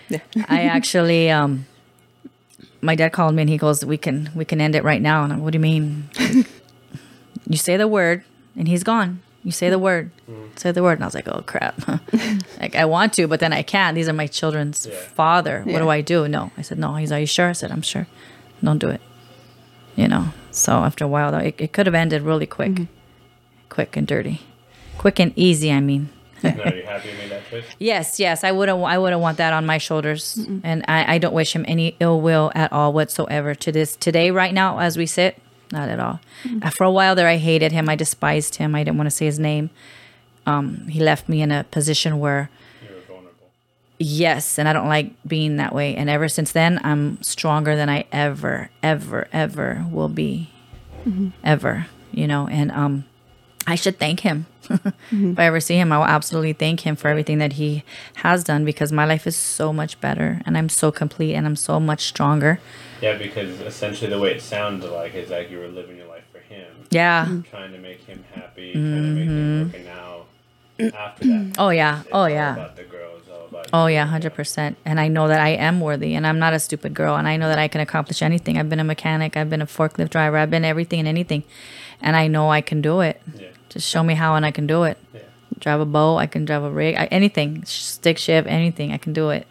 [0.10, 0.20] Yeah.
[0.50, 1.66] I actually um,
[2.82, 5.24] my dad called me and he goes, "We can we can end it right now."
[5.24, 6.10] And I'm, what do you mean?
[7.48, 8.24] you say the word
[8.56, 9.22] and he's gone.
[9.44, 9.82] You say the mm.
[9.82, 10.60] word, mm.
[10.60, 11.88] say the word, and I was like, "Oh crap!"
[12.60, 13.96] like I want to, but then I can't.
[13.96, 14.96] These are my children's Yeah.
[14.96, 15.64] father.
[15.66, 16.28] What do I do?
[16.28, 16.96] No, I said no.
[16.96, 18.08] He's, "Are you sure?" I said, "I'm sure."
[18.64, 19.02] Don't do it.
[19.96, 20.28] You know.
[20.52, 22.84] So after a while, though, it, it could have ended really quick, mm-hmm.
[23.70, 24.42] quick and dirty,
[24.98, 25.72] quick and easy.
[25.72, 26.10] I mean.
[26.44, 27.66] Now, are you happy you made that choice?
[27.80, 28.84] Yes, yes, I wouldn't.
[28.84, 32.22] I wouldn't want that on my shoulders, and I, I don't wish him any ill
[32.22, 33.56] will at all whatsoever.
[33.56, 35.38] To this today, right now, as we sit,
[35.72, 36.20] not at all.
[36.62, 37.90] Uh, For a while there, I hated him.
[37.90, 38.76] I despised him.
[38.76, 39.70] I didn't want to say his name.
[40.46, 42.50] Um, he left me in a position where,
[42.82, 43.50] You were vulnerable.
[44.00, 45.96] yes, and I don't like being that way.
[45.96, 50.50] And ever since then, I'm stronger than I ever, ever, ever will be,
[51.44, 51.88] ever.
[52.12, 53.06] You know, and um,
[53.68, 54.46] I should thank him.
[55.12, 57.84] If I ever see him, I will absolutely thank him for everything that he
[58.16, 61.56] has done because my life is so much better and I'm so complete and I'm
[61.56, 62.60] so much stronger.
[63.02, 66.24] Yeah, because essentially the way it sounds like is like you were living your life
[66.32, 67.26] for him, Yeah.
[67.50, 69.64] trying to make him happy, trying to make him mm-hmm.
[69.66, 70.26] work, and now
[70.98, 72.04] after that, Oh yeah.
[72.12, 72.56] Oh yeah.
[72.56, 74.78] about the girl, it's all about Oh yeah, hundred percent.
[74.86, 77.38] And I know that I am worthy, and I'm not a stupid girl, and I
[77.38, 78.58] know that I can accomplish anything.
[78.58, 81.44] I've been a mechanic, I've been a forklift driver, I've been everything and anything,
[82.02, 83.22] and I know I can do it.
[83.40, 84.98] Yeah, Just show me how, and I can do it.
[85.14, 85.22] yeah.
[85.58, 89.14] Drive a boat, I can drive a rig, I, anything, stick shift, anything, I can
[89.14, 89.48] do it.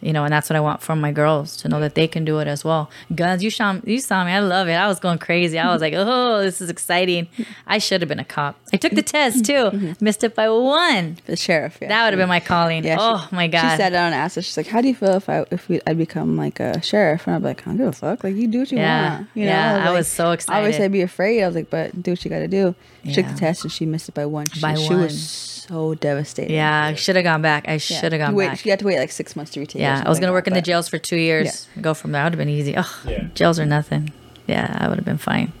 [0.00, 2.24] You know, and that's what I want from my girls to know that they can
[2.24, 2.90] do it as well.
[3.14, 4.32] Guns, you saw, you saw me.
[4.32, 4.72] I love it.
[4.74, 5.58] I was going crazy.
[5.58, 7.28] I was like, oh, this is exciting.
[7.66, 8.56] I should have been a cop.
[8.72, 9.70] I took the test mm-hmm.
[9.70, 9.76] too.
[9.76, 10.04] Mm-hmm.
[10.04, 11.18] Missed it by one.
[11.26, 11.78] The sheriff.
[11.82, 11.88] Yeah.
[11.88, 12.84] That would have been my calling.
[12.84, 13.72] Yeah, she- oh my god.
[13.72, 14.44] She sat down and asked us.
[14.46, 17.26] She's like, "How do you feel if I if we I'd become like a sheriff?"
[17.26, 18.24] And I'm like, "I don't give a fuck.
[18.24, 19.16] Like you do what you Yeah.
[19.16, 19.80] want." You Yeah, know?
[19.80, 20.58] I like, was so excited.
[20.58, 21.42] Obviously, I'd be afraid.
[21.42, 22.74] I was like, "But do what you got to do."
[23.04, 24.46] She took the test and she missed it by one.
[24.48, 25.02] She, By she one.
[25.02, 26.54] was so devastating.
[26.54, 27.66] yeah, I should have gone back.
[27.68, 27.78] I Yeah.
[27.78, 28.58] should have She gone wait- back.
[28.58, 29.80] She had to wait like six months to retake.
[29.80, 31.68] Yeah, I was gonna like work in the jails for two years.
[31.80, 32.20] Go from there.
[32.22, 32.74] That would have been easy.
[32.76, 33.24] Oh, Yeah.
[33.34, 34.12] jails are nothing.
[34.46, 35.52] Yeah, I would have been fine.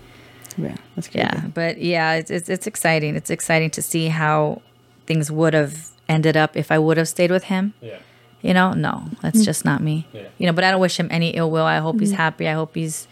[0.58, 1.26] but- Yeah, that's crazy.
[1.26, 3.14] Yeah, but yeah, it's, it's it's exciting.
[3.14, 4.62] It's exciting to see how
[5.06, 7.72] things would have ended up if I would have stayed with him.
[7.80, 7.98] Yeah.
[8.42, 9.44] You know, no, that's mm.
[9.44, 10.06] just not me.
[10.12, 10.22] Yeah.
[10.38, 11.64] You know, but I don't wish him any ill will.
[11.64, 12.16] I hope he's mm-hmm.
[12.16, 12.48] happy.
[12.48, 13.06] I hope he's,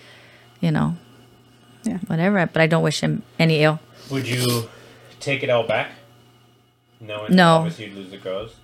[0.60, 0.96] you know,
[1.84, 1.98] Yeah.
[2.06, 2.46] whatever.
[2.46, 3.78] But I don't wish him any ill.
[4.10, 4.68] Would you
[5.20, 5.90] take it all back?
[7.00, 7.56] Knowing No.
[7.56, 8.56] obviously you'd lose the girls.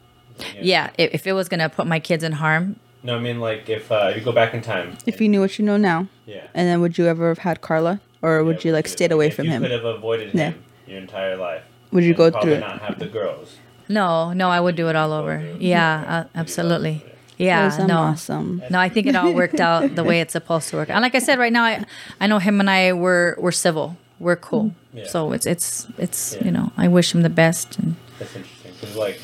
[0.61, 3.69] Yeah, if, if it was gonna put my kids in harm, No, I mean like
[3.69, 4.97] if uh, you go back in time.
[5.07, 6.47] If you knew what you know now, Yeah.
[6.55, 9.29] and then would you ever have had Carla, or would Yeah, you like stayed away
[9.29, 9.63] if from you him?
[9.63, 10.51] could have avoided Yeah.
[10.51, 11.63] him your entire life.
[11.93, 12.61] Would you go probably through it?
[12.61, 13.57] not have the girls?
[13.89, 15.39] no, no, I would do it all over.
[15.39, 15.59] through.
[15.61, 17.05] Yeah, uh, absolutely.
[17.37, 17.99] Yeah, no.
[17.99, 18.63] awesome.
[18.71, 20.89] No, I think it all worked out the way it's supposed to work.
[20.89, 21.85] And like I said, right now, I,
[22.21, 24.73] I know him and I were we're civil, we're cool.
[24.93, 25.07] Yeah.
[25.07, 26.45] So it's it's it's Yeah.
[26.47, 27.77] you know I wish him the best.
[27.79, 29.21] And That's interesting because like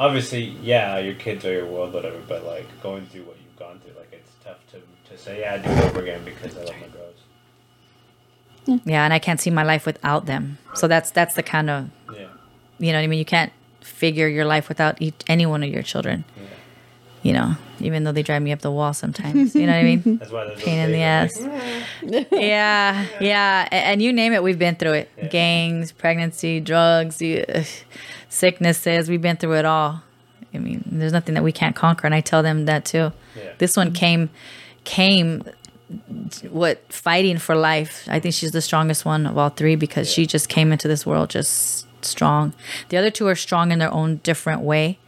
[0.00, 3.78] obviously yeah your kids are your world whatever but like going through what you've gone
[3.80, 4.78] through like it's tough to,
[5.10, 8.82] to say yeah I do it over again because I love my girls.
[8.84, 10.58] yeah, and I can't see my life without them.
[10.74, 12.26] So that's that's the kind of Yeah.
[12.78, 13.18] you know what I mean.
[13.18, 16.24] You can't figure your life without each, any one of your children.
[16.36, 16.42] Yeah.
[17.22, 19.54] You know, even though they drive me up the wall sometimes.
[19.54, 20.16] You know what I mean?
[20.18, 22.26] That's why Pain in the days I'm ass.
[22.32, 25.10] yeah, yeah, and you name it, we've been through it.
[25.16, 25.28] Yeah.
[25.28, 27.22] Gangs, pregnancy, drugs,
[28.28, 29.08] sicknesses.
[29.08, 30.02] We've been through it all.
[30.54, 33.12] I mean, there's nothing that we can't conquer, and I tell them that too.
[33.36, 33.52] Yeah.
[33.58, 34.30] This one came,
[34.84, 35.44] came,
[36.50, 38.06] what fighting for life.
[38.10, 41.06] I think she's the strongest one of all three because she just came into this
[41.06, 42.52] world just strong.
[42.88, 44.98] The other two are strong in their own different way.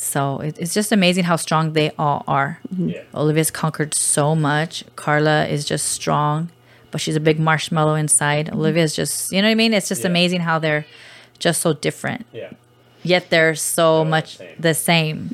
[0.00, 0.04] Yeah.
[0.12, 2.58] So it, it's just amazing how strong they all are.
[2.72, 2.88] Mm-hmm.
[2.88, 3.02] Yeah.
[3.14, 4.84] Olivia's conquered so much.
[4.96, 6.48] Carla is just strong,
[6.90, 8.46] but she's a big marshmallow inside.
[8.46, 8.58] Mm-hmm.
[8.58, 9.74] Olivia's just, you know what I mean?
[9.74, 10.08] It's just Yeah.
[10.10, 10.84] amazing how they're
[11.38, 12.50] just so different, Yeah.
[13.02, 14.56] yet they're so They're the much same.
[14.58, 15.30] the same.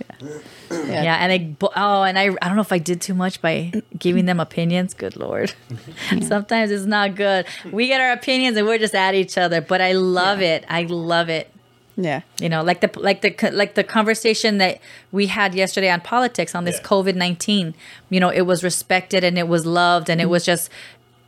[0.70, 1.16] Yeah.
[1.20, 4.26] and they oh, and I I don't know if I did too much by giving
[4.26, 4.94] them opinions.
[4.94, 5.54] Good lord,
[6.22, 7.46] sometimes it's not good.
[7.72, 10.64] We get our opinions and we're just at each other, but I love it.
[10.68, 11.50] I love it
[11.96, 12.20] Yeah.
[12.40, 14.80] you know like the like the like the conversation that
[15.12, 16.82] we had yesterday on politics on this Yeah.
[16.88, 17.72] covid-19
[18.10, 20.68] you know it was respected and it was loved and it was just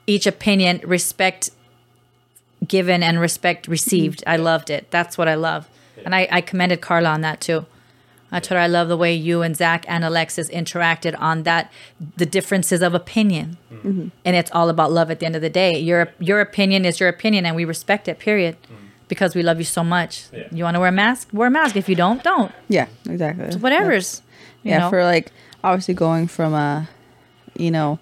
[0.06, 1.50] each opinion respect
[2.66, 4.22] given and respect received.
[4.26, 4.90] I loved it.
[4.90, 5.68] That's what i love.
[6.04, 7.66] And i i commended carla on that too.
[8.30, 11.72] I told her I love the way you and Zach and Alexis interacted on that,
[12.18, 14.08] the differences of opinion, mm-hmm.
[14.22, 15.78] and it's all about love at the end of the day.
[15.78, 18.18] Your your opinion is your opinion, and we respect it.
[18.18, 18.87] Period, mm-hmm.
[19.08, 20.24] Because we love you so much.
[20.32, 20.48] Yeah.
[20.52, 21.28] You want to wear a mask?
[21.32, 21.76] Wear a mask.
[21.76, 22.52] If you don't, don't.
[22.68, 22.86] Yeah.
[23.08, 23.56] Exactly.
[23.58, 24.22] Whatever's.
[24.62, 24.90] You yeah know?
[24.90, 25.32] for like
[25.64, 26.84] obviously going from uh
[27.56, 27.98] you know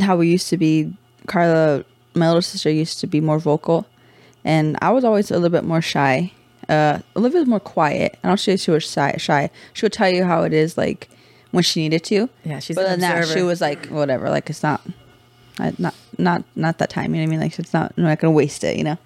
[0.00, 0.92] how we used to be
[1.26, 1.84] carla
[2.14, 3.86] my little sister used to be more vocal
[4.44, 6.30] and i was always a little bit more shy
[6.68, 10.08] uh olivia was more quiet i don't say she was shy shy she would tell
[10.10, 11.08] you how it is like
[11.52, 14.48] when she needed to Yeah, she's but an then that she was like whatever like
[14.50, 14.82] it's not
[15.58, 18.04] I, not not not that time you know what i mean like it's not i'm
[18.04, 18.98] not gonna waste it you know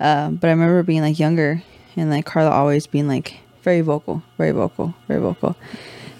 [0.00, 1.62] um, but I remember being like younger
[1.96, 5.56] and like Carla always being like very vocal, very vocal, very vocal.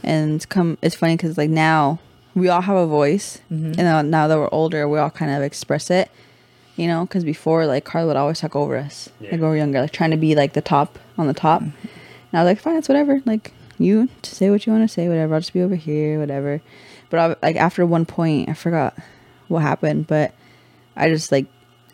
[0.02, 1.98] And come, it's funny because like now
[2.34, 3.66] we all have a voice, Mm-hmm.
[3.66, 6.10] and now, now that we're older, we all kind of express it,
[6.76, 7.04] you know.
[7.06, 9.30] Because before, like Carla would always talk over us, Yeah.
[9.32, 11.62] like when we were younger, like trying to be like the top on the top.
[11.62, 11.72] And
[12.32, 13.20] I was like, fine, it's whatever.
[13.24, 15.34] Like you to say what you want to say, whatever.
[15.34, 16.60] I'll just be over here, whatever.
[17.10, 18.94] But I, like after one point, I forgot
[19.48, 20.34] what happened, but
[20.96, 21.46] I just like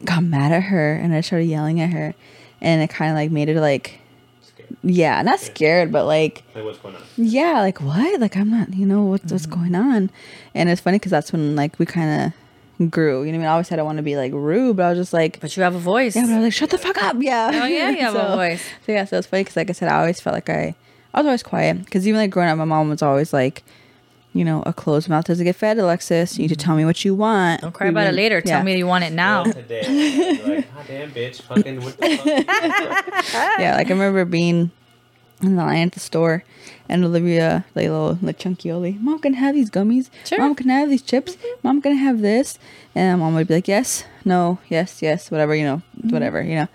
[0.04, 2.14] got mad at her and I started yelling at her,
[2.60, 3.98] and it kind of like made her like,
[4.42, 4.76] Scared.
[4.82, 7.02] yeah, not scared, but like, Like what's going on?
[7.16, 8.20] yeah, like what?
[8.20, 9.54] Like I'm not, you know, what's what's Mm-hmm.
[9.60, 10.10] going on?
[10.54, 12.32] And it's funny because that's when like we kind
[12.80, 13.22] of grew.
[13.24, 14.84] You know, what I mean, I always said I want to be like rude, but
[14.84, 16.16] I was just like, But you have a voice.
[16.16, 17.50] yeah, but I was like, shut the fuck up, yeah.
[17.52, 18.62] Oh, yeah, you have a voice.
[18.86, 20.74] So yeah, so it's funny because like I said, I always felt like I,
[21.14, 23.62] I was always quiet because even like growing up, my mom was always like.
[24.34, 26.38] You know, a closed mouth doesn't get fed, Alexis.
[26.38, 26.66] You need to mm-hmm.
[26.66, 27.60] tell me what you want.
[27.60, 28.40] Don't cry about it later.
[28.40, 28.64] Tell Yeah.
[28.64, 29.44] me you want it now.
[29.44, 32.00] Well, today, like, God damn, bitch, fucking fuck?
[33.60, 34.70] yeah, like I remember being
[35.42, 36.44] in the line at the store,
[36.88, 40.08] and Olivia, like little like chunky Oli, mom can I have these gummies.
[40.24, 40.38] Sure.
[40.38, 41.36] Mom can I have these chips.
[41.36, 41.58] Mm-hmm.
[41.62, 42.58] Mom can I have this,
[42.94, 46.08] and mom would be like, yes, no, yes, yes, whatever, you know, mm-hmm.
[46.08, 46.68] whatever, you know,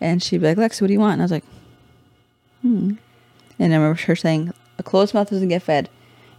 [0.00, 1.14] and she'd be like, Lex, what do you want?
[1.14, 1.44] And I was like,
[2.62, 2.94] hmm,
[3.58, 5.88] and I remember her saying, a closed mouth doesn't get fed.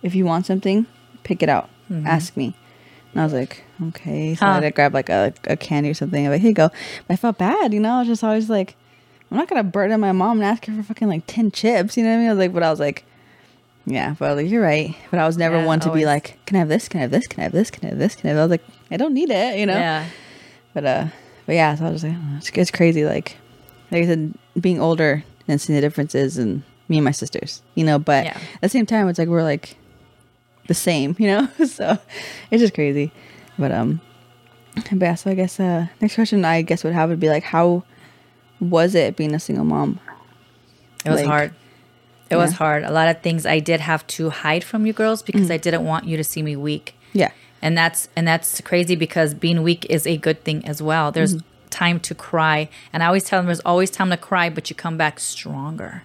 [0.06, 0.86] If you want something,
[1.24, 1.68] pick it out.
[2.06, 2.54] Ask me.
[3.12, 4.36] And I was like, okay.
[4.36, 4.54] So I Huh.
[4.56, 6.26] had to grab like a, a candy or something.
[6.26, 6.70] I'm like, here you go.
[7.08, 7.96] But I felt bad, you know.
[7.96, 8.76] I was just always like,
[9.32, 11.98] I'm not gonna burden my mom and ask her for fucking like ten chips.
[11.98, 12.28] You know what I mean?
[12.30, 13.04] I was like, but I was like,
[13.86, 14.16] yeah.
[14.18, 14.96] But I was like, you're right.
[15.12, 16.88] But I was never Yeah, one to be like, can I have this?
[16.88, 17.28] Can I have this?
[17.28, 17.72] Can I have this?
[17.72, 18.16] Can I have this?
[18.16, 18.40] Can I have?
[18.40, 19.78] I was like, I don't need it, you know.
[19.78, 20.08] Yeah.
[20.74, 21.06] But uh,
[21.46, 21.76] but yeah.
[21.76, 23.06] So I was just like, oh, it's, it's crazy.
[23.06, 23.38] Like,
[23.92, 27.84] like I said, being older and seeing the differences and me and my sisters, you
[27.86, 27.98] know.
[28.00, 28.38] But Yeah.
[28.56, 29.76] at the same time, it's like we're like
[30.68, 31.48] the same, you know.
[31.66, 31.98] so
[32.52, 33.12] it's just crazy.
[33.58, 34.02] But um,
[34.92, 35.16] but yeah.
[35.16, 37.84] So I guess uh, next question I guess would have would be like, how
[38.60, 40.00] was it being a single mom?
[41.06, 41.54] It was Like, hard.
[42.30, 42.84] It was hard.
[42.84, 45.86] A lot of things I did have to hide from you girls because I didn't
[45.86, 46.96] want you to see me weak.
[47.14, 47.30] Yeah.
[47.62, 51.12] And that's and that's crazy because being weak is a good thing as well.
[51.12, 51.38] There's
[51.70, 52.68] time to cry.
[52.92, 56.02] And I always tell them there's always time to cry, but you come back stronger.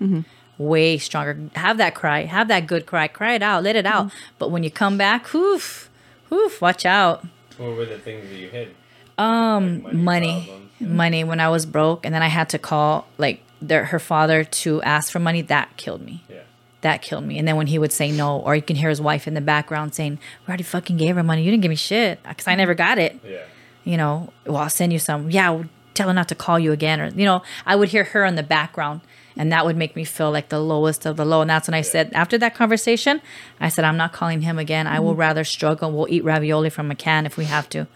[0.61, 1.39] Way stronger.
[1.55, 2.24] Have that cry.
[2.27, 3.09] Have that good cry.
[3.09, 3.62] Cry it out.
[3.62, 4.12] Let it out.
[4.39, 5.89] But when you come back, whoof,
[6.28, 7.24] whoof, watch out.
[7.57, 8.74] What were the things that you hid?
[9.16, 10.70] Um, Like money, problems?
[10.81, 11.24] money.
[11.24, 14.82] When I was broke, and then I had to call like their her father to
[14.82, 15.41] ask for money.
[15.41, 16.24] That killed me.
[16.28, 16.37] Yeah.
[16.82, 17.39] That killed me.
[17.39, 19.41] And then when he would say no, or you can hear his wife in the
[19.41, 21.43] background saying, "We already fucking gave her money.
[21.43, 23.39] You didn't give me shit because I never got it." Yeah.
[23.85, 25.31] You know, well, I'll send you some.
[25.31, 25.65] Yeah, well,
[25.95, 28.35] tell her not to call you again, or you know, I would hear her in
[28.37, 29.01] the background.
[29.40, 31.40] And that would make me feel like the lowest of the low.
[31.40, 33.22] And that's when I said, after that conversation,
[33.58, 34.86] I said, I'm not calling him again.
[34.86, 35.20] I will mm-hmm.
[35.20, 35.90] rather struggle.
[35.90, 37.86] We'll eat ravioli from a can if we have to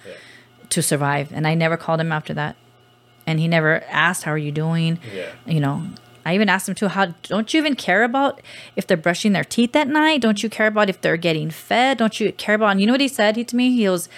[0.71, 1.31] to survive.
[1.35, 2.57] And I never called him after that.
[3.27, 4.99] And he never asked, How are you doing?
[5.15, 5.33] Yeah.
[5.47, 5.87] You know,
[6.25, 8.41] I even asked him too, How don't you even care about
[8.75, 10.23] if they're brushing their teeth at night?
[10.23, 11.99] Don't you care about if they're getting fed?
[11.99, 13.77] Don't you care about, and you know what he said he, to me?
[13.77, 14.09] He goes,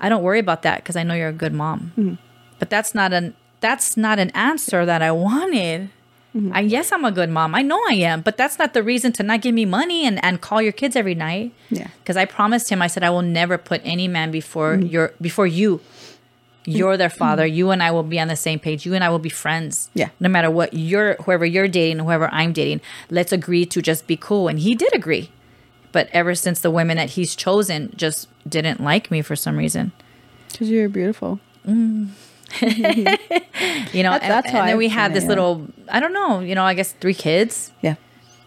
[0.00, 1.92] I don't worry about that because I know you're a good mom.
[1.98, 2.16] Mm.
[2.58, 5.90] But that's not an, that's not an answer that I wanted.
[6.34, 6.52] Mm-hmm.
[6.54, 7.54] I yes, I'm a good mom.
[7.54, 10.22] I know I am, but that's not the reason to not give me money and,
[10.24, 11.52] and call your kids every night.
[11.70, 11.88] Yeah.
[12.02, 14.86] Because I promised him, I said I will never put any man before mm-hmm.
[14.86, 15.78] your before you.
[15.78, 16.70] Mm-hmm.
[16.72, 17.44] You're their father.
[17.46, 18.86] You and I will be on the same page.
[18.86, 19.90] You and I will be friends.
[19.94, 20.10] Yeah.
[20.20, 22.80] No matter what you're whoever you're dating, whoever I'm dating,
[23.10, 24.46] let's agree to just be cool.
[24.46, 25.30] And he did agree.
[25.90, 29.90] But ever since the women that he's chosen just didn't like me for some reason.
[30.52, 31.40] Because you're beautiful.
[31.66, 32.10] Mm.
[33.92, 36.54] You know, That's- and, that's and then we had this little I don't know, you
[36.54, 37.72] know, I guess three kids.
[37.82, 37.96] Yeah.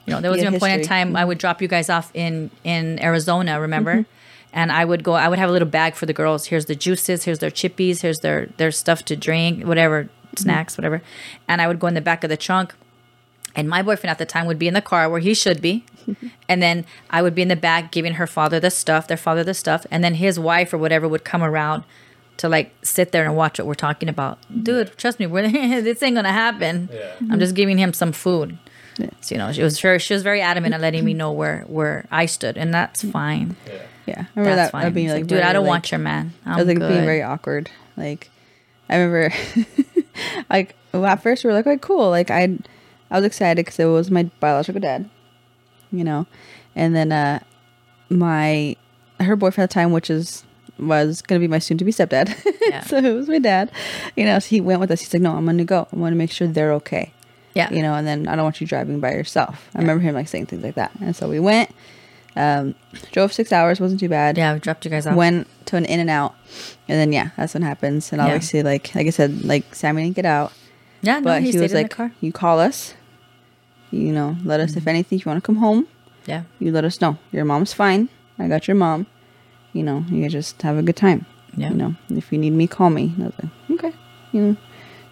[0.06, 1.90] You know, there was Yeah, even a point in time I would drop you guys
[1.90, 3.94] off in in Arizona, remember?
[3.94, 4.10] Mm-hmm.
[4.56, 5.14] And I would go.
[5.14, 6.46] I would have a little bag for the girls.
[6.48, 7.24] Here's the juices.
[7.24, 8.02] Here's their chippies.
[8.02, 10.42] Here's their their stuff to drink, whatever Mm-hmm.
[10.44, 11.02] snacks, whatever.
[11.48, 12.74] And I would go in the back of the trunk,
[13.56, 15.86] and my boyfriend at the time would be in the car where he should be,
[16.50, 19.44] and then I would be in the back giving her father the stuff, their father
[19.44, 21.84] the stuff, and then his wife or whatever would come around
[22.38, 24.40] to like sit there and watch what we're talking about.
[24.64, 25.50] Dude, trust me, we're,
[25.82, 26.90] this ain't gonna happen.
[26.92, 27.16] Yeah.
[27.32, 28.58] I'm just giving him some food.
[28.98, 29.10] Yeah.
[29.22, 31.62] So, you know, she was very, she was very adamant at letting me know where
[31.68, 33.56] where I stood, and that's fine.
[33.68, 33.82] Yeah.
[34.06, 34.26] Yeah.
[34.36, 34.84] I remember That's that, fine.
[34.84, 36.34] that being like, like, dude, I don't like- want your man.
[36.46, 36.90] I'm I was like good.
[36.90, 37.70] being very awkward.
[37.98, 38.30] Like
[38.90, 39.34] I remember,
[40.50, 42.58] like well, at first we were like, "Okay, cool." Like I,
[43.10, 45.10] I was excited because it was my biological dad,
[45.92, 46.28] you know,
[46.76, 47.40] and then uh,
[48.10, 48.76] my
[49.20, 50.44] her boyfriend at the time, which is
[50.80, 52.34] was gonna be my soon to be stepdad.
[52.70, 52.82] Yeah.
[52.82, 53.72] so it was my dad.
[54.16, 55.02] You know, so he went with us.
[55.02, 55.88] He's like, "No, I'm gonna go.
[55.92, 57.12] I want to make sure they're okay."
[57.56, 59.70] yeah, you know, and then I don't want you driving by yourself.
[59.76, 61.70] I remember him like saying things like that, and so we went.
[62.36, 62.74] Um,
[63.12, 64.54] drove six hours, wasn't too bad yeah.
[64.56, 65.16] We dropped you guys off.
[65.16, 66.34] went to an in and out
[66.88, 68.26] and then yeah that's what happens and Yeah.
[68.26, 70.52] obviously like like i said like sammy didn't get out
[71.04, 72.96] yeah, no, but he, he, was like you call us
[73.92, 74.78] you know let us Mm-hmm.
[74.80, 75.86] if anything if you want to come home
[76.26, 78.10] Yeah, you let us know your mom's fine
[78.40, 79.06] i got your mom
[79.74, 81.26] you know you just have a good time
[81.58, 81.70] yeah.
[81.70, 83.96] you know if you need me call me and i was like okay
[84.32, 84.58] you know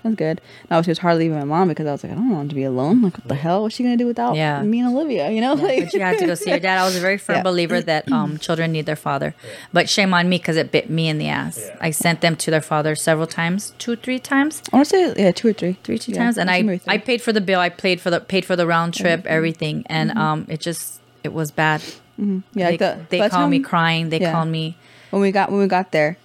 [0.04, 2.16] that's good and obviously it was hard leaving my mom because i was like i
[2.16, 4.64] don't want to be alone like what the hell what's she gonna do without Yeah.
[4.64, 6.80] me and olivia you know like but you had to go see your dad.
[6.80, 7.44] I was a very firm Yeah.
[7.44, 9.36] believer that um, children need their father.
[9.72, 11.60] But shame on me because it bit me in the ass.
[11.64, 11.78] Yeah.
[11.80, 15.24] I sent them to their father several times, two, three times, i want to say
[15.24, 16.80] yeah two or three three, two Yeah, times, and I.
[16.88, 17.60] I paid for the bill.
[17.60, 21.32] I paid for the paid for the round trip, everything, and um, it just it
[21.34, 21.84] was bad.
[22.18, 24.10] Yeah they the, they called me crying.
[24.10, 24.32] They yeah.
[24.32, 24.78] called me.
[25.10, 26.18] when we got when we got there,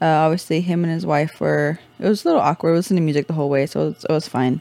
[0.00, 1.78] uh, obviously him and his wife were.
[1.98, 2.74] It was a little awkward.
[2.74, 4.60] listening to music the whole way, so it was, it was fine.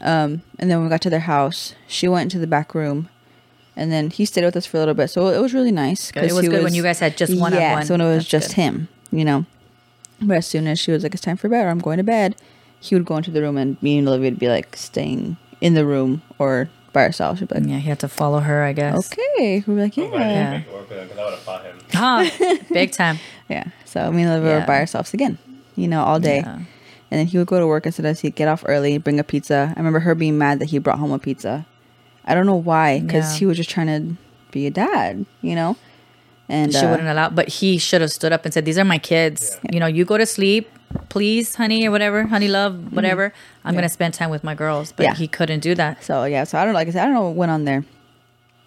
[0.00, 3.08] Um, and then when we got to their house, she went into the back room,
[3.74, 5.08] and then he stayed with us for a little bit.
[5.08, 6.10] So it was really nice.
[6.14, 7.86] It was good when you guys had just one on Yeah, one.
[7.86, 8.62] so when it was That's just good.
[8.62, 9.44] him, you know.
[10.20, 12.04] But as soon as she was like, "It's time for bed," or "I'm going to
[12.04, 12.36] bed,"
[12.80, 15.74] he would go into the room, and me and Olivia would be like staying in
[15.74, 16.68] the room or
[16.98, 17.38] by ourselves.
[17.38, 19.10] She'd be like, Yeah, he had to follow her, I guess.
[19.12, 21.40] "Okay," we'd be like, oh, But I "Yeah." work with him because I would have
[21.40, 21.78] fought him.
[21.92, 23.18] Huh, big time.
[23.48, 23.64] Yeah.
[23.84, 24.66] So me and Olivia were Yeah.
[24.66, 25.38] by ourselves again,
[25.76, 26.38] you know, all day.
[26.38, 26.54] Yeah.
[27.10, 29.24] And then he would go to work and sometimes he'd get off early, bring a
[29.24, 29.72] pizza.
[29.74, 31.64] I remember her being mad that he brought home a pizza.
[32.26, 33.38] I don't know why, because Yeah.
[33.38, 34.16] he was just trying to
[34.50, 35.76] be a dad, you know.
[36.48, 38.84] And she uh, wouldn't allow, but he should have stood up and said, "These are
[38.84, 39.58] my kids.
[39.72, 40.70] You know, you go to sleep,
[41.10, 43.32] please, honey, or whatever, honey, love, whatever.
[43.64, 45.12] I'm gonna spend time with my girls." But Mm-hmm.
[45.12, 45.18] Yeah.
[45.18, 46.02] he couldn't do that.
[46.02, 46.78] So yeah, so I don't know.
[46.78, 47.84] Like I said, I don't know what went on there.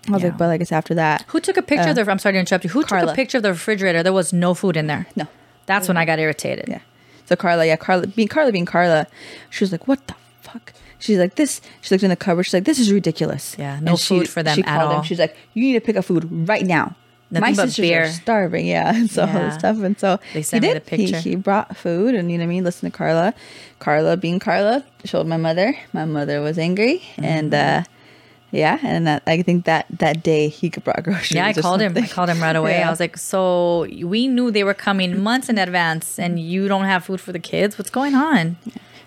[0.08, 0.30] I was Yeah.
[0.30, 1.26] like, but like it's after that.
[1.28, 2.10] Who took a picture of the?
[2.10, 2.70] I'm sorry to interrupt you.
[2.70, 4.04] Who took a picture of the refrigerator?
[4.04, 5.08] There was no food in there.
[5.16, 5.28] No.
[5.66, 6.66] That's when I got irritated.
[6.68, 6.80] Yeah.
[7.26, 9.08] So Carla, yeah, Carla being Carla being Carla,
[9.50, 12.44] she was like, "What the fuck?" She's like, "This." She looked in the cupboard.
[12.44, 14.98] She's like, "This is ridiculous." Yeah, no food for them she at all.
[14.98, 15.04] Him.
[15.04, 16.96] She's like, "You need to pick up food right now."
[17.32, 18.04] Nothing My sisters beer.
[18.04, 18.68] are starving.
[18.68, 20.78] Yeah, and so all this stuff, and so They he sent me did.
[20.78, 21.18] the picture.
[21.20, 22.64] He, he brought food, and you know what I mean.
[22.64, 23.34] Listen to Carla.
[23.80, 25.76] Carla being Carla showed my mother.
[25.94, 27.80] My mother was angry, and Mm-hmm.
[27.80, 27.84] uh
[28.54, 31.32] yeah, and that I think that that day he could brought groceries.
[31.32, 31.94] Yeah, I called him.
[31.98, 32.80] I called him right away.
[32.80, 32.88] Yeah.
[32.88, 36.84] I was like, "So we knew they were coming months in advance, and you don't
[36.84, 37.78] have food for the kids.
[37.78, 38.58] What's going on?"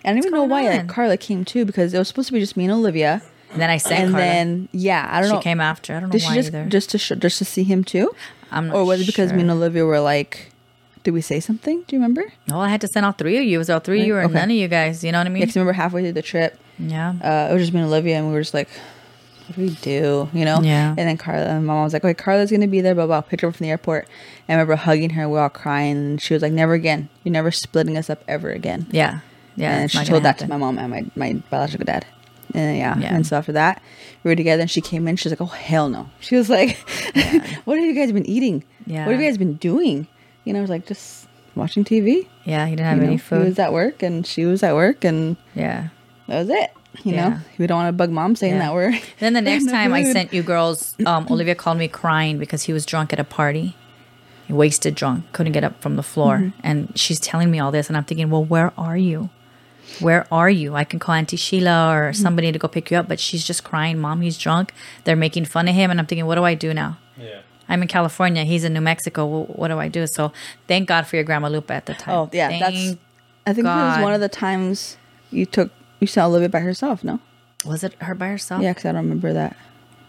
[0.03, 2.41] I don't even know why like Carla came too because it was supposed to be
[2.41, 3.21] just me and Olivia.
[3.55, 5.35] And then I sent and then yeah, I don't know.
[5.35, 5.43] she know.
[5.43, 5.94] came after.
[5.97, 6.66] I don't know Did she why just either.
[6.66, 8.14] just to sh- just to see him too,
[8.52, 9.40] I'm not or was it because me sure.
[9.43, 10.51] and Olivia were like,
[11.05, 11.82] did we say something?
[11.86, 12.32] Do you remember?
[12.48, 13.56] No, I had to send all three of you.
[13.56, 14.35] It was all three of you or Okay.
[14.35, 15.02] none of you guys.
[15.05, 15.47] You know what I Yeah, mean?
[15.47, 17.10] 'cause I remember halfway through the trip, Yeah.
[17.22, 18.68] uh, it was just me and Olivia, and we were just like,
[19.47, 20.28] what do we do?
[20.32, 20.60] You know?
[20.62, 20.89] Yeah.
[20.97, 23.20] And then Carla, and my mom was like, okay, Carla's gonna be there, blah blah.
[23.20, 24.09] Picked her up from the airport.
[24.48, 27.09] And I remember hugging her, we were all crying, and she was like, never again.
[27.22, 28.86] You're never splitting us up ever again.
[28.90, 29.20] Yeah.
[29.56, 29.72] Yeah.
[29.74, 30.59] and it's she not told that to happen.
[30.59, 32.06] my mom and my, my biological dad.
[32.55, 32.97] And yeah.
[32.98, 33.14] Yeah.
[33.14, 33.82] and so after that,
[34.22, 35.16] we were together, and she came in.
[35.16, 36.76] She's like, "Oh hell no!" She was like,
[37.64, 38.64] "What have you guys been eating?
[38.86, 39.05] Yeah.
[39.06, 40.06] What have you guys been doing?"
[40.44, 41.26] You know, I was like, "Just
[41.56, 43.39] watching TV." Yeah, he didn't have you any know?
[43.43, 45.89] He was at work, and she was at work, and yeah.
[46.28, 46.70] that was it.
[47.02, 47.28] You Yeah.
[47.28, 48.59] know, we don't want to bug mom saying Yeah.
[48.60, 48.94] that we're.
[49.18, 52.72] Then the next time I sent you girls, um, Olivia called me crying because he
[52.72, 53.74] was drunk at a party.
[54.47, 56.36] He wasted drunk, couldn't get up from the floor.
[56.36, 56.60] Mm-hmm.
[56.62, 57.89] And she's telling me all this.
[57.89, 59.31] And I'm thinking, well, where are you?
[60.01, 60.74] Where are you?
[60.74, 62.23] I can call Auntie Sheila or Mm-hmm.
[62.23, 63.09] somebody to go pick you up.
[63.09, 64.73] But she's just crying, Mom, he's drunk.
[65.05, 65.90] They're making fun of him.
[65.90, 66.98] And I'm thinking, what do I do now?
[67.19, 67.40] Yeah.
[67.69, 68.44] I'm in California.
[68.44, 69.44] He's in New Mexico.
[69.44, 70.06] Wh- What do I do?
[70.06, 70.32] So
[70.69, 72.15] thank God for your grandma Lupa at the time.
[72.15, 72.97] Oh yeah, Thank- that's.
[73.47, 74.97] I think it was one of the times
[75.31, 75.70] you took
[76.01, 77.02] you saw Olivia by herself.
[77.05, 77.20] No,
[77.65, 78.62] was it her by herself?
[78.62, 79.56] yeah, because I don't remember that.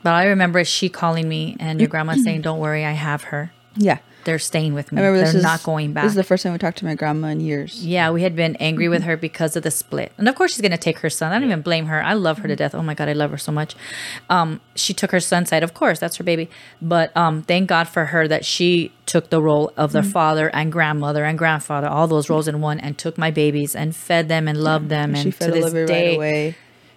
[0.03, 3.51] But I remember she calling me and your grandma saying, "Don't worry, I have her.
[3.75, 4.97] Yeah, They're staying with me.
[4.97, 6.77] I remember They're this is not going back." This is the first time we talked
[6.79, 7.85] to my grandma in years.
[7.85, 10.11] Yeah, we had been angry with her because of the split.
[10.17, 11.31] And of course she's gonna take her son.
[11.31, 12.03] I don't even blame her.
[12.03, 12.75] I love her to death.
[12.75, 13.75] Oh my god, I love her so much.
[14.29, 16.49] Um, she took her son's side, of course, that's her baby.
[16.81, 20.71] But um, thank God for her that she took the role of the father and
[20.71, 24.47] grandmother and grandfather, all those roles in one, and took my babies and fed them
[24.47, 25.13] and loved them.
[25.13, 26.55] And she fed to this Olivia day, right away.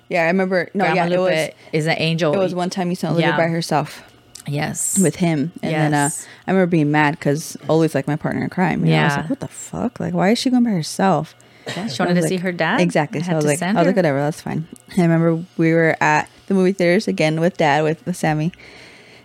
[0.09, 0.71] Yeah, I remember.
[0.73, 1.55] No, Grandma yeah, it was.
[1.75, 2.33] is an angel.
[2.33, 3.37] It was one time you saw Olivia Yeah.
[3.37, 4.03] by herself
[4.49, 4.99] Yes.
[4.99, 6.11] with him, and then uh,
[6.47, 8.85] I remember being mad because Oli's like my partner in crime.
[8.85, 9.01] You know?
[9.01, 9.21] I was Yeah.
[9.21, 10.01] like, what the fuck?
[10.01, 11.35] Like, why is she going by herself?
[11.67, 12.81] Yeah, she wanted to see her dad.
[12.81, 13.21] Exactly.
[13.21, 14.67] I So I was like, I was like, whatever, that's fine.
[14.93, 18.53] And I remember we were at the movie theaters again with dad with, with Sammy,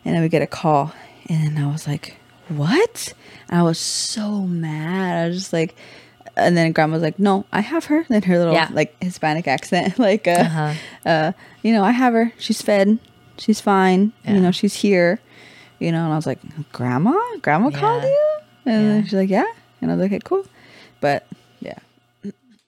[0.04, 0.94] and then we get a call,
[1.30, 2.18] and I was like,
[2.50, 3.14] what?
[3.50, 5.24] And I was so mad.
[5.24, 5.76] I was just like,
[6.36, 8.06] and then grandma was like, no, I have her.
[8.10, 8.68] Then her little Yeah.
[8.72, 10.74] like Hispanic accent, like, uh, Uh-huh.
[11.06, 11.32] uh,
[11.62, 12.34] you know, I have her.
[12.38, 13.00] She's fed.
[13.38, 14.14] She's fine.
[14.26, 14.34] Yeah.
[14.36, 15.20] You know, she's here.
[15.80, 16.40] You know, and I was like,
[16.72, 19.04] grandma, grandma called you, and Yeah.
[19.04, 19.44] she's like, yeah,
[19.82, 20.46] and I was like, okay, cool,
[21.02, 21.26] but
[21.60, 21.78] yeah.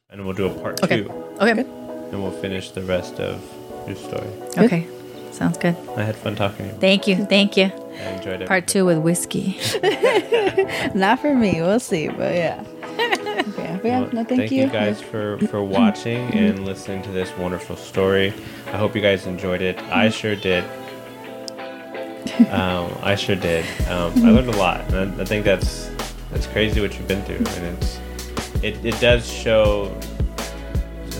[0.09, 1.03] And we'll do a part Okay.
[1.03, 1.09] two,
[1.39, 1.51] Okay.
[1.61, 3.41] and we'll finish the rest of
[3.87, 4.27] your story.
[4.57, 4.87] Okay.
[5.31, 5.75] Sounds good.
[5.95, 6.79] I had fun talking to you.
[6.79, 7.25] Thank you.
[7.25, 7.65] Thank you.
[7.65, 8.47] I enjoyed it.
[8.49, 9.57] Part two with whiskey.
[10.95, 11.61] Not for me.
[11.61, 12.63] We'll see, but yeah.
[12.97, 14.67] Okay, yeah, Well, no, thank, you.
[14.67, 18.33] guys for for watching and listening to this wonderful story.
[18.67, 19.77] I hope you guys enjoyed it.
[19.91, 20.63] I sure did.
[22.49, 23.65] Um, I sure did.
[23.89, 25.89] Um, I learned a lot, and I, I think that's
[26.31, 27.99] that's crazy what you've been through, and it's
[28.63, 29.93] it, it does show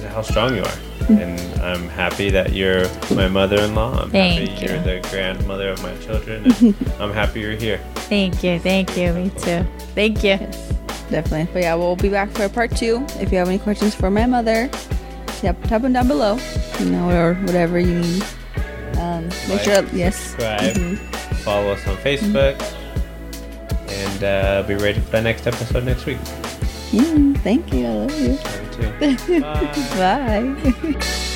[0.10, 0.78] how strong you are.
[1.10, 4.02] And I'm happy that you're my mother-in-law.
[4.04, 4.74] I'm Thank happy you.
[4.80, 6.52] are the grandmother of my children.
[6.62, 7.78] And I'm happy you're here.
[8.10, 8.58] Thank you.
[8.60, 9.14] Thank you.
[9.14, 9.64] Me too.
[9.94, 10.40] Thank you.
[11.10, 11.48] Definitely.
[11.54, 13.06] But yeah, we'll be back for part two.
[13.20, 14.70] If you have any questions for my mother,
[15.44, 16.38] yep, type them down below.
[16.80, 18.24] You know, or whatever you need.
[18.98, 20.16] Um, make Like, sure, yes.
[20.16, 20.98] subscribe, Mhm.
[21.44, 22.56] follow us on Facebook,
[23.90, 26.18] and uh, be ready for the next episode next week.
[26.92, 27.86] Yeah, thank you.
[27.86, 28.38] I love you.
[29.00, 29.42] Love you.
[29.98, 30.42] Bye.
[30.94, 31.26] Bye.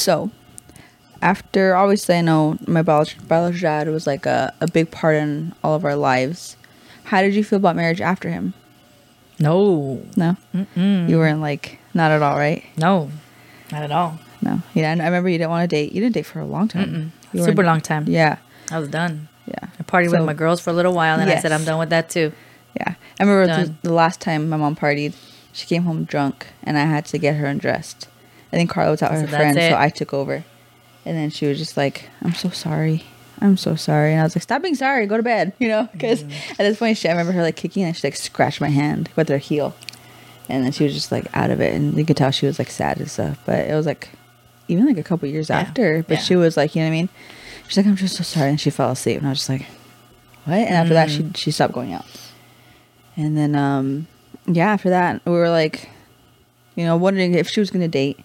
[0.00, 0.30] So,
[1.22, 5.54] after obviously, I know my biological, biological dad was like a, a big part in
[5.62, 6.56] all of our lives.
[7.04, 8.54] How did you feel about marriage after him?
[9.38, 10.36] No, No,
[10.74, 12.62] you weren't like not at all, right?
[12.76, 13.10] no,
[13.72, 14.18] not at all.
[14.42, 14.90] No, yeah.
[14.90, 15.92] I remember you didn't want to date.
[15.92, 17.12] You didn't date for a long time.
[17.34, 18.04] Super long time.
[18.08, 18.38] Yeah,
[18.70, 19.28] I was done.
[19.46, 21.52] yeah, I partied So- with my girls for a little while, and then I said
[21.52, 22.32] I'm done with that too.
[22.78, 22.94] yeah.
[23.18, 25.14] I remember the, the last time my mom partied,
[25.52, 28.08] she came home drunk, and I had to get her undressed.
[28.52, 29.70] I think Carla was out with So her friend, it.
[29.70, 30.44] so I took over.
[31.06, 33.04] And then she was just like, "I'm so sorry."
[33.42, 34.12] I'm so sorry.
[34.12, 35.06] And I was like, stop being sorry.
[35.06, 35.54] Go to bed.
[35.58, 36.30] You know, because Mm.
[36.50, 39.08] at this point, she, I remember her like kicking and she like scratched my hand
[39.16, 39.74] with her heel.
[40.50, 41.72] And then she was just like out of it.
[41.74, 43.38] And you could tell she was like sad and stuff.
[43.46, 44.10] But it was like,
[44.68, 45.60] even like a couple years Yeah.
[45.60, 46.02] after.
[46.02, 46.22] But Yeah.
[46.22, 47.08] she was like, you know what I mean?
[47.66, 48.50] She's like, I'm just so sorry.
[48.50, 49.16] And she fell asleep.
[49.16, 49.64] And I was just like,
[50.44, 50.58] what?
[50.58, 51.34] And after that, Mm.
[51.34, 52.04] she, she stopped going out.
[53.16, 54.06] And then, um,
[54.46, 55.88] yeah, after that, we were like,
[56.74, 58.18] you know, wondering if she was going to date.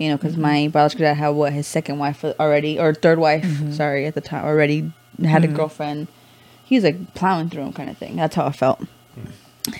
[0.00, 3.44] You know, because my biological dad had what his second wife already, or third wife,
[3.74, 4.90] sorry, at the time already
[5.22, 6.08] had a girlfriend.
[6.64, 8.16] He's like plowing through him, kind of thing.
[8.16, 8.80] That's how I felt.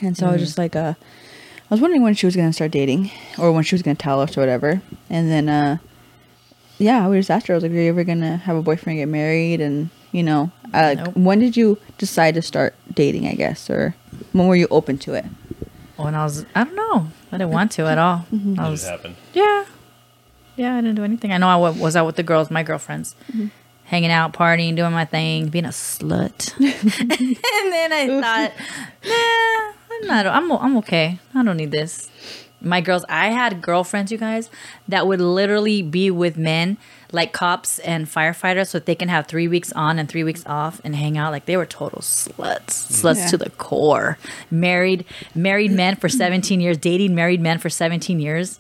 [0.03, 2.71] And so I was just like, uh, I was wondering when she was gonna start
[2.71, 4.83] dating, or when she was gonna tell us, or whatever.
[5.09, 5.79] And then, uh,
[6.79, 7.55] yeah, we just asked her.
[7.55, 10.51] I was like, "Are you ever gonna have a boyfriend, get married?" And you know,
[10.75, 11.17] uh, Nope.
[11.17, 13.27] when did you decide to start dating?
[13.27, 13.95] I guess, or
[14.33, 15.25] when were you open to it?
[15.97, 18.27] When I was, I don't know, I didn't want to at all.
[18.33, 19.17] I It was, just happened.
[19.35, 19.65] yeah,
[20.61, 21.33] yeah, I didn't do anything.
[21.33, 23.47] I know I was out with the girls, my girlfriends, mm-hmm.
[23.85, 26.53] hanging out, partying, doing my thing, being a slut.
[26.61, 28.53] and then I thought,
[29.07, 30.27] nah, I'm not.
[30.27, 31.19] I'm I'm okay.
[31.35, 32.11] I don't need this.
[32.63, 34.51] My girls, I had girlfriends, you guys,
[34.87, 36.77] that would literally be with men
[37.11, 40.79] like cops and firefighters, so they can have three weeks on and three weeks off
[40.85, 41.33] and hang out.
[41.33, 42.67] Like they were total sluts,
[43.01, 43.27] sluts Yeah.
[43.29, 44.19] to the core.
[44.51, 48.59] Married, married men for 17 years, dating married men for 17 years.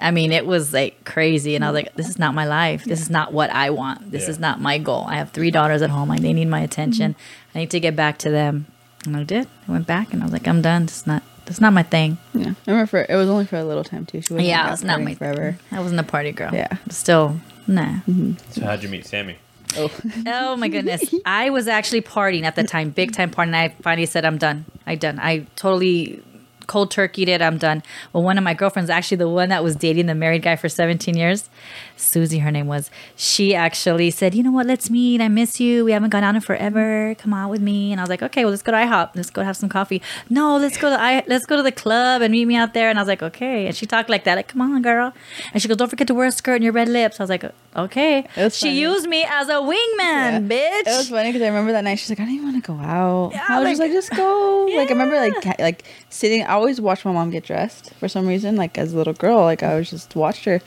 [0.00, 2.84] I mean, it was like crazy, and I was like, "This is not my life.
[2.84, 4.10] This is not what I want.
[4.10, 4.30] This Yeah.
[4.30, 5.04] is not my goal.
[5.08, 6.08] I have three daughters at home.
[6.08, 7.12] Like they need my attention.
[7.14, 7.58] Mm-hmm.
[7.58, 8.66] I need to get back to them."
[9.06, 9.46] And I did.
[9.68, 10.86] I went back, and I was like, "I'm done.
[10.86, 11.22] This is not.
[11.46, 13.84] This is not my thing." Yeah, I remember for, it was only for a little
[13.84, 14.20] time too.
[14.20, 15.56] She wasn't yeah, like, it's not my forever.
[15.72, 16.52] I wasn't a party girl.
[16.54, 16.76] Yeah.
[16.90, 18.00] Still, nah.
[18.08, 18.32] Mm-hmm.
[18.52, 19.36] So how'd you meet Sammy?
[19.76, 19.90] Oh,
[20.26, 21.14] Oh my goodness.
[21.26, 23.54] I was actually partying at the time, big time partying.
[23.54, 24.64] I finally said, I'm done.
[24.86, 25.18] I done.
[25.20, 26.22] I totally
[26.68, 27.42] cold turkeyed it.
[27.42, 27.82] I'm done.
[28.12, 30.68] Well, one of my girlfriends, actually the one that was dating the married guy for
[30.68, 31.50] 17 years,
[31.98, 35.20] Susie, her name was, she actually said, you know what, let's meet.
[35.20, 35.84] I miss you.
[35.84, 37.14] We haven't gone out in forever.
[37.18, 37.92] Come out with me.
[37.92, 39.10] And I was like, okay, well, let's go to IHOP.
[39.16, 40.00] Let's go have some coffee.
[40.30, 42.88] No, let's go to I let's go to the club and meet me out there.
[42.88, 43.66] And I was like, okay.
[43.66, 45.12] And she talked like that, like, come on, girl.
[45.52, 47.18] And she goes, don't forget to wear a skirt and your red lips.
[47.20, 47.44] I was like,
[47.76, 48.24] okay.
[48.36, 48.78] She funny.
[48.78, 50.86] used me as a wingman, bitch.
[50.86, 52.72] It was funny because I remember that night she's like, I don't even want to
[52.72, 53.30] go out.
[53.32, 54.68] Yeah, I was just like- like, just go.
[54.76, 56.42] Like I remember like like sitting.
[56.42, 58.56] I always watched my mom get dressed for some reason.
[58.56, 60.60] Like as a little girl, like I was just watched her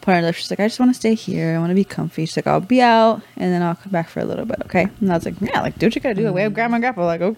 [0.00, 0.34] put on her lip.
[0.36, 1.54] She's like, I just want to stay here.
[1.54, 2.26] I want to be comfy.
[2.26, 4.60] She's like, I'll be out and then I'll come back for a little bit.
[4.66, 4.88] Okay.
[5.00, 6.32] And I was like, yeah, like do what you gotta do.
[6.32, 7.04] We have grandma and grandpa.
[7.04, 7.36] Like go.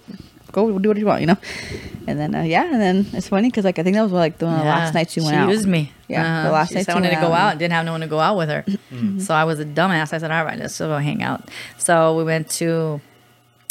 [0.53, 1.37] Go do what you want, you know,
[2.09, 4.39] and then uh, yeah, and then it's funny because like I think that was like
[4.39, 5.49] the the last night you went she out.
[5.49, 5.93] used me.
[6.09, 7.53] Yeah, the last she night I wanted to go out.
[7.53, 7.59] out.
[7.59, 8.65] Didn't have no one to go out with her.
[9.21, 10.13] So I was a dumbass.
[10.13, 11.49] I said, all right, let's go hang out.
[11.79, 13.01] So we went to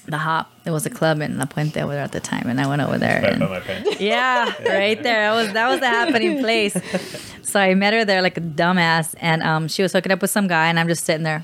[0.07, 0.51] the Hop.
[0.65, 2.81] It was a club in La Puente over there at the time, and I went
[2.81, 3.23] over there.
[3.25, 3.99] And- by my pants.
[4.01, 5.29] yeah, right there.
[5.29, 6.75] That was that was the happening place.
[7.49, 10.29] So I met her there like a dumbass, and um, she was hooking up with
[10.29, 11.43] some guy, and I'm just sitting there,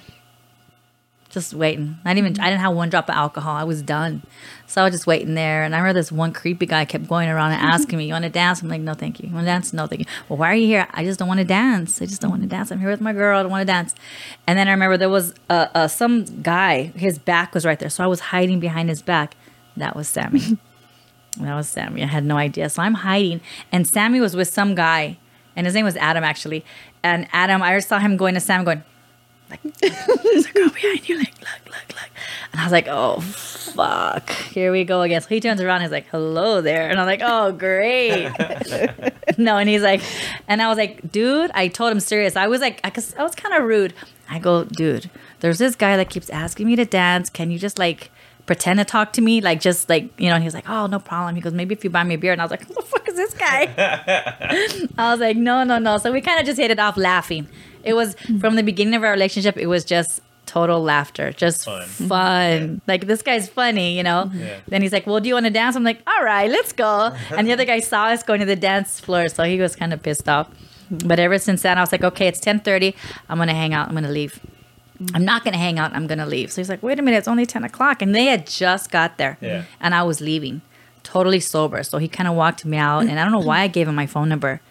[1.36, 1.98] just waiting.
[2.04, 3.56] I didn't even I didn't have one drop of alcohol.
[3.56, 4.24] I was done.
[4.66, 7.30] So I was just waiting there, and I remember this one creepy guy kept going
[7.30, 9.46] around and asking me, "You want to dance?" I'm like, "No, thank you." "You want
[9.46, 11.46] to dance?" "No, thank you." "Well, why are you here?" "I just don't want to
[11.46, 12.02] dance.
[12.02, 12.72] I just don't want to dance.
[12.72, 13.38] I'm here with my girl.
[13.38, 13.94] I don't want to dance."
[14.48, 16.94] And then I remember there was uh, uh, some guy.
[16.96, 19.36] His back was right there, so I was hiding behind his back.
[19.78, 20.58] That was Sammy.
[21.42, 22.02] That was Sammy.
[22.02, 22.70] I had no idea.
[22.70, 25.18] So I'm hiding, and Sammy was with some guy,
[25.54, 26.64] and his name was Adam actually.
[27.04, 28.84] And Adam, I saw him going to Sam, going
[29.50, 32.10] like, "There's a girl behind you." Like, look, look, look.
[32.52, 34.30] And I was like, "Oh, fuck!
[34.30, 35.82] Here we go again." So he turns around.
[35.82, 38.30] He's like, "Hello there," and I'm like, "Oh, great."
[39.38, 40.02] no, and he's like,
[40.48, 42.36] and I was like, "Dude," I told him serious.
[42.36, 43.94] I was like, I, I was kind of rude.
[44.30, 45.10] I go, "Dude,
[45.42, 47.30] there's this guy that keeps asking me to dance.
[47.30, 48.12] Can you just like?"
[48.46, 50.36] Pretend to talk to me, like just like you know.
[50.36, 52.18] And he was like, "Oh, no problem." He goes, "Maybe if you buy me a
[52.18, 53.74] beer." And I was like, "Who the fuck is this guy?"
[54.98, 57.48] I was like, "No, no, no." So we kind of just hit it off laughing.
[57.84, 58.40] It was mm.
[58.40, 59.58] from the beginning of our relationship.
[59.58, 61.88] It was just total laughter, just Fun.
[61.88, 62.08] fun.
[62.08, 62.78] Mm-hmm.
[62.88, 64.26] Like this guy's funny, you know.
[64.28, 64.40] Mm-hmm.
[64.40, 64.60] Yeah.
[64.68, 67.16] Then he's like, "Well, do you want to dance?" I'm like, "All right, let's go."
[67.32, 69.94] And the other guy saw us going to the dance floor, so he was kind
[69.94, 70.50] of pissed off.
[70.50, 71.08] Mm-hmm.
[71.08, 72.96] But ever since then, I was like, "Okay, it's 10:30.
[73.30, 73.88] I'm gonna hang out.
[73.88, 74.40] I'm gonna leave."
[75.14, 75.94] I'm not gonna hang out.
[75.94, 76.52] I'm gonna leave.
[76.52, 79.18] So he's like, wait a minute, it's only ten o'clock, and they had just got
[79.18, 79.64] there, Yeah.
[79.80, 80.62] and I was leaving,
[81.04, 81.84] totally sober.
[81.84, 83.96] So he kind of walked me out, and I don't know why I gave him
[83.96, 84.62] my phone number.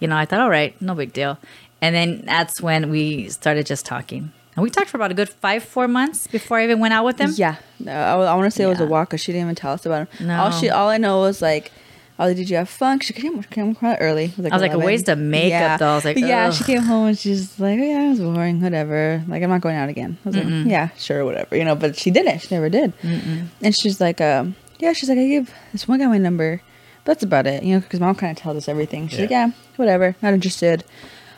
[0.00, 1.38] You know, I thought, all right, no big deal.
[1.80, 4.32] And then that's when we started just talking.
[4.56, 7.04] And we talked for about a good five, four months before I even went out
[7.04, 7.30] with him.
[7.34, 8.88] Yeah, no, I, want to say it was a Yeah.
[8.88, 10.28] walk because she didn't even tell us about him.
[10.28, 10.42] No.
[10.44, 11.72] All she, all I know was like,
[12.18, 13.00] oh, did you have fun?
[13.00, 14.26] She came, came quite early.
[14.36, 15.92] It I was like, a waste of makeup, though.
[15.92, 16.46] I was like, yeah.
[16.48, 16.54] ugh.
[16.54, 19.22] She came home and she's like, oh yeah, it was boring, whatever.
[19.28, 20.16] Like I'm not going out again.
[20.24, 21.74] I was like, yeah, sure, whatever, you know.
[21.74, 22.40] But she didn't.
[22.40, 22.92] She never did.
[23.02, 26.62] And she's like, um, yeah, she's like, I gave this one guy my number.
[27.04, 29.08] But that's about it, you know, because mom kind of tells us everything.
[29.08, 29.46] She's like, Yeah.
[29.48, 30.84] yeah, whatever, not interested.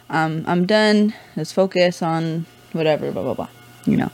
[0.08, 1.14] Um, I'm done.
[1.36, 3.48] Let's focus on whatever, blah blah blah,
[3.84, 4.10] you know.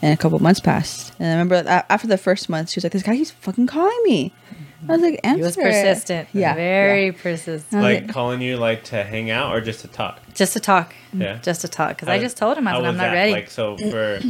[0.00, 2.92] And a couple months passed, and I remember after the first month, she was like,
[2.92, 4.32] "This guy keeps fucking calling me."
[4.88, 6.28] I was like, "Answer." He was persistent.
[6.32, 7.12] Yeah, Very yeah.
[7.22, 7.80] persistent.
[7.84, 10.20] I Like calling you like to hang out or just to talk?
[10.34, 10.94] Just to talk.
[11.12, 11.38] Yeah.
[11.42, 11.90] Just to talk.
[11.90, 13.12] Because I just told him, I how said, I'm was not that?
[13.12, 13.32] ready.
[13.32, 14.20] Like so for,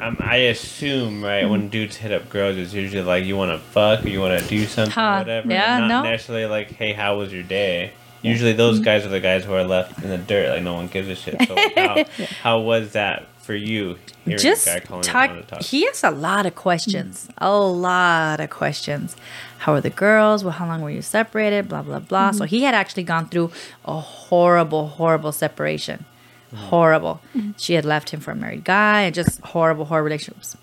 [0.00, 3.58] um, I assume right when dudes hit up girls, it's usually like you want to
[3.58, 5.50] fuck or you want to do something, Huh, whatever.
[5.50, 6.10] yeah, not no.
[6.10, 7.92] necessarily like, hey, how was your day?
[8.22, 8.84] Usually those Mm-hmm.
[8.84, 11.14] guys are the guys who are left in the dirt, like no one gives a
[11.14, 11.36] shit.
[11.46, 12.04] So how,
[12.42, 13.98] how was that for you?
[14.24, 15.62] Hearing just guy calling talk, to talk?
[15.62, 17.28] He has a lot of questions.
[17.38, 19.16] A lot of questions.
[19.58, 20.42] How are the girls?
[20.42, 21.68] Well, how long were you separated?
[21.68, 22.30] Blah blah blah.
[22.32, 22.46] So mm-hmm.
[22.46, 23.52] he had actually gone through
[23.84, 26.04] a horrible, horrible separation.
[26.52, 26.64] Mm-hmm.
[26.66, 27.20] Horrible.
[27.34, 27.52] Mm-hmm.
[27.58, 30.56] She had left him for a married guy, and just horrible, horrible relationships.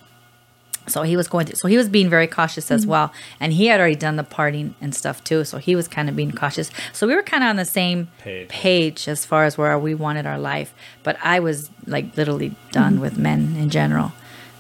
[0.92, 1.56] So he was going through.
[1.56, 2.92] So he was being very cautious as mm-hmm.
[2.92, 5.44] well, and he had already done the partying and stuff too.
[5.46, 6.70] So he was kind of being cautious.
[6.94, 8.50] So we were kind of on the same Page.
[8.50, 10.74] page as far as where we wanted our life.
[11.04, 13.02] But I was like literally done mm-hmm.
[13.02, 14.12] with men in general.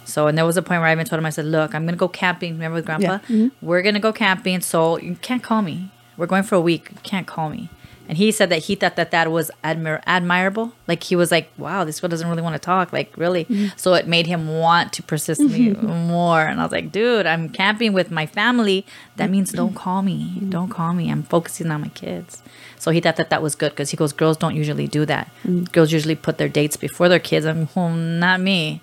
[0.05, 1.85] So and there was a point where I even told him, I said, "Look, I'm
[1.85, 2.53] gonna go camping.
[2.53, 3.19] Remember with Grandpa?
[3.19, 3.65] Mm-hmm.
[3.65, 4.61] We're gonna go camping.
[4.61, 5.89] So you can't call me.
[6.17, 6.89] We're going for a week.
[6.91, 7.69] You can't call me."
[8.11, 10.73] And he said that he thought that that was admir- admirable.
[10.85, 12.91] Like he was like, "Wow, this girl doesn't really want to talk.
[12.91, 13.67] Like really." Mm-hmm.
[13.77, 15.87] So it made him want to persist me mm-hmm.
[15.87, 16.41] more.
[16.41, 18.85] And I was like, "Dude, I'm camping with my family.
[19.15, 19.59] That means mm-hmm.
[19.59, 20.41] don't call me.
[20.49, 21.09] Don't call me.
[21.09, 22.43] I'm focusing on my kids."
[22.77, 25.31] So he thought that that was good because he goes, "Girls don't usually do that.
[25.71, 28.81] Girls usually put their dates before their kids." I'm, well, not me.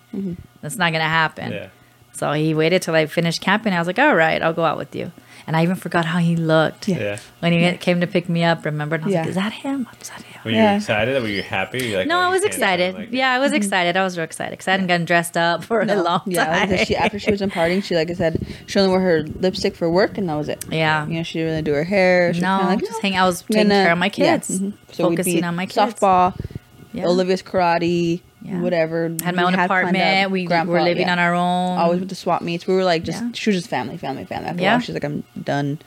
[0.62, 1.52] That's not gonna happen.
[1.52, 1.68] yeah.
[2.18, 3.72] So he waited till I finished camping.
[3.72, 5.12] I was like, all right, I'll go out with you.
[5.48, 6.88] And I even forgot how he looked.
[6.88, 6.98] Yeah.
[6.98, 7.18] Yeah.
[7.40, 9.00] When he came to pick me up, remembered?
[9.00, 9.20] I was Yeah.
[9.20, 9.88] like, is that him?
[9.98, 10.40] Is that him?
[10.44, 10.76] Were you Yeah.
[10.76, 11.22] excited?
[11.22, 11.78] Were you happy?
[11.78, 12.94] Were you like, No, oh, I was excited.
[12.94, 13.96] like yeah, I was excited.
[13.96, 16.68] I was real excited because I hadn't gotten dressed up for a long time.
[16.70, 19.22] like, she, after she was in partying, she like I said, she only wore her
[19.22, 20.62] lipstick for work, and that was it.
[20.70, 21.06] Yeah.
[21.06, 22.34] you know, she didn't really do her hair.
[22.34, 23.18] She no, kinda like, just "No, hang.
[23.18, 24.72] I was I'm taking gonna-" care of my Yeah, kids, mhm.
[24.92, 25.94] So focusing on my kids.
[25.94, 26.34] Softball,
[26.92, 27.06] Yeah.
[27.06, 28.60] Olivia's karate, Yeah.
[28.60, 29.09] whatever.
[29.23, 30.31] Had my own planned apartment.
[30.31, 31.12] We Grandpa, were living yeah.
[31.12, 31.78] on our own.
[31.78, 32.66] Always with the swap meets.
[32.66, 33.31] We were like just Yeah.
[33.35, 34.48] she was just family, family, family.
[34.48, 34.73] After a Yeah.
[34.74, 35.78] while, she's like, I'm done.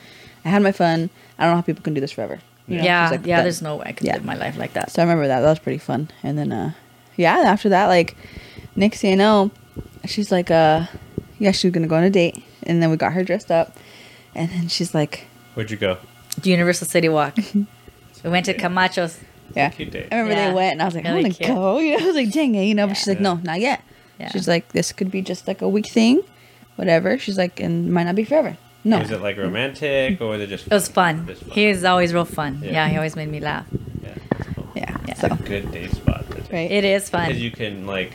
[0.43, 1.09] I had my fun.
[1.39, 2.39] I don't know how people can do this forever.
[2.67, 3.37] You know, yeah, like, yeah.
[3.37, 4.13] "Done." There's no way I could Yeah.
[4.15, 4.91] live my life like that.
[4.91, 5.39] So I remember that.
[5.41, 6.09] That was pretty fun.
[6.23, 6.71] And then, uh,
[7.17, 8.15] yeah, after that, like,
[8.75, 9.51] next thing I know,
[10.05, 10.85] she's like, uh,
[11.39, 13.75] yeah, she was gonna go on a date, and then we got her dressed up,
[14.35, 15.25] and then she's like,
[15.55, 15.97] Where'd you go?
[16.41, 17.37] The Universal City Walk.
[17.55, 19.19] we went to Camacho's.
[19.55, 19.71] Yeah.
[19.77, 20.49] I remember Yeah.
[20.49, 21.79] they went, and I was like, Really I want to go.
[21.83, 22.87] You know, I was like, dang it, you know.
[22.87, 23.81] But she's like, no, not yet.
[24.19, 24.29] Yeah.
[24.29, 26.21] She's like, this could be just like a week thing,
[26.75, 27.17] whatever.
[27.17, 28.57] She's like, and it might not be forever.
[28.83, 28.99] No.
[28.99, 30.65] Was it like romantic or was it just?
[30.65, 31.27] It was fun.
[31.27, 31.51] Just fun.
[31.51, 32.59] He was always real fun.
[32.63, 32.71] Yeah.
[32.71, 33.65] Yeah, he always made me laugh.
[34.03, 34.67] Yeah, that's cool.
[34.75, 34.97] yeah.
[35.07, 35.13] Yeah.
[35.15, 36.25] So Good day spot.
[36.51, 36.69] right.
[36.71, 37.43] It is fun Because fun.
[37.43, 38.13] you can like,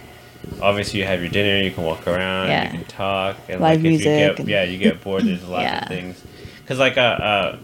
[0.60, 2.64] obviously you have your dinner, you can walk around, Yeah.
[2.64, 5.24] you can talk, and Live like if music you get and- yeah, you get bored.
[5.24, 5.82] There's lots Yeah.
[5.82, 6.22] of things.
[6.62, 7.56] Because like uh, uh,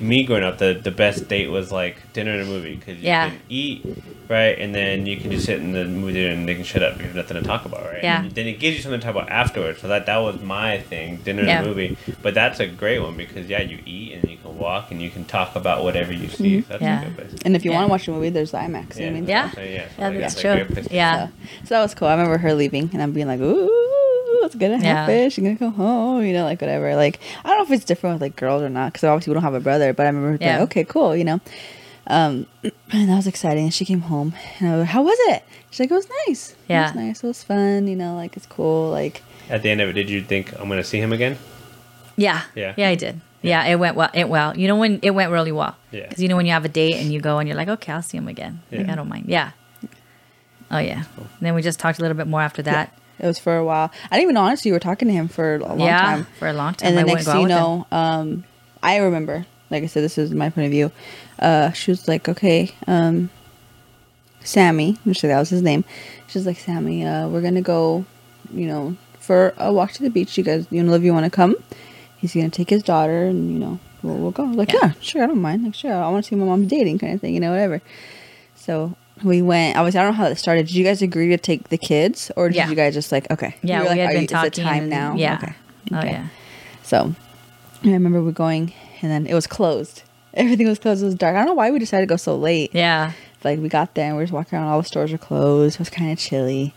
[0.00, 3.04] me growing up, the the best date was like dinner and a movie because you
[3.06, 3.30] Yeah.
[3.30, 3.84] can eat
[4.28, 6.82] right, and then you can just sit in the movie theater and they can shut
[6.82, 6.98] up.
[6.98, 8.02] You have nothing to talk about, right?
[8.02, 8.22] Yeah.
[8.22, 9.80] And then it gives you something to talk about afterwards.
[9.80, 11.58] So that that was my thing, dinner Yeah.
[11.58, 11.96] and a movie.
[12.22, 15.10] But that's a great one because yeah, you eat and you can walk and you
[15.10, 16.58] can talk about whatever you see.
[16.58, 16.60] Mm-hmm.
[16.72, 17.00] So that's Yeah.
[17.02, 17.34] a good place.
[17.44, 17.76] and if you Yeah.
[17.78, 18.96] want to watch a movie, there's the IMAX.
[18.96, 19.26] You know what I mean?
[19.28, 19.50] Yeah.
[19.50, 20.84] So, yeah, so, Yeah, like, that's it's a great true.
[20.90, 21.26] Yeah.
[21.26, 21.32] So,
[21.64, 22.08] so that was cool.
[22.08, 23.68] I remember her leaving, and I'm being like, ooh,
[24.44, 24.94] it's gonna Yeah.
[25.06, 25.30] happen.
[25.30, 26.94] She's gonna go home, you know, like whatever.
[26.96, 29.34] Like I don't know if it's different with like girls or not, because obviously we
[29.34, 29.92] don't have a brother.
[29.92, 30.58] But I remember being Yeah.
[30.60, 31.40] like, okay, cool, you know.
[32.06, 33.64] Um, and that was exciting.
[33.64, 35.42] And she came home, and I was like, how was it?
[35.70, 36.50] She's like, it was nice.
[36.50, 36.86] it Yeah.
[36.86, 37.22] was nice.
[37.22, 37.86] It was fun.
[37.86, 38.90] You know, like it's cool.
[38.90, 41.38] Like At the end of it, did you think I'm gonna see him again?
[42.16, 42.42] Yeah.
[42.54, 42.74] Yeah.
[42.76, 43.20] Yeah, I did.
[43.42, 44.10] Yeah, it went well.
[44.12, 44.54] It well.
[44.56, 45.74] You know when it went really well.
[45.92, 46.06] Yeah.
[46.08, 47.92] Because you know when you have a date and you go and you're like, okay,
[47.92, 48.60] I'll see him again.
[48.70, 48.92] Like, Yeah.
[48.92, 49.26] I don't mind.
[49.28, 49.50] Yeah.
[50.70, 51.04] Oh yeah.
[51.40, 52.92] Then we just talked a little bit more after that.
[53.20, 53.92] It was for a while.
[54.10, 56.00] I didn't even know honestly you were talking to him for a long yeah.
[56.00, 56.26] time.
[56.38, 56.88] For a long time.
[56.88, 58.44] and then next thing you know, um,
[58.82, 60.90] I remember, like I said, this is my point of view.
[61.38, 63.30] Uh, she was like, okay, um,
[64.42, 65.84] Sammy, which that was his name.
[66.28, 68.06] She's like, Sammy, uh, we're gonna go,
[68.52, 70.38] you know, for a walk to the beach.
[70.38, 71.56] You guys, you know, Olivia, want to come?
[72.16, 74.44] He's gonna take his daughter, and you know, we'll, we'll go.
[74.44, 74.78] Like, Yeah.
[74.82, 74.92] yeah.
[75.00, 75.64] sure, I don't mind.
[75.64, 77.82] Like, sure, I want to see my mom's dating, kind of thing, you know, whatever.
[78.54, 79.76] So we went.
[79.76, 79.94] I was.
[79.96, 80.66] I don't know how that started.
[80.66, 82.68] Did you guys agree to take the kids, or did Yeah.
[82.68, 84.64] you guys just like, okay, Yeah, were we like, had been you- talking.
[84.64, 85.14] Time and- now?
[85.16, 85.34] Yeah.
[85.42, 85.52] Okay.
[85.92, 86.10] Oh Okay.
[86.12, 86.26] yeah.
[86.82, 87.14] So
[87.84, 88.72] I remember we going,
[89.02, 90.02] and then it was closed.
[90.34, 91.02] Everything was closed.
[91.02, 91.34] It was dark.
[91.34, 92.70] I don't know why we decided to go so late.
[92.74, 93.12] Yeah.
[93.42, 94.68] like we got there and we are just walking around.
[94.68, 95.76] All the stores were closed.
[95.76, 96.74] It was kind of chilly,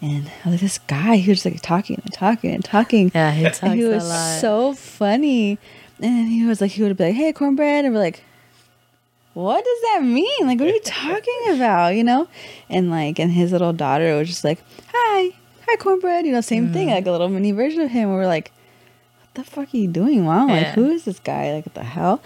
[0.00, 3.12] and I was like, this guy, he was like talking and talking and talking.
[3.14, 4.04] Yeah, he talks and he was
[4.40, 5.58] so funny.
[6.00, 8.22] And he was like, he would be like, hey, cornbread, and we're like,
[9.36, 10.46] what does that mean?
[10.46, 11.88] Like, what are you talking about?
[11.94, 12.26] You know?
[12.70, 14.58] And like, and his little daughter was just like,
[14.92, 15.30] hi,
[15.68, 16.24] hi, cornbread.
[16.24, 16.72] You know, same Mm.
[16.72, 18.08] thing, like a little mini version of him.
[18.08, 18.50] And we're like,
[19.20, 20.48] what the fuck are you doing, mom?
[20.48, 20.72] Like, Yeah.
[20.72, 21.52] who is this guy?
[21.52, 22.22] Like, what the hell?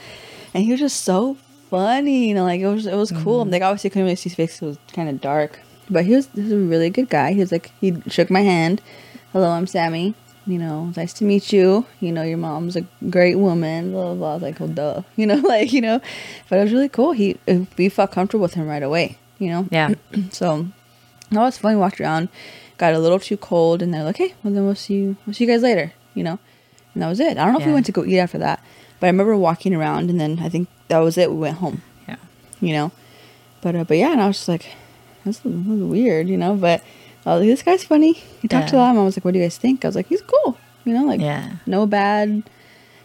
[0.54, 1.36] And he was just so
[1.68, 2.28] funny.
[2.28, 3.42] You know, like it was, it was cool.
[3.42, 3.52] Mm-hmm.
[3.54, 5.58] Like, obviously, couldn't really see his face; it was kind of dark.
[5.90, 7.32] But he was, he was a really good guy.
[7.32, 8.80] He was like, he shook my hand.
[9.32, 10.14] Hello, I'm Sammy.
[10.46, 11.86] You know, nice to meet you.
[12.00, 13.92] You know, your mom's a great woman.
[13.92, 14.14] Blah blah.
[14.14, 14.30] blah.
[14.30, 15.02] I was like, well, duh.
[15.16, 16.00] You know, like you know,
[16.48, 17.12] but it was really cool.
[17.12, 17.36] He,
[17.76, 19.18] we felt comfortable with him right away.
[19.38, 19.94] You know, Yeah.
[20.30, 20.66] so
[21.30, 21.74] that was fun.
[21.74, 22.28] We walked around,
[22.78, 25.16] got a little too cold, and they're like, "Hey, well then we'll see you.
[25.26, 26.38] We'll see you guys later." You know,
[26.94, 27.36] and that was it.
[27.38, 28.64] I don't know if we went to go eat after that,
[28.98, 31.30] but I remember walking around, and then I think that was it.
[31.30, 31.82] We went home.
[32.08, 32.16] Yeah.
[32.60, 32.92] You know,
[33.60, 34.66] but uh, but yeah, and I was just like,
[35.24, 36.54] "That's this is weird," you know.
[36.56, 36.82] But
[37.26, 38.96] I was like, "This guy's funny." He talked to a lot.
[38.96, 41.04] I was like, "What do you guys think?" I was like, "He's cool." You know,
[41.04, 41.56] like Yeah.
[41.66, 42.42] no bad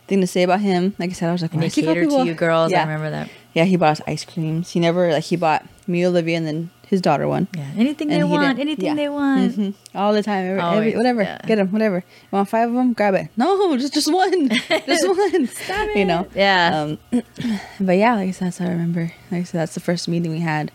[0.07, 0.95] thing to say about him.
[0.99, 2.71] Like I said, I was like, And "Why they he to you girls.
[2.71, 2.79] Yeah.
[2.79, 3.29] I remember that.
[3.53, 4.71] Yeah, he bought us ice creams.
[4.71, 7.47] He never like he bought me, Olivia, and then his daughter one.
[7.55, 7.65] Yeah.
[7.77, 8.43] Anything And they want.
[8.43, 8.93] didn't- Anything yeah.
[8.95, 9.55] they want.
[9.57, 9.73] Mhm.
[9.95, 10.45] all the time.
[10.45, 11.39] Every, every, whatever, yeah.
[11.47, 11.97] get them, whatever.
[11.97, 12.93] You want five of them?
[12.93, 13.29] Grab it.
[13.37, 14.49] No, just just one,
[14.85, 15.47] just one.
[15.47, 16.27] Stop You know.
[16.35, 16.95] Yeah.
[17.11, 17.23] Um,
[17.79, 19.11] but yeah, like I said, that's how I remember.
[19.31, 20.71] Like I said, that's the first meeting we had.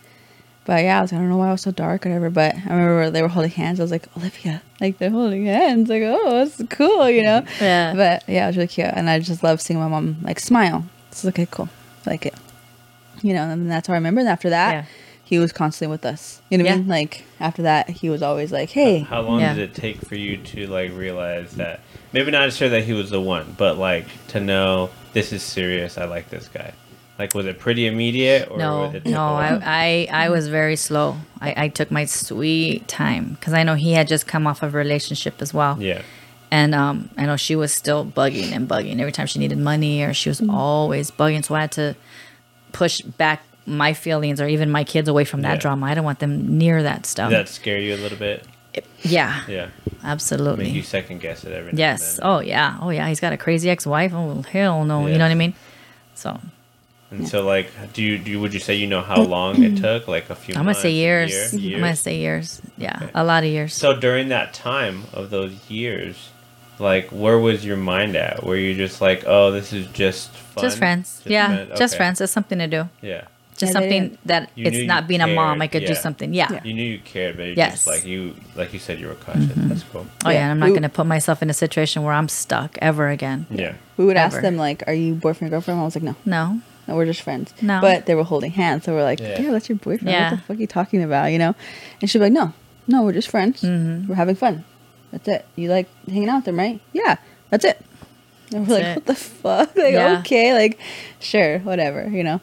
[0.70, 2.30] But yeah, I was like, I don't know why it was so dark, or whatever.
[2.30, 3.80] But I remember they were holding hands.
[3.80, 5.88] I was like, Olivia, like they're holding hands.
[5.88, 7.42] Like, oh, that's cool, you know.
[7.60, 7.92] Yeah.
[7.96, 10.84] But yeah, it was really cute, and I just love seeing my mom like smile.
[11.10, 11.68] It's okay, cool,
[12.06, 12.34] I like it.
[13.20, 14.20] You know, and that's how I remember.
[14.20, 14.84] And after that, Yeah.
[15.24, 16.40] he was constantly with us.
[16.50, 16.86] You know what I mean?
[16.86, 19.54] Like after that, he was always like, "Hey, How long Yeah.
[19.54, 21.80] did it take for you to like realize that
[22.12, 25.98] maybe not sure that he was the one, but like to know this is serious.
[25.98, 26.74] I like this guy.
[27.20, 29.20] Like, was it pretty immediate or no, it no.
[29.22, 29.60] I,
[30.10, 31.16] I, I was very slow.
[31.40, 34.74] I, I took my sweet time because I know he had just come off of
[34.74, 35.76] a relationship as well.
[35.80, 36.00] yeah,
[36.50, 40.02] And um, I know she was still bugging and bugging every time she needed money
[40.02, 40.50] or she was Mm.
[40.52, 41.44] always bugging.
[41.44, 41.94] So I had to
[42.72, 45.60] push back my feelings or even my kids away from that Yeah.
[45.64, 45.86] drama.
[45.86, 47.28] I don't want them near that stuff.
[47.30, 48.46] did that scare you a little bit?
[49.02, 49.68] yeah, Yeah,
[50.02, 50.64] absolutely.
[50.64, 51.72] make you second guess it every.
[51.72, 52.14] now yes.
[52.18, 52.30] and then.
[52.30, 52.78] Oh yeah.
[52.80, 53.06] Oh yeah.
[53.08, 54.12] He's got a crazy ex-wife.
[54.14, 55.06] Oh hell no.
[55.06, 55.12] Yeah.
[55.12, 55.54] You know what I mean?
[56.14, 56.40] So
[57.10, 58.30] And so, like, do you do?
[58.32, 60.06] You, would you say you know how long it took?
[60.06, 60.54] Like a few.
[60.54, 61.52] I'm gonna months, say years.
[61.54, 62.62] year, I'm gonna say years.
[62.78, 63.10] Yeah, Okay.
[63.14, 63.74] a lot of years.
[63.74, 66.30] So during that time of those years,
[66.78, 68.44] like, where was your mind at?
[68.44, 70.62] Were you just like, oh, this is just fun?
[70.64, 71.20] just friends.
[71.26, 72.20] yeah, friend- just friends.
[72.20, 72.88] It's something to do.
[73.02, 73.22] Yeah.
[73.58, 75.60] Just Yeah, something that You it's not being a mom.
[75.60, 76.32] I could do something.
[76.32, 76.48] Yeah.
[76.50, 76.60] Yeah.
[76.64, 77.72] You knew you cared, but you Yes.
[77.72, 79.46] just like you, like you said, you were cautious.
[79.46, 79.68] Mm-hmm.
[79.68, 80.06] That's cool.
[80.24, 80.42] Oh yeah, Yeah.
[80.44, 83.46] and I'm not We- gonna put myself in a situation where I'm stuck ever again.
[83.50, 83.74] Yeah.
[83.98, 86.60] we would ask them like, "Are you boyfriend girlfriend?" I was like, "No, No.
[86.90, 87.80] No, we're just friends." No.
[87.80, 89.40] but they were holding hands, so we're like, Yeah.
[89.40, 90.10] "Yeah, that's your boyfriend.
[90.10, 90.30] Yeah.
[90.30, 91.54] What the fuck are you talking about?" You know?
[92.02, 92.52] And she'd be like, "No,
[92.88, 93.62] no, we're just friends.
[93.62, 94.08] Mm-hmm.
[94.08, 94.64] We're having fun.
[95.12, 95.46] That's it.
[95.56, 96.80] You like hanging out with them, right?
[96.92, 97.16] Yeah,
[97.50, 97.78] that's it."
[98.52, 98.96] And we're like, it.
[98.96, 99.76] "What the fuck?
[99.76, 100.18] Like, Yeah.
[100.20, 100.78] okay, like,
[101.20, 102.40] sure, whatever, you know."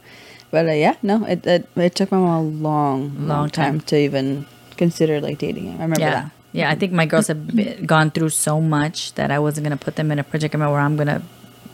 [0.50, 3.80] But uh, yeah, no, it, it it took my mom a long, long, Long time.
[3.80, 3.86] time.
[3.92, 4.46] to even
[4.78, 5.76] consider like dating him.
[5.78, 6.10] I remember Yeah.
[6.22, 6.30] that.
[6.52, 9.76] Yeah, I think my girls have been, gone through so much that I wasn't gonna
[9.76, 11.20] put them in a predicament where I'm gonna,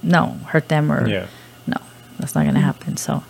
[0.02, 1.26] no, hurt them or Yeah.
[2.14, 2.96] No, that's not gonna happen.
[2.96, 3.22] So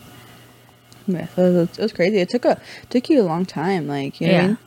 [1.07, 2.19] Yeah, so it was, it was crazy.
[2.19, 4.49] It took a took you a long time, like you know, what I Yeah.
[4.49, 4.59] mean?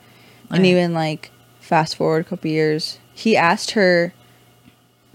[0.50, 0.70] and Okay.
[0.70, 1.30] even like
[1.60, 4.12] fast forward a couple years, he asked her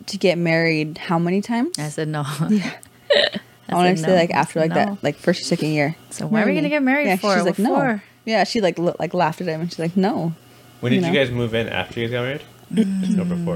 [0.06, 1.78] to get married how many times?
[1.80, 2.24] I said no.
[2.50, 3.38] Yeah.
[3.70, 4.16] I want to say no.
[4.16, 4.76] like after like No.
[4.76, 5.96] that, like first or second year.
[6.10, 7.34] So why are we gonna get married yeah, for?
[7.36, 8.00] She's What like no.
[8.26, 10.34] Yeah, she like lo- like laughed at him and she's like no.
[10.82, 11.70] When did You you, guys move in?
[11.70, 12.44] After you guys got married?
[12.74, 13.20] Mm.
[13.20, 13.56] Or before?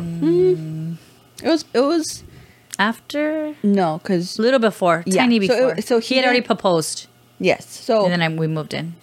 [1.43, 2.23] It was it was
[2.79, 5.81] After no because a little before, Yeah, tiny so it- before.
[5.81, 7.07] so he he had already proposed,
[7.39, 8.95] yes, so and then I, we moved in.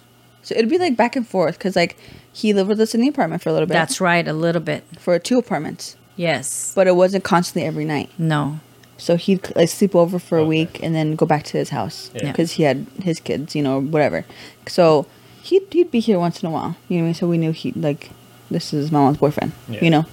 [0.43, 1.97] so it'd be like back and forth because like
[2.31, 3.73] he lived with us in the apartment for a little bit.
[3.73, 4.83] That's right, a little bit.
[4.99, 6.71] for two apartments, Yes.
[6.75, 8.09] but it wasn't constantly every night.
[8.17, 8.59] no.
[8.97, 12.11] So he'd like sleep over for a week and then go back to his house
[12.15, 12.31] Yeah.
[12.31, 14.23] because he had his kids, you know, whatever.
[14.67, 15.05] So
[15.43, 17.03] he'd he'd be here once in a while, you know.
[17.03, 17.13] what I mean?
[17.13, 18.11] So we knew he like
[18.51, 19.83] this is mama's boyfriend, Yeah.
[19.83, 20.05] you know.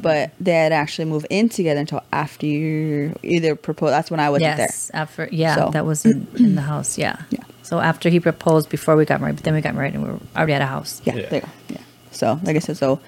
[0.00, 3.92] But they had actually moved in together until after you either proposed.
[3.92, 4.90] That's when I wasn't yes.
[4.94, 6.98] After yeah, So- that was in, in the house.
[6.98, 7.16] Yeah.
[7.30, 7.40] Yeah.
[7.62, 10.10] So after he proposed, before we got married, but then we got married and we
[10.10, 11.00] were already at a house.
[11.04, 11.28] Yeah, Yeah.
[11.28, 11.48] there you go.
[11.70, 11.80] Yeah.
[12.10, 13.00] So like I said, so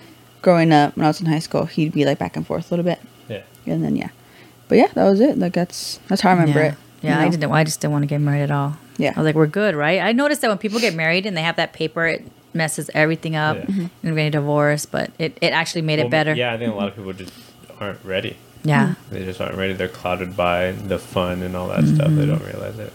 [0.43, 2.75] growing up when I was in high school, he'd be like back and forth a
[2.75, 3.43] little bit, Yeah.
[3.67, 4.09] and then yeah.
[4.69, 5.39] But yeah, that was it.
[5.39, 6.67] Like that's that's how I remember yeah.
[6.73, 6.75] it.
[7.03, 7.51] Yeah, you I didn't.
[7.53, 8.77] I just didn't want to get married at all.
[8.97, 9.13] Yeah.
[9.15, 10.01] I was like, we're good, right?
[10.01, 13.37] I noticed that when people get married and they have that paper, it messes everything
[13.37, 13.65] up, Yeah.
[13.69, 14.91] and we're getting divorced.
[14.91, 16.35] But it, it actually made Well, it better.
[16.35, 17.33] Yeah, I think a lot of people just
[17.81, 18.37] aren't ready.
[18.65, 18.95] Yeah.
[19.11, 19.75] They just aren't ready.
[19.75, 22.09] They're clouded by the fun and all that stuff.
[22.09, 22.17] Mm-hmm.
[22.19, 22.93] They don't realize it.